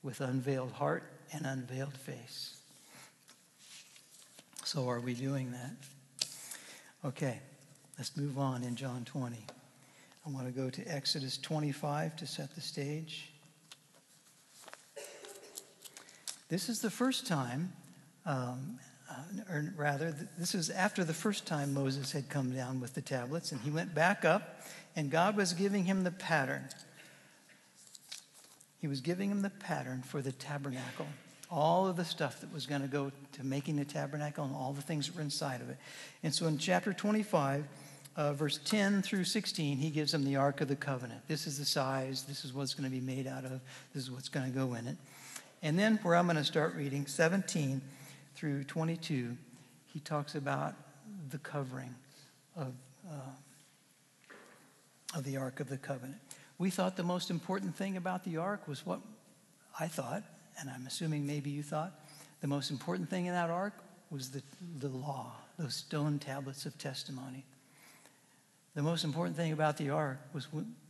with 0.02 0.20
unveiled 0.20 0.72
heart 0.72 1.02
and 1.32 1.44
unveiled 1.44 1.96
face. 1.96 2.60
So, 4.64 4.88
are 4.88 5.00
we 5.00 5.14
doing 5.14 5.52
that? 5.52 6.28
Okay, 7.04 7.40
let's 7.98 8.16
move 8.16 8.38
on 8.38 8.62
in 8.62 8.76
John 8.76 9.04
20. 9.04 9.36
I 10.26 10.30
want 10.30 10.46
to 10.46 10.52
go 10.52 10.70
to 10.70 10.82
Exodus 10.84 11.38
25 11.38 12.16
to 12.16 12.26
set 12.26 12.54
the 12.54 12.60
stage. 12.60 13.30
This 16.48 16.68
is 16.68 16.80
the 16.80 16.90
first 16.90 17.26
time 17.26 17.72
um, 18.24 18.78
uh, 19.10 19.52
or 19.52 19.72
rather, 19.76 20.14
this 20.38 20.54
is 20.54 20.70
after 20.70 21.04
the 21.04 21.14
first 21.14 21.46
time 21.46 21.72
Moses 21.72 22.12
had 22.12 22.28
come 22.28 22.50
down 22.50 22.80
with 22.80 22.94
the 22.94 23.00
tablets, 23.00 23.52
and 23.52 23.60
he 23.60 23.70
went 23.70 23.94
back 23.94 24.24
up, 24.24 24.62
and 24.96 25.10
God 25.10 25.36
was 25.36 25.52
giving 25.52 25.84
him 25.84 26.04
the 26.04 26.10
pattern. 26.10 26.64
He 28.80 28.88
was 28.88 29.00
giving 29.00 29.30
him 29.30 29.42
the 29.42 29.50
pattern 29.50 30.02
for 30.02 30.20
the 30.20 30.32
tabernacle, 30.32 31.06
all 31.50 31.86
of 31.86 31.96
the 31.96 32.04
stuff 32.04 32.40
that 32.40 32.52
was 32.52 32.66
going 32.66 32.82
to 32.82 32.88
go 32.88 33.12
to 33.32 33.44
making 33.44 33.76
the 33.76 33.84
tabernacle 33.84 34.44
and 34.44 34.54
all 34.54 34.72
the 34.72 34.82
things 34.82 35.06
that 35.06 35.16
were 35.16 35.22
inside 35.22 35.60
of 35.60 35.70
it. 35.70 35.76
And 36.22 36.34
so 36.34 36.46
in 36.46 36.58
chapter 36.58 36.92
25, 36.92 37.64
uh, 38.16 38.32
verse 38.32 38.58
10 38.64 39.02
through 39.02 39.24
16, 39.24 39.78
he 39.78 39.90
gives 39.90 40.12
them 40.12 40.24
the 40.24 40.36
Ark 40.36 40.60
of 40.60 40.68
the 40.68 40.76
Covenant. 40.76 41.20
This 41.28 41.46
is 41.46 41.58
the 41.58 41.64
size, 41.64 42.24
this 42.24 42.44
is 42.44 42.52
what's 42.52 42.74
going 42.74 42.90
to 42.90 42.94
be 42.94 43.00
made 43.00 43.26
out 43.26 43.44
of, 43.44 43.60
this 43.94 44.02
is 44.02 44.10
what's 44.10 44.28
going 44.28 44.50
to 44.50 44.56
go 44.56 44.74
in 44.74 44.88
it. 44.88 44.96
And 45.62 45.78
then, 45.78 45.98
where 46.02 46.16
I'm 46.16 46.26
going 46.26 46.36
to 46.36 46.44
start 46.44 46.74
reading, 46.74 47.06
17 47.06 47.80
through 48.36 48.64
22, 48.64 49.36
he 49.86 50.00
talks 50.00 50.34
about 50.34 50.74
the 51.30 51.38
covering 51.38 51.94
of, 52.54 52.74
uh, 53.10 54.34
of 55.16 55.24
the 55.24 55.36
Ark 55.38 55.58
of 55.60 55.68
the 55.68 55.78
Covenant. 55.78 56.20
We 56.58 56.70
thought 56.70 56.96
the 56.96 57.02
most 57.02 57.30
important 57.30 57.74
thing 57.74 57.96
about 57.96 58.24
the 58.24 58.36
Ark 58.36 58.68
was 58.68 58.84
what 58.84 59.00
I 59.80 59.88
thought, 59.88 60.22
and 60.60 60.70
I'm 60.70 60.86
assuming 60.86 61.26
maybe 61.26 61.50
you 61.50 61.62
thought, 61.62 61.98
the 62.42 62.46
most 62.46 62.70
important 62.70 63.08
thing 63.08 63.26
in 63.26 63.32
that 63.32 63.50
Ark 63.50 63.74
was 64.10 64.30
the, 64.30 64.42
the 64.78 64.88
law, 64.88 65.32
those 65.58 65.74
stone 65.74 66.18
tablets 66.18 66.66
of 66.66 66.76
testimony. 66.78 67.44
The 68.74 68.82
most 68.82 69.04
important 69.04 69.36
thing 69.36 69.52
about 69.52 69.78
the 69.78 69.90
Ark 69.90 70.20
was 70.34 70.48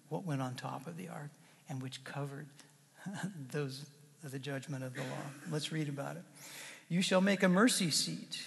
what 0.09 0.25
went 0.25 0.43
on 0.43 0.55
top 0.57 0.89
of 0.89 0.97
the 0.97 1.09
Ark 1.09 1.31
and 1.69 1.81
which 1.81 2.03
covered 2.03 2.47
those 3.53 3.87
the 4.31 4.39
judgment 4.39 4.83
of 4.83 4.95
the 4.95 5.03
law. 5.03 5.27
Let's 5.51 5.71
read 5.71 5.89
about 5.89 6.17
it. 6.17 6.23
You 6.89 7.03
shall 7.03 7.21
make 7.21 7.43
a 7.43 7.49
mercy 7.49 7.91
seat. 7.91 8.41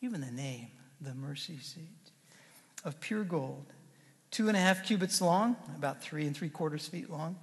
Even 0.00 0.20
the 0.20 0.30
name, 0.30 0.68
the 1.00 1.14
mercy 1.14 1.58
seat, 1.58 1.82
of 2.84 3.00
pure 3.00 3.24
gold, 3.24 3.66
two 4.30 4.48
and 4.48 4.56
a 4.56 4.60
half 4.60 4.84
cubits 4.84 5.20
long, 5.20 5.56
about 5.74 6.02
three 6.02 6.26
and 6.26 6.36
three 6.36 6.48
quarters 6.48 6.86
feet 6.86 7.10
long, 7.10 7.36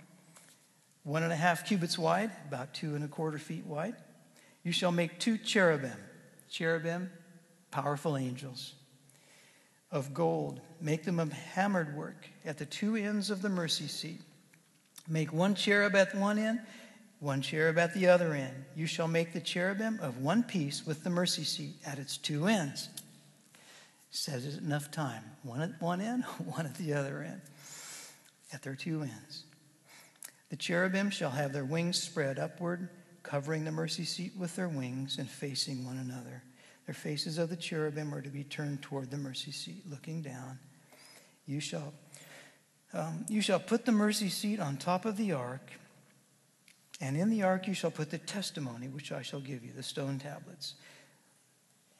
one 1.04 1.23
and 1.23 1.34
a 1.34 1.36
half 1.36 1.67
cubits 1.67 1.97
wide, 1.97 2.32
about 2.47 2.73
two 2.73 2.95
and 2.95 3.04
a 3.04 3.08
quarter 3.08 3.38
feet 3.38 3.65
wide. 3.65 3.95
You 4.63 4.71
shall 4.71 4.91
make 4.91 5.19
two 5.19 5.38
cherubim, 5.38 5.98
cherubim, 6.50 7.12
powerful 7.71 8.15
angels, 8.15 8.73
of 9.92 10.13
gold. 10.13 10.62
Make 10.79 11.04
them 11.04 11.19
of 11.19 11.33
hammered 11.33 11.96
work 11.96 12.27
at 12.46 12.58
the 12.58 12.65
two 12.65 12.96
ends 12.96 13.29
of 13.29 13.42
the 13.42 13.50
mercy 13.50 13.88
seat. 13.88 14.21
Make 15.08 15.33
one 15.33 15.56
cherub 15.56 15.96
at 15.96 16.15
one 16.15 16.40
end 16.40 16.62
one 17.24 17.42
cherub 17.42 17.78
at 17.78 17.94
the 17.94 18.08
other 18.08 18.34
end. 18.34 18.65
You 18.76 18.86
shall 18.86 19.08
make 19.08 19.32
the 19.32 19.40
cherubim 19.40 19.98
of 20.02 20.17
one 20.17 20.44
piece 20.44 20.86
with 20.86 21.04
the 21.04 21.10
mercy 21.10 21.46
seat 21.46 21.76
at 21.86 21.98
its 21.98 22.17
two 22.17 22.48
ends. 22.48 22.90
Says 24.12 24.46
it 24.46 24.62
enough 24.62 24.92
time. 24.92 25.24
One 25.42 25.62
at 25.62 25.82
one 25.82 26.02
end, 26.02 26.24
one 26.46 26.65
at 26.65 26.76
the 26.76 26.94
other 26.94 27.24
end. 27.24 27.42
At 28.52 28.62
their 28.62 28.76
two 28.76 29.02
ends. 29.02 29.46
The 30.50 30.58
cherubim 30.58 31.10
shall 31.10 31.32
have 31.32 31.54
their 31.54 31.63
wings 31.63 32.02
spread 32.02 32.38
upward, 32.38 32.90
covering 33.24 33.63
the 33.63 33.71
mercy 33.71 34.04
seat 34.04 34.34
with 34.38 34.56
their 34.58 34.67
wings 34.67 35.17
and 35.17 35.28
facing 35.28 35.86
one 35.86 35.98
another. 35.98 36.44
Their 36.86 36.94
faces 36.94 37.38
of 37.38 37.50
the 37.50 37.56
cherubim 37.56 38.13
are 38.13 38.21
to 38.21 38.30
be 38.30 38.44
turned 38.44 38.82
toward 38.82 39.10
the 39.10 39.17
mercy 39.17 39.52
seat, 39.52 39.82
looking 39.90 40.21
down. 40.21 40.60
You 41.48 41.62
shall, 41.62 41.94
um, 42.94 43.26
you 43.30 43.42
shall 43.42 43.60
put 43.60 43.86
the 43.86 43.94
mercy 43.94 44.28
seat 44.28 44.60
on 44.60 44.76
top 44.76 45.06
of 45.06 45.15
the 45.15 45.32
ark 45.32 45.71
and 47.04 47.17
in 47.17 47.29
the 47.29 47.43
ark 47.43 47.67
you 47.67 47.73
shall 47.73 47.91
put 47.91 48.10
the 48.10 48.17
testimony 48.17 48.87
which 48.87 49.12
I 49.12 49.21
shall 49.21 49.41
give 49.41 49.62
you, 49.65 49.73
the 49.75 49.83
stone 49.83 50.19
tablets. 50.19 50.75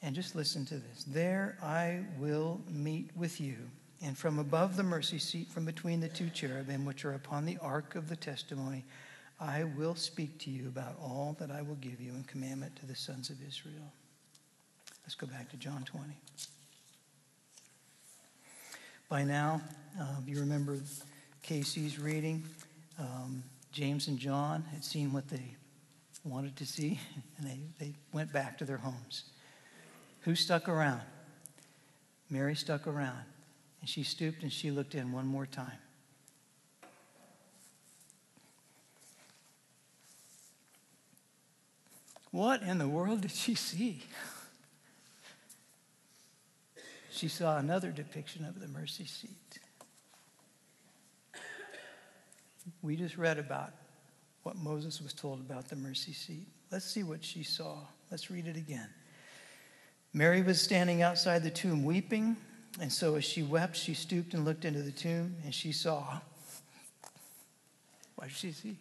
And 0.00 0.14
just 0.14 0.34
listen 0.34 0.64
to 0.64 0.76
this. 0.76 1.04
There 1.06 1.58
I 1.62 2.00
will 2.18 2.62
meet 2.70 3.10
with 3.14 3.38
you. 3.38 3.56
And 4.02 4.16
from 4.16 4.38
above 4.38 4.76
the 4.76 4.82
mercy 4.82 5.18
seat, 5.18 5.50
from 5.50 5.66
between 5.66 6.00
the 6.00 6.08
two 6.08 6.30
cherubim 6.30 6.86
which 6.86 7.04
are 7.04 7.12
upon 7.12 7.44
the 7.44 7.58
ark 7.60 7.96
of 7.96 8.08
the 8.08 8.16
testimony, 8.16 8.82
I 9.38 9.64
will 9.64 9.94
speak 9.94 10.38
to 10.38 10.50
you 10.50 10.68
about 10.68 10.96
all 10.98 11.36
that 11.38 11.50
I 11.50 11.60
will 11.60 11.76
give 11.76 12.00
you 12.00 12.12
in 12.12 12.24
commandment 12.24 12.74
to 12.76 12.86
the 12.86 12.96
sons 12.96 13.28
of 13.28 13.36
Israel. 13.46 13.92
Let's 15.04 15.16
go 15.16 15.26
back 15.26 15.50
to 15.50 15.58
John 15.58 15.84
20. 15.84 16.14
By 19.10 19.24
now, 19.24 19.60
uh, 20.00 20.16
you 20.26 20.40
remember 20.40 20.78
Casey's 21.42 21.98
reading. 21.98 22.42
Um, 22.98 23.44
James 23.74 24.06
and 24.06 24.20
John 24.20 24.62
had 24.72 24.84
seen 24.84 25.12
what 25.12 25.28
they 25.28 25.56
wanted 26.22 26.54
to 26.56 26.64
see, 26.64 27.00
and 27.38 27.46
they, 27.46 27.58
they 27.84 27.94
went 28.12 28.32
back 28.32 28.56
to 28.58 28.64
their 28.64 28.76
homes. 28.76 29.24
Who 30.20 30.36
stuck 30.36 30.68
around? 30.68 31.02
Mary 32.30 32.54
stuck 32.54 32.86
around, 32.86 33.24
and 33.80 33.90
she 33.90 34.04
stooped 34.04 34.42
and 34.42 34.52
she 34.52 34.70
looked 34.70 34.94
in 34.94 35.10
one 35.10 35.26
more 35.26 35.44
time. 35.44 35.78
What 42.30 42.62
in 42.62 42.78
the 42.78 42.88
world 42.88 43.22
did 43.22 43.32
she 43.32 43.56
see? 43.56 44.04
She 47.10 47.26
saw 47.26 47.58
another 47.58 47.90
depiction 47.90 48.44
of 48.44 48.60
the 48.60 48.68
mercy 48.68 49.04
seat. 49.04 49.58
We 52.82 52.96
just 52.96 53.16
read 53.16 53.38
about 53.38 53.72
what 54.42 54.56
Moses 54.56 55.00
was 55.00 55.12
told 55.12 55.40
about 55.40 55.68
the 55.68 55.76
mercy 55.76 56.12
seat. 56.12 56.46
Let's 56.70 56.84
see 56.84 57.02
what 57.02 57.24
she 57.24 57.42
saw. 57.42 57.78
Let's 58.10 58.30
read 58.30 58.46
it 58.46 58.56
again. 58.56 58.88
Mary 60.12 60.42
was 60.42 60.60
standing 60.60 61.02
outside 61.02 61.42
the 61.42 61.50
tomb 61.50 61.84
weeping, 61.84 62.36
and 62.80 62.92
so 62.92 63.16
as 63.16 63.24
she 63.24 63.42
wept, 63.42 63.76
she 63.76 63.94
stooped 63.94 64.34
and 64.34 64.44
looked 64.44 64.64
into 64.64 64.82
the 64.82 64.92
tomb, 64.92 65.36
and 65.44 65.54
she 65.54 65.72
saw. 65.72 66.20
What 68.14 68.28
did 68.28 68.36
she 68.36 68.52
see? 68.52 68.76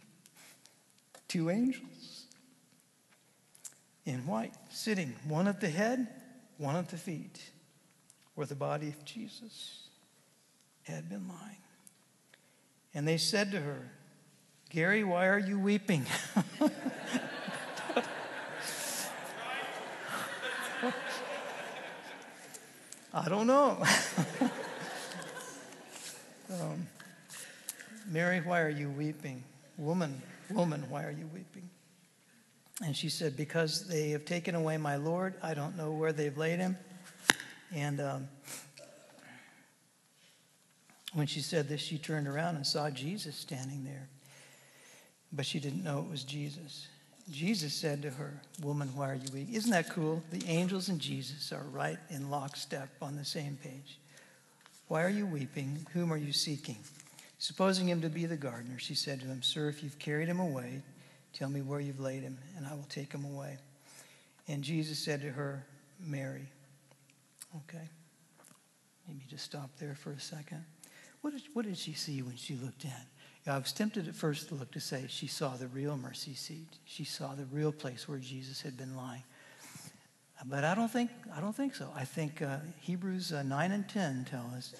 Two 1.27 1.49
angels 1.49 2.25
in 4.05 4.25
white, 4.27 4.53
sitting, 4.69 5.15
one 5.27 5.47
at 5.47 5.59
the 5.61 5.69
head, 5.69 6.07
one 6.57 6.75
at 6.75 6.89
the 6.89 6.97
feet, 6.97 7.41
where 8.35 8.45
the 8.45 8.55
body 8.55 8.89
of 8.89 9.03
Jesus 9.05 9.87
had 10.83 11.09
been 11.09 11.27
lying. 11.27 11.57
And 12.93 13.07
they 13.07 13.17
said 13.17 13.51
to 13.51 13.59
her, 13.59 13.89
Gary, 14.69 15.03
why 15.03 15.27
are 15.27 15.39
you 15.39 15.59
weeping? 15.59 16.05
I 23.15 23.29
don't 23.29 23.45
know. 23.45 23.77
um, 26.51 26.87
Mary, 28.09 28.41
why 28.41 28.61
are 28.61 28.69
you 28.69 28.89
weeping? 28.89 29.43
Woman, 29.77 30.19
woman, 30.49 30.83
why 30.89 31.03
are 31.03 31.11
you 31.11 31.29
weeping? 31.31 31.69
And 32.83 32.97
she 32.97 33.09
said, 33.09 33.37
Because 33.37 33.87
they 33.87 34.09
have 34.09 34.25
taken 34.25 34.55
away 34.55 34.77
my 34.77 34.95
Lord. 34.95 35.35
I 35.43 35.53
don't 35.53 35.77
know 35.77 35.91
where 35.91 36.11
they've 36.11 36.35
laid 36.35 36.59
him. 36.59 36.75
And 37.71 38.01
um, 38.01 38.27
when 41.13 41.27
she 41.27 41.41
said 41.41 41.69
this, 41.69 41.81
she 41.81 41.97
turned 41.97 42.27
around 42.27 42.55
and 42.55 42.65
saw 42.65 42.89
Jesus 42.89 43.35
standing 43.35 43.83
there. 43.83 44.07
But 45.31 45.45
she 45.45 45.59
didn't 45.59 45.83
know 45.83 45.99
it 45.99 46.09
was 46.09 46.23
Jesus. 46.23 46.87
Jesus 47.31 47.73
said 47.73 48.01
to 48.01 48.09
her, 48.09 48.41
Woman, 48.61 48.89
why 48.95 49.11
are 49.11 49.15
you 49.15 49.31
weeping? 49.33 49.53
Isn't 49.53 49.71
that 49.71 49.89
cool? 49.89 50.21
The 50.31 50.45
angels 50.47 50.89
and 50.89 50.99
Jesus 50.99 51.51
are 51.51 51.63
right 51.71 51.97
in 52.09 52.29
lockstep 52.29 52.89
on 53.01 53.15
the 53.15 53.25
same 53.25 53.57
page. 53.63 53.99
Why 54.87 55.03
are 55.03 55.09
you 55.09 55.25
weeping? 55.25 55.87
Whom 55.93 56.11
are 56.11 56.17
you 56.17 56.33
seeking? 56.33 56.77
Supposing 57.39 57.87
him 57.87 58.01
to 58.01 58.09
be 58.09 58.25
the 58.25 58.37
gardener, 58.37 58.77
she 58.77 58.95
said 58.95 59.21
to 59.21 59.25
him, 59.25 59.41
Sir, 59.41 59.69
if 59.69 59.83
you've 59.83 59.99
carried 59.99 60.27
him 60.27 60.39
away, 60.39 60.81
tell 61.33 61.49
me 61.49 61.61
where 61.61 61.79
you've 61.79 61.99
laid 61.99 62.23
him, 62.23 62.37
and 62.57 62.67
I 62.67 62.73
will 62.73 62.87
take 62.89 63.11
him 63.11 63.25
away. 63.25 63.57
And 64.47 64.63
Jesus 64.63 64.99
said 64.99 65.21
to 65.21 65.29
her, 65.29 65.65
Mary. 65.99 66.47
Okay. 67.55 67.89
Maybe 69.07 69.21
just 69.29 69.45
stop 69.45 69.69
there 69.79 69.95
for 69.95 70.11
a 70.11 70.19
second. 70.19 70.63
What 71.23 71.31
did, 71.31 71.43
what 71.53 71.65
did 71.65 71.77
she 71.77 71.93
see 71.93 72.21
when 72.21 72.35
she 72.35 72.55
looked 72.55 72.83
in? 72.83 72.91
I 73.47 73.57
was 73.57 73.71
tempted 73.71 74.09
at 74.09 74.15
first 74.15 74.49
to 74.49 74.55
look 74.55 74.71
to 74.71 74.81
say 74.81 75.05
she 75.07 75.27
saw 75.27 75.55
the 75.55 75.67
real 75.67 75.95
mercy 75.95 76.33
seat. 76.33 76.67
She 76.83 77.05
saw 77.05 77.33
the 77.33 77.45
real 77.45 77.71
place 77.71 78.09
where 78.09 78.17
Jesus 78.17 78.61
had 78.61 78.75
been 78.75 78.97
lying. 78.97 79.23
But 80.45 80.65
I 80.65 80.75
don't 80.75 80.91
think, 80.91 81.11
I 81.33 81.39
don't 81.39 81.55
think 81.55 81.75
so. 81.75 81.89
I 81.95 82.03
think 82.03 82.41
uh, 82.41 82.57
Hebrews 82.81 83.31
uh, 83.31 83.41
9 83.41 83.71
and 83.71 83.87
10 83.87 84.27
tell 84.29 84.51
us 84.53 84.75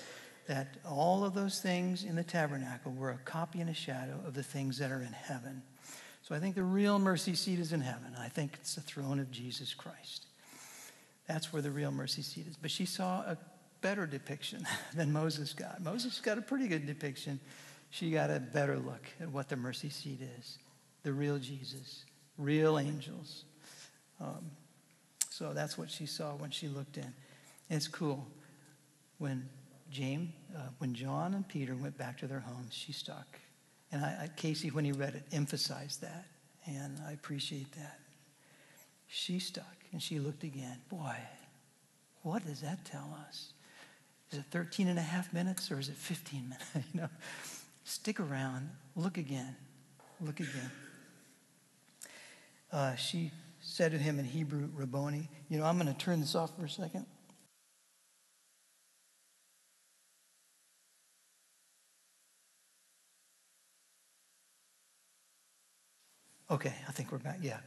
that 0.48 0.76
all 0.86 1.24
of 1.24 1.34
those 1.34 1.62
things 1.62 2.04
in 2.04 2.18
the 2.18 2.26
tabernacle 2.26 2.92
were 2.92 3.12
a 3.12 3.18
copy 3.20 3.62
and 3.62 3.70
a 3.70 3.74
shadow 3.74 4.20
of 4.28 4.34
the 4.34 4.44
things 4.44 4.78
that 4.80 4.92
are 4.92 5.02
in 5.02 5.14
heaven. 5.14 5.62
So 6.24 6.36
I 6.36 6.40
think 6.40 6.56
the 6.56 6.64
real 6.64 7.00
mercy 7.00 7.36
seat 7.36 7.60
is 7.60 7.72
in 7.72 7.80
heaven. 7.80 8.16
I 8.20 8.28
think 8.28 8.58
it's 8.60 8.76
the 8.76 8.82
throne 8.82 9.22
of 9.22 9.32
Jesus 9.32 9.74
Christ. 9.74 10.26
That's 11.26 11.54
where 11.54 11.62
the 11.62 11.72
real 11.72 11.92
mercy 11.92 12.22
seat 12.22 12.48
is. 12.48 12.58
But 12.58 12.70
she 12.70 12.86
saw 12.86 13.22
a 13.22 13.38
better 13.84 14.08
depiction 14.08 14.66
than 14.96 15.14
Moses 15.14 15.54
got. 15.54 15.84
Moses 15.84 16.20
got 16.20 16.40
a 16.40 16.42
pretty 16.42 16.68
good 16.68 16.88
depiction. 16.88 17.40
She 17.92 18.10
got 18.10 18.32
a 18.32 18.40
better 18.40 18.80
look 18.80 19.06
at 19.22 19.30
what 19.30 19.50
the 19.50 19.56
mercy 19.56 19.90
seat 19.90 20.20
is 20.40 20.58
the 21.04 21.14
real 21.14 21.38
Jesus, 21.38 22.06
real 22.38 22.80
angels. 22.80 23.44
Um, 24.22 24.52
so 25.30 25.54
that's 25.54 25.78
what 25.78 25.92
she 25.92 26.06
saw 26.06 26.34
when 26.36 26.50
she 26.50 26.70
looked 26.70 26.98
in. 26.98 27.14
It's 27.70 27.90
cool. 27.90 28.26
When 29.18 29.50
James, 29.92 30.32
uh, 30.56 30.70
when 30.78 30.94
John 30.94 31.34
and 31.34 31.46
Peter 31.48 31.76
went 31.76 31.98
back 31.98 32.18
to 32.20 32.28
their 32.28 32.40
homes, 32.40 32.74
she 32.74 32.94
stuck. 32.94 33.38
And 33.92 34.04
I, 34.04 34.24
I, 34.24 34.30
Casey, 34.38 34.70
when 34.70 34.86
he 34.86 34.94
read 34.94 35.14
it, 35.14 35.24
emphasized 35.34 36.02
that. 36.02 36.26
And 36.66 36.98
I 37.06 37.12
appreciate 37.12 37.72
that. 37.74 38.00
She 39.08 39.40
stuck 39.40 39.76
and 39.92 40.02
she 40.02 40.20
looked 40.20 40.44
again. 40.44 40.78
Boy, 40.90 41.16
what 42.22 42.46
does 42.46 42.62
that 42.62 42.86
tell 42.86 43.18
us? 43.28 43.54
Is 44.34 44.40
it 44.40 44.46
13 44.50 44.88
and 44.88 44.98
a 44.98 45.04
half 45.04 45.32
minutes 45.32 45.72
or 45.72 45.78
is 45.78 45.90
it 45.90 45.96
15 45.96 46.50
minutes? 46.50 46.66
you 46.76 47.02
know, 47.02 47.10
stick 47.84 48.20
around, 48.20 48.68
look 48.96 49.20
again, 49.20 49.56
look 50.20 50.40
again. 50.40 50.72
Uh, 52.72 52.96
she 52.96 53.30
said 53.62 53.92
to 53.92 54.00
him 54.00 54.18
in 54.18 54.26
Hebrew, 54.26 54.70
Rabboni, 54.74 55.30
you 55.50 55.60
know, 55.60 55.66
I'm 55.66 55.78
going 55.78 55.88
to 55.88 55.94
turn 55.94 56.20
this 56.20 56.34
off 56.34 56.58
for 56.58 56.66
a 56.66 56.70
second. 56.70 57.06
Okay, 66.50 66.74
I 66.88 66.92
think 66.92 67.12
we're 67.12 67.20
back. 67.20 67.38
Yeah. 67.40 67.60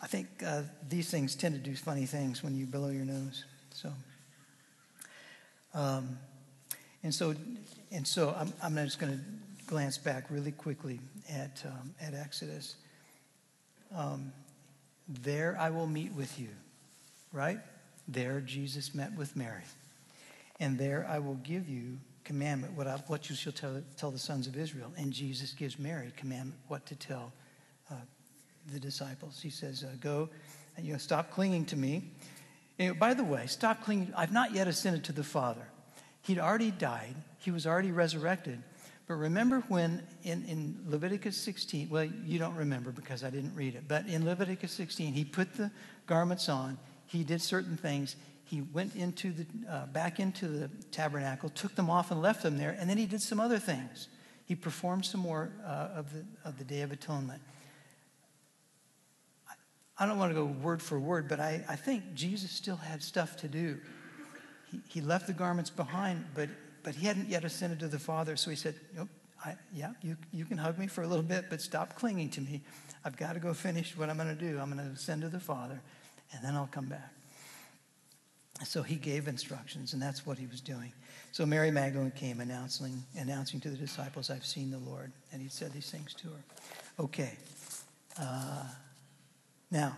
I 0.00 0.06
think 0.06 0.28
uh, 0.46 0.62
these 0.88 1.10
things 1.10 1.34
tend 1.34 1.56
to 1.56 1.60
do 1.60 1.74
funny 1.74 2.06
things 2.06 2.40
when 2.44 2.54
you 2.54 2.66
blow 2.66 2.90
your 2.90 3.04
nose. 3.04 3.44
So. 3.74 3.92
Um, 5.74 6.18
and 7.02 7.14
so, 7.14 7.34
and 7.90 8.06
so 8.06 8.34
I'm, 8.38 8.52
I'm 8.62 8.74
just 8.84 8.98
going 8.98 9.12
to 9.12 9.20
glance 9.66 9.98
back 9.98 10.24
really 10.30 10.52
quickly 10.52 11.00
at, 11.30 11.62
um, 11.66 11.94
at 12.00 12.14
Exodus. 12.14 12.76
Um, 13.94 14.32
there 15.08 15.56
I 15.58 15.70
will 15.70 15.86
meet 15.86 16.12
with 16.12 16.38
you, 16.38 16.48
right? 17.32 17.58
There 18.08 18.40
Jesus 18.40 18.94
met 18.94 19.16
with 19.16 19.36
Mary. 19.36 19.62
And 20.60 20.78
there 20.78 21.06
I 21.10 21.18
will 21.18 21.40
give 21.42 21.68
you 21.68 21.98
commandment, 22.24 22.74
what, 22.74 22.86
I, 22.86 22.96
what 23.08 23.28
you 23.28 23.34
shall 23.34 23.52
tell, 23.52 23.82
tell 23.96 24.10
the 24.10 24.18
sons 24.18 24.46
of 24.46 24.56
Israel. 24.56 24.92
And 24.96 25.12
Jesus 25.12 25.52
gives 25.52 25.78
Mary 25.78 26.12
commandment 26.16 26.58
what 26.68 26.86
to 26.86 26.94
tell 26.94 27.32
uh, 27.90 27.94
the 28.72 28.78
disciples. 28.78 29.40
He 29.42 29.50
says, 29.50 29.84
uh, 29.84 29.88
Go, 30.00 30.28
and, 30.76 30.86
you 30.86 30.92
know, 30.92 30.98
stop 30.98 31.30
clinging 31.30 31.64
to 31.66 31.76
me 31.76 32.10
by 32.90 33.14
the 33.14 33.24
way, 33.24 33.46
stop 33.46 33.82
clinging. 33.82 34.12
I've 34.16 34.32
not 34.32 34.52
yet 34.52 34.68
ascended 34.68 35.04
to 35.04 35.12
the 35.12 35.24
Father. 35.24 35.66
He'd 36.22 36.38
already 36.38 36.70
died, 36.70 37.14
he 37.38 37.50
was 37.50 37.66
already 37.66 37.90
resurrected. 37.90 38.62
But 39.08 39.14
remember 39.14 39.60
when 39.68 40.02
in, 40.22 40.44
in 40.44 40.78
Leviticus 40.86 41.36
16, 41.36 41.88
well, 41.90 42.04
you 42.04 42.38
don't 42.38 42.54
remember 42.54 42.92
because 42.92 43.24
I 43.24 43.30
didn't 43.30 43.54
read 43.54 43.74
it, 43.74 43.84
but 43.88 44.06
in 44.06 44.24
Leviticus 44.24 44.72
16, 44.72 45.12
he 45.12 45.24
put 45.24 45.54
the 45.54 45.70
garments 46.06 46.48
on, 46.48 46.78
he 47.06 47.24
did 47.24 47.42
certain 47.42 47.76
things. 47.76 48.16
He 48.44 48.62
went 48.62 48.94
into 48.94 49.32
the, 49.32 49.46
uh, 49.68 49.86
back 49.86 50.20
into 50.20 50.46
the 50.46 50.68
tabernacle, 50.92 51.50
took 51.50 51.74
them 51.74 51.90
off 51.90 52.10
and 52.10 52.22
left 52.22 52.42
them 52.42 52.56
there, 52.56 52.76
and 52.78 52.88
then 52.88 52.96
he 52.96 53.06
did 53.06 53.20
some 53.20 53.40
other 53.40 53.58
things. 53.58 54.08
He 54.46 54.54
performed 54.54 55.04
some 55.04 55.20
more 55.20 55.50
uh, 55.64 55.88
of, 55.94 56.12
the, 56.12 56.24
of 56.44 56.58
the 56.58 56.64
Day 56.64 56.82
of 56.82 56.92
Atonement. 56.92 57.42
I 60.02 60.06
don't 60.06 60.18
want 60.18 60.32
to 60.32 60.34
go 60.34 60.46
word 60.46 60.82
for 60.82 60.98
word, 60.98 61.28
but 61.28 61.38
I, 61.38 61.64
I 61.68 61.76
think 61.76 62.14
Jesus 62.16 62.50
still 62.50 62.74
had 62.74 63.00
stuff 63.04 63.36
to 63.36 63.46
do. 63.46 63.78
He, 64.68 64.80
he 64.88 65.00
left 65.00 65.28
the 65.28 65.32
garments 65.32 65.70
behind, 65.70 66.24
but, 66.34 66.48
but 66.82 66.96
he 66.96 67.06
hadn't 67.06 67.28
yet 67.28 67.44
ascended 67.44 67.78
to 67.78 67.86
the 67.86 68.00
Father. 68.00 68.34
So 68.34 68.50
he 68.50 68.56
said, 68.56 68.74
I, 69.44 69.54
yeah, 69.72 69.92
you, 70.02 70.16
you 70.32 70.44
can 70.44 70.58
hug 70.58 70.76
me 70.76 70.88
for 70.88 71.02
a 71.02 71.06
little 71.06 71.22
bit, 71.22 71.44
but 71.48 71.60
stop 71.60 71.94
clinging 71.94 72.30
to 72.30 72.40
me. 72.40 72.62
I've 73.04 73.16
got 73.16 73.34
to 73.34 73.38
go 73.38 73.54
finish 73.54 73.96
what 73.96 74.10
I'm 74.10 74.16
going 74.16 74.28
to 74.28 74.34
do. 74.34 74.58
I'm 74.58 74.72
going 74.72 74.84
to 74.84 74.92
ascend 74.92 75.22
to 75.22 75.28
the 75.28 75.38
Father, 75.38 75.80
and 76.32 76.44
then 76.44 76.56
I'll 76.56 76.66
come 76.66 76.86
back. 76.86 77.12
So 78.64 78.82
he 78.82 78.96
gave 78.96 79.28
instructions, 79.28 79.92
and 79.92 80.02
that's 80.02 80.26
what 80.26 80.36
he 80.36 80.48
was 80.48 80.60
doing. 80.60 80.92
So 81.30 81.46
Mary 81.46 81.70
Magdalene 81.70 82.10
came 82.10 82.40
announcing, 82.40 83.04
announcing 83.16 83.60
to 83.60 83.70
the 83.70 83.76
disciples, 83.76 84.30
I've 84.30 84.46
seen 84.46 84.72
the 84.72 84.78
Lord. 84.78 85.12
And 85.32 85.40
he 85.40 85.48
said 85.48 85.72
these 85.72 85.92
things 85.92 86.12
to 86.14 86.26
her. 86.26 86.44
Okay. 86.98 87.34
Uh, 88.20 88.64
now, 89.72 89.96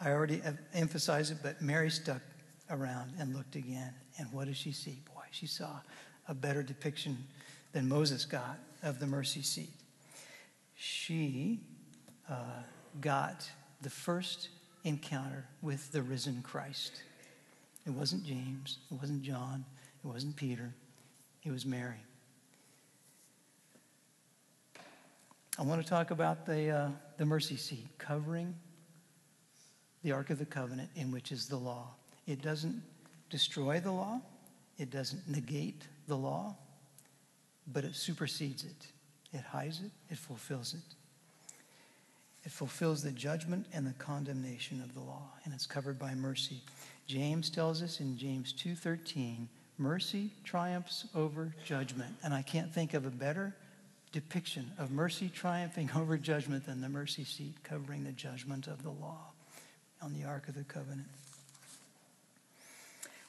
I 0.00 0.10
already 0.10 0.42
emphasized 0.74 1.30
it, 1.30 1.38
but 1.40 1.62
Mary 1.62 1.88
stuck 1.88 2.20
around 2.68 3.12
and 3.20 3.32
looked 3.32 3.54
again. 3.54 3.94
And 4.18 4.30
what 4.32 4.46
did 4.46 4.56
she 4.56 4.72
see? 4.72 4.98
Boy, 5.14 5.22
she 5.30 5.46
saw 5.46 5.78
a 6.26 6.34
better 6.34 6.64
depiction 6.64 7.16
than 7.72 7.88
Moses 7.88 8.24
got 8.24 8.58
of 8.82 8.98
the 8.98 9.06
mercy 9.06 9.42
seat. 9.42 9.70
She 10.74 11.60
uh, 12.28 12.62
got 13.00 13.48
the 13.82 13.90
first 13.90 14.48
encounter 14.82 15.46
with 15.62 15.92
the 15.92 16.02
risen 16.02 16.42
Christ. 16.42 17.02
It 17.86 17.90
wasn't 17.90 18.24
James, 18.24 18.78
it 18.90 18.94
wasn't 19.00 19.22
John, 19.22 19.64
it 20.04 20.06
wasn't 20.08 20.34
Peter, 20.34 20.74
it 21.44 21.52
was 21.52 21.64
Mary. 21.64 22.02
I 25.56 25.62
want 25.62 25.80
to 25.80 25.88
talk 25.88 26.10
about 26.10 26.46
the, 26.46 26.68
uh, 26.70 26.88
the 27.16 27.24
mercy 27.24 27.56
seat 27.56 27.86
covering 27.96 28.56
the 30.02 30.10
Ark 30.10 30.30
of 30.30 30.40
the 30.40 30.44
Covenant, 30.44 30.90
in 30.96 31.12
which 31.12 31.30
is 31.30 31.46
the 31.46 31.56
law. 31.56 31.90
It 32.26 32.42
doesn't 32.42 32.82
destroy 33.30 33.78
the 33.78 33.92
law, 33.92 34.20
it 34.78 34.90
doesn't 34.90 35.28
negate 35.28 35.86
the 36.08 36.16
law, 36.16 36.56
but 37.72 37.84
it 37.84 37.94
supersedes 37.94 38.64
it. 38.64 38.88
It 39.32 39.42
hides 39.42 39.80
it, 39.80 39.92
it 40.10 40.18
fulfills 40.18 40.74
it. 40.74 40.94
It 42.42 42.50
fulfills 42.50 43.04
the 43.04 43.12
judgment 43.12 43.66
and 43.72 43.86
the 43.86 43.92
condemnation 43.92 44.82
of 44.82 44.92
the 44.92 45.00
law, 45.00 45.30
and 45.44 45.54
it's 45.54 45.66
covered 45.66 46.00
by 46.00 46.16
mercy. 46.16 46.62
James 47.06 47.48
tells 47.48 47.80
us 47.80 48.00
in 48.00 48.18
James 48.18 48.52
2:13, 48.52 49.46
mercy 49.78 50.32
triumphs 50.42 51.06
over 51.14 51.54
judgment. 51.64 52.16
And 52.24 52.34
I 52.34 52.42
can't 52.42 52.72
think 52.72 52.92
of 52.92 53.06
a 53.06 53.10
better 53.10 53.54
depiction 54.14 54.70
of 54.78 54.92
mercy 54.92 55.28
triumphing 55.28 55.90
over 55.96 56.16
judgment 56.16 56.64
than 56.64 56.80
the 56.80 56.88
mercy 56.88 57.24
seat 57.24 57.56
covering 57.64 58.04
the 58.04 58.12
judgment 58.12 58.68
of 58.68 58.82
the 58.84 58.90
law 58.90 59.32
on 60.00 60.14
the 60.14 60.22
Ark 60.24 60.48
of 60.48 60.54
the 60.54 60.62
Covenant. 60.62 61.08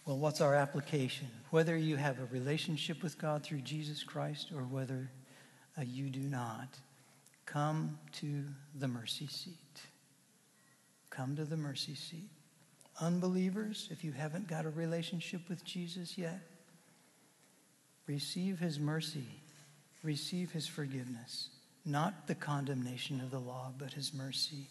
Well, 0.06 0.20
what's 0.20 0.42
our 0.42 0.54
application? 0.54 1.28
Whether 1.50 1.76
you 1.76 1.96
have 1.96 2.20
a 2.20 2.26
relationship 2.26 3.02
with 3.02 3.18
God 3.18 3.42
through 3.42 3.62
Jesus 3.62 4.04
Christ 4.04 4.52
or 4.56 4.62
whether 4.62 5.10
uh, 5.76 5.82
you 5.82 6.12
do 6.12 6.20
not, 6.20 6.68
come 7.48 7.98
to 8.20 8.44
the 8.78 8.88
mercy 8.88 9.26
seat. 9.26 9.82
Come 11.10 11.36
to 11.38 11.46
the 11.46 11.58
mercy 11.58 11.96
seat. 11.96 12.30
Unbelievers, 13.02 13.88
if 13.90 14.04
you 14.04 14.12
haven't 14.12 14.48
got 14.48 14.66
a 14.66 14.70
relationship 14.70 15.50
with 15.50 15.66
Jesus 15.66 16.16
yet, 16.16 16.42
receive 18.06 18.60
his 18.60 18.80
mercy, 18.80 19.42
receive 20.06 20.52
his 20.52 20.68
forgiveness, 20.68 21.50
not 21.84 22.28
the 22.28 22.36
condemnation 22.36 23.20
of 23.20 23.32
the 23.32 23.40
law, 23.40 23.72
but 23.78 23.94
his 23.94 24.14
mercy 24.14 24.68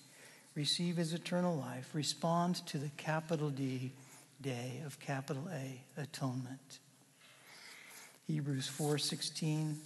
receive 0.55 0.97
his 0.97 1.13
eternal 1.13 1.57
life, 1.57 1.91
respond 1.93 2.65
to 2.67 2.79
the 2.79 2.91
capital 2.97 3.51
D 3.51 3.93
day 4.41 4.81
of 4.87 5.01
capital 5.01 5.49
A 5.53 5.81
atonement. 6.01 6.79
Hebrews 8.27 8.69
4:16, 8.69 9.81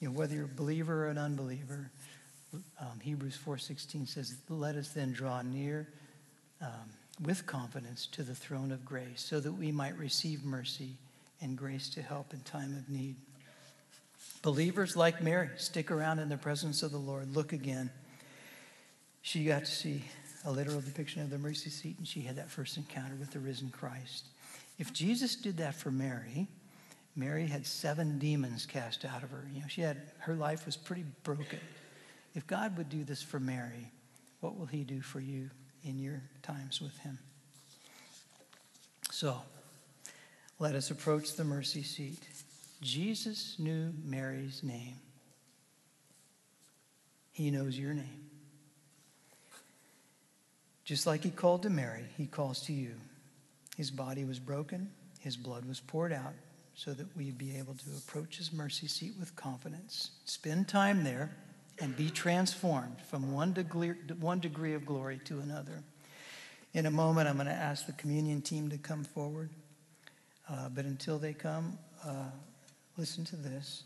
you 0.00 0.08
know, 0.08 0.14
whether 0.14 0.34
you're 0.34 0.44
a 0.44 0.48
believer 0.48 1.06
or 1.06 1.08
an 1.08 1.18
unbeliever, 1.18 1.90
um, 2.78 3.00
Hebrews 3.00 3.36
4:16 3.36 4.06
says, 4.06 4.36
"Let 4.48 4.76
us 4.76 4.90
then 4.90 5.12
draw 5.12 5.42
near 5.42 5.88
um, 6.60 6.90
with 7.20 7.46
confidence 7.46 8.06
to 8.06 8.22
the 8.22 8.34
throne 8.34 8.70
of 8.70 8.84
grace, 8.84 9.22
so 9.22 9.40
that 9.40 9.52
we 9.52 9.72
might 9.72 9.96
receive 9.96 10.44
mercy 10.44 10.96
and 11.40 11.58
grace 11.58 11.88
to 11.90 12.02
help 12.02 12.32
in 12.32 12.40
time 12.42 12.76
of 12.76 12.88
need." 12.88 13.16
Believers 14.42 14.96
like 14.96 15.22
Mary, 15.22 15.50
stick 15.56 15.90
around 15.90 16.18
in 16.18 16.28
the 16.28 16.36
presence 16.36 16.82
of 16.82 16.92
the 16.92 16.98
Lord. 16.98 17.34
Look 17.34 17.52
again 17.52 17.90
she 19.26 19.44
got 19.44 19.64
to 19.64 19.72
see 19.72 20.04
a 20.44 20.52
literal 20.52 20.80
depiction 20.80 21.20
of 21.20 21.30
the 21.30 21.38
mercy 21.38 21.68
seat, 21.68 21.98
and 21.98 22.06
she 22.06 22.20
had 22.20 22.36
that 22.36 22.48
first 22.48 22.76
encounter 22.76 23.16
with 23.16 23.32
the 23.32 23.40
risen 23.40 23.70
Christ. 23.70 24.26
If 24.78 24.92
Jesus 24.92 25.34
did 25.34 25.56
that 25.56 25.74
for 25.74 25.90
Mary, 25.90 26.46
Mary 27.16 27.48
had 27.48 27.66
seven 27.66 28.20
demons 28.20 28.66
cast 28.66 29.04
out 29.04 29.24
of 29.24 29.32
her. 29.32 29.44
You 29.52 29.62
know, 29.62 29.66
she 29.66 29.80
had 29.80 29.96
her 30.18 30.36
life 30.36 30.64
was 30.64 30.76
pretty 30.76 31.04
broken. 31.24 31.58
If 32.36 32.46
God 32.46 32.78
would 32.78 32.88
do 32.88 33.02
this 33.02 33.20
for 33.20 33.40
Mary, 33.40 33.90
what 34.38 34.56
will 34.56 34.66
he 34.66 34.84
do 34.84 35.00
for 35.00 35.18
you 35.18 35.50
in 35.82 35.98
your 35.98 36.22
times 36.44 36.80
with 36.80 36.96
him? 36.98 37.18
So, 39.10 39.40
let 40.60 40.76
us 40.76 40.92
approach 40.92 41.34
the 41.34 41.42
mercy 41.42 41.82
seat. 41.82 42.22
Jesus 42.80 43.56
knew 43.58 43.92
Mary's 44.04 44.62
name. 44.62 44.96
He 47.32 47.50
knows 47.50 47.78
your 47.78 47.94
name. 47.94 48.26
Just 50.84 51.06
like 51.06 51.24
he 51.24 51.30
called 51.30 51.62
to 51.62 51.70
Mary, 51.70 52.04
he 52.16 52.26
calls 52.26 52.60
to 52.62 52.72
you. 52.72 52.92
His 53.76 53.90
body 53.90 54.24
was 54.24 54.38
broken, 54.38 54.90
his 55.18 55.36
blood 55.36 55.64
was 55.64 55.80
poured 55.80 56.12
out 56.12 56.34
so 56.74 56.92
that 56.92 57.06
we'd 57.16 57.38
be 57.38 57.56
able 57.56 57.74
to 57.74 57.90
approach 57.96 58.36
his 58.36 58.52
mercy 58.52 58.86
seat 58.86 59.14
with 59.18 59.34
confidence. 59.34 60.10
Spend 60.26 60.68
time 60.68 61.04
there 61.04 61.34
and 61.80 61.96
be 61.96 62.10
transformed 62.10 62.96
from 63.10 63.32
one 63.32 63.52
degree, 63.52 63.94
one 64.20 64.40
degree 64.40 64.74
of 64.74 64.86
glory 64.86 65.18
to 65.24 65.40
another. 65.40 65.82
In 66.74 66.86
a 66.86 66.90
moment, 66.90 67.28
I'm 67.28 67.36
going 67.36 67.46
to 67.46 67.52
ask 67.52 67.86
the 67.86 67.92
communion 67.92 68.42
team 68.42 68.68
to 68.68 68.78
come 68.78 69.04
forward. 69.04 69.50
Uh, 70.48 70.68
but 70.68 70.84
until 70.84 71.18
they 71.18 71.32
come, 71.32 71.78
uh, 72.04 72.30
listen 72.96 73.24
to 73.26 73.36
this. 73.36 73.84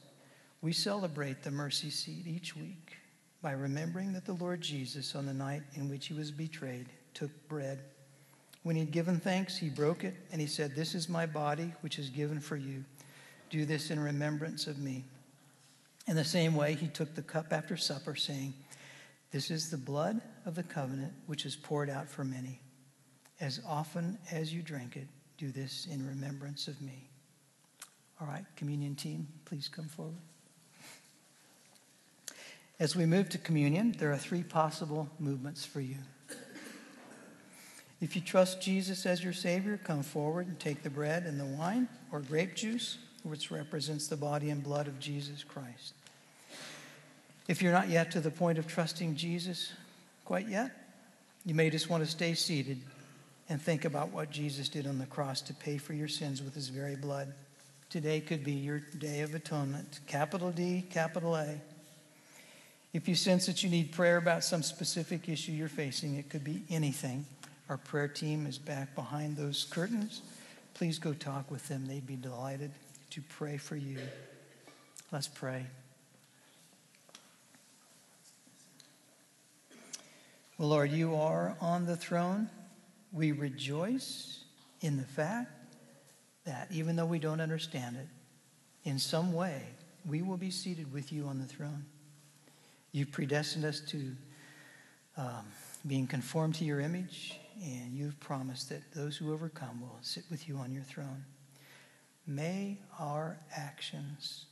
We 0.62 0.72
celebrate 0.72 1.42
the 1.42 1.50
mercy 1.50 1.90
seat 1.90 2.26
each 2.26 2.54
week 2.54 2.96
by 3.42 3.52
remembering 3.52 4.12
that 4.12 4.26
the 4.26 4.34
Lord 4.34 4.61
Jesus, 4.61 5.14
on 5.14 5.26
the 5.26 5.34
night 5.34 5.62
in 5.74 5.88
which 5.88 6.06
he 6.06 6.14
was 6.14 6.30
betrayed, 6.30 6.86
took 7.14 7.30
bread. 7.48 7.80
When 8.62 8.76
he 8.76 8.80
had 8.80 8.92
given 8.92 9.18
thanks, 9.18 9.56
he 9.56 9.70
broke 9.70 10.04
it, 10.04 10.14
and 10.30 10.40
he 10.40 10.46
said, 10.46 10.74
This 10.74 10.94
is 10.94 11.08
my 11.08 11.24
body, 11.24 11.72
which 11.80 11.98
is 11.98 12.11
given 12.11 12.40
for 12.40 12.56
you. 12.56 12.84
Do 13.48 13.64
this 13.64 13.90
in 13.90 13.98
remembrance 13.98 14.66
of 14.66 14.78
me. 14.78 15.04
In 16.06 16.16
the 16.16 16.24
same 16.24 16.54
way, 16.54 16.74
he 16.74 16.88
took 16.88 17.14
the 17.14 17.22
cup 17.22 17.52
after 17.52 17.76
supper, 17.76 18.14
saying, 18.14 18.52
This 19.30 19.50
is 19.50 19.70
the 19.70 19.78
blood 19.78 20.20
of 20.44 20.54
the 20.54 20.62
covenant, 20.62 21.12
which 21.26 21.46
is 21.46 21.56
poured 21.56 21.88
out 21.88 22.08
for 22.08 22.24
many. 22.24 22.61
As 23.40 23.61
often 23.66 24.18
as 24.30 24.52
you 24.52 24.61
drink 24.61 24.96
it, 24.96 25.08
do 25.38 25.50
this 25.50 25.88
in 25.90 26.06
remembrance 26.06 26.68
of 26.68 26.80
me. 26.82 27.09
All 28.20 28.26
right, 28.26 28.44
communion 28.56 28.94
team, 28.94 29.28
please 29.46 29.68
come 29.68 29.86
forward. 29.86 30.14
As 32.78 32.94
we 32.94 33.06
move 33.06 33.30
to 33.30 33.38
communion, 33.38 33.94
there 33.98 34.12
are 34.12 34.18
three 34.18 34.42
possible 34.42 35.08
movements 35.18 35.64
for 35.64 35.80
you. 35.80 35.96
If 38.00 38.16
you 38.16 38.22
trust 38.22 38.62
Jesus 38.62 39.04
as 39.06 39.22
your 39.22 39.32
Savior, 39.32 39.78
come 39.82 40.02
forward 40.02 40.46
and 40.46 40.58
take 40.58 40.82
the 40.82 40.90
bread 40.90 41.24
and 41.24 41.38
the 41.38 41.44
wine 41.44 41.88
or 42.12 42.20
grape 42.20 42.54
juice, 42.56 42.98
which 43.22 43.50
represents 43.50 44.06
the 44.06 44.16
body 44.16 44.50
and 44.50 44.62
blood 44.62 44.86
of 44.86 44.98
Jesus 44.98 45.44
Christ. 45.44 45.94
If 47.48 47.60
you're 47.60 47.72
not 47.72 47.88
yet 47.88 48.10
to 48.12 48.20
the 48.20 48.30
point 48.30 48.58
of 48.58 48.66
trusting 48.66 49.16
Jesus 49.16 49.72
quite 50.24 50.48
yet, 50.48 50.70
you 51.44 51.54
may 51.54 51.68
just 51.68 51.90
want 51.90 52.04
to 52.04 52.10
stay 52.10 52.34
seated 52.34 52.80
and 53.48 53.60
think 53.60 53.84
about 53.84 54.10
what 54.10 54.30
Jesus 54.30 54.68
did 54.68 54.86
on 54.86 54.98
the 54.98 55.06
cross 55.06 55.40
to 55.42 55.54
pay 55.54 55.76
for 55.76 55.92
your 55.92 56.08
sins 56.08 56.42
with 56.42 56.54
his 56.54 56.68
very 56.68 56.96
blood. 56.96 57.34
Today 57.91 58.20
could 58.20 58.45
be 58.45 58.53
your 58.53 58.78
day 58.78 59.22
of 59.22 59.34
atonement. 59.34 59.99
Capital 60.07 60.53
D, 60.53 60.86
capital 60.91 61.34
A. 61.34 61.61
If 62.93 63.09
you 63.09 63.16
sense 63.16 63.47
that 63.47 63.64
you 63.64 63.68
need 63.68 63.91
prayer 63.91 64.16
about 64.16 64.45
some 64.45 64.62
specific 64.62 65.28
issue 65.28 65.51
you're 65.51 65.68
facing, 65.68 66.14
it 66.14 66.30
could 66.30 66.45
be 66.45 66.62
anything. 66.70 67.26
Our 67.68 67.78
prayer 67.78 68.07
team 68.07 68.47
is 68.47 68.59
back 68.59 68.95
behind 68.95 69.36
those 69.36 69.64
curtains. 69.64 70.22
Please 70.74 71.01
go 71.01 71.12
talk 71.12 71.51
with 71.51 71.66
them. 71.66 71.84
They'd 71.86 72.07
be 72.07 72.14
delighted 72.14 72.70
to 73.11 73.22
pray 73.22 73.57
for 73.57 73.74
you. 73.74 73.99
Let's 75.11 75.26
pray. 75.26 75.66
Well, 80.59 80.68
Lord, 80.68 80.93
you 80.93 81.16
are 81.16 81.57
on 81.61 81.86
the 81.86 81.97
throne. 81.97 82.51
We 83.12 83.32
rejoice 83.32 84.45
in 84.80 84.97
the 84.97 85.03
fact 85.03 85.59
that 86.45 86.68
even 86.70 86.97
though 86.97 87.07
we 87.07 87.18
don't 87.18 87.41
understand 87.41 87.97
it, 87.97 88.09
in 88.84 88.99
some 88.99 89.32
way, 89.32 89.62
we 90.07 90.22
will 90.22 90.36
be 90.36 90.51
seated 90.51 90.93
with 90.93 91.12
you 91.12 91.26
on 91.26 91.38
the 91.38 91.45
throne. 91.45 91.84
You've 92.93 93.12
predestined 93.12 93.64
us 93.64 93.80
to 93.88 94.12
um, 95.16 95.47
being 95.86 96.07
conformed 96.07 96.55
to 96.57 96.64
your 96.64 96.80
image, 96.80 97.38
and 97.62 97.95
you've 97.95 98.18
promised 98.20 98.68
that 98.70 98.82
those 98.95 99.16
who 99.16 99.32
overcome 99.32 99.80
will 99.80 99.99
sit 100.01 100.24
with 100.30 100.49
you 100.49 100.57
on 100.57 100.72
your 100.72 100.82
throne. 100.82 101.24
May 102.26 102.78
our 102.99 103.38
actions 103.55 104.47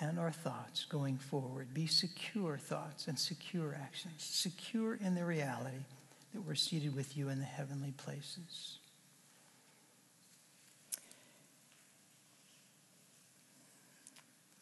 and 0.00 0.18
our 0.18 0.32
thoughts 0.32 0.84
going 0.84 1.16
forward 1.16 1.72
be 1.72 1.86
secure 1.86 2.58
thoughts 2.58 3.06
and 3.06 3.18
secure 3.18 3.78
actions, 3.80 4.14
secure 4.18 4.94
in 4.94 5.14
the 5.14 5.24
reality 5.24 5.84
that 6.32 6.40
we're 6.40 6.54
seated 6.54 6.94
with 6.94 7.16
you 7.16 7.28
in 7.28 7.38
the 7.38 7.44
heavenly 7.44 7.92
places. 7.92 8.78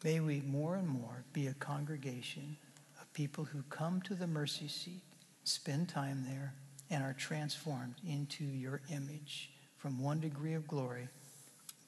May 0.03 0.21
we 0.21 0.41
more 0.41 0.77
and 0.77 0.89
more 0.89 1.25
be 1.33 1.49
a 1.49 1.55
congregation 1.55 2.57
of 3.01 3.13
people 3.13 3.45
who 3.45 3.63
come 3.69 4.01
to 4.03 4.15
the 4.15 4.27
mercy 4.27 4.69
seat, 4.69 5.03
spend 5.45 5.89
time 5.89 6.25
there, 6.27 6.55
and 6.91 7.05
are 7.05 7.13
transformed 7.13 7.95
into 8.07 8.45
your 8.45 8.81
image 8.91 9.51
from 9.77 10.03
one 10.03 10.21
degree 10.21 10.55
of 10.55 10.67
glory 10.67 11.09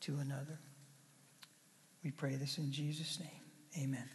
to 0.01 0.19
another. 0.19 0.59
We 2.05 2.11
pray 2.11 2.35
this 2.35 2.59
in 2.59 2.71
Jesus' 2.71 3.19
name. 3.19 3.85
Amen. 3.85 4.09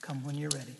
Come 0.00 0.24
when 0.24 0.36
you're 0.36 0.50
ready. 0.50 0.76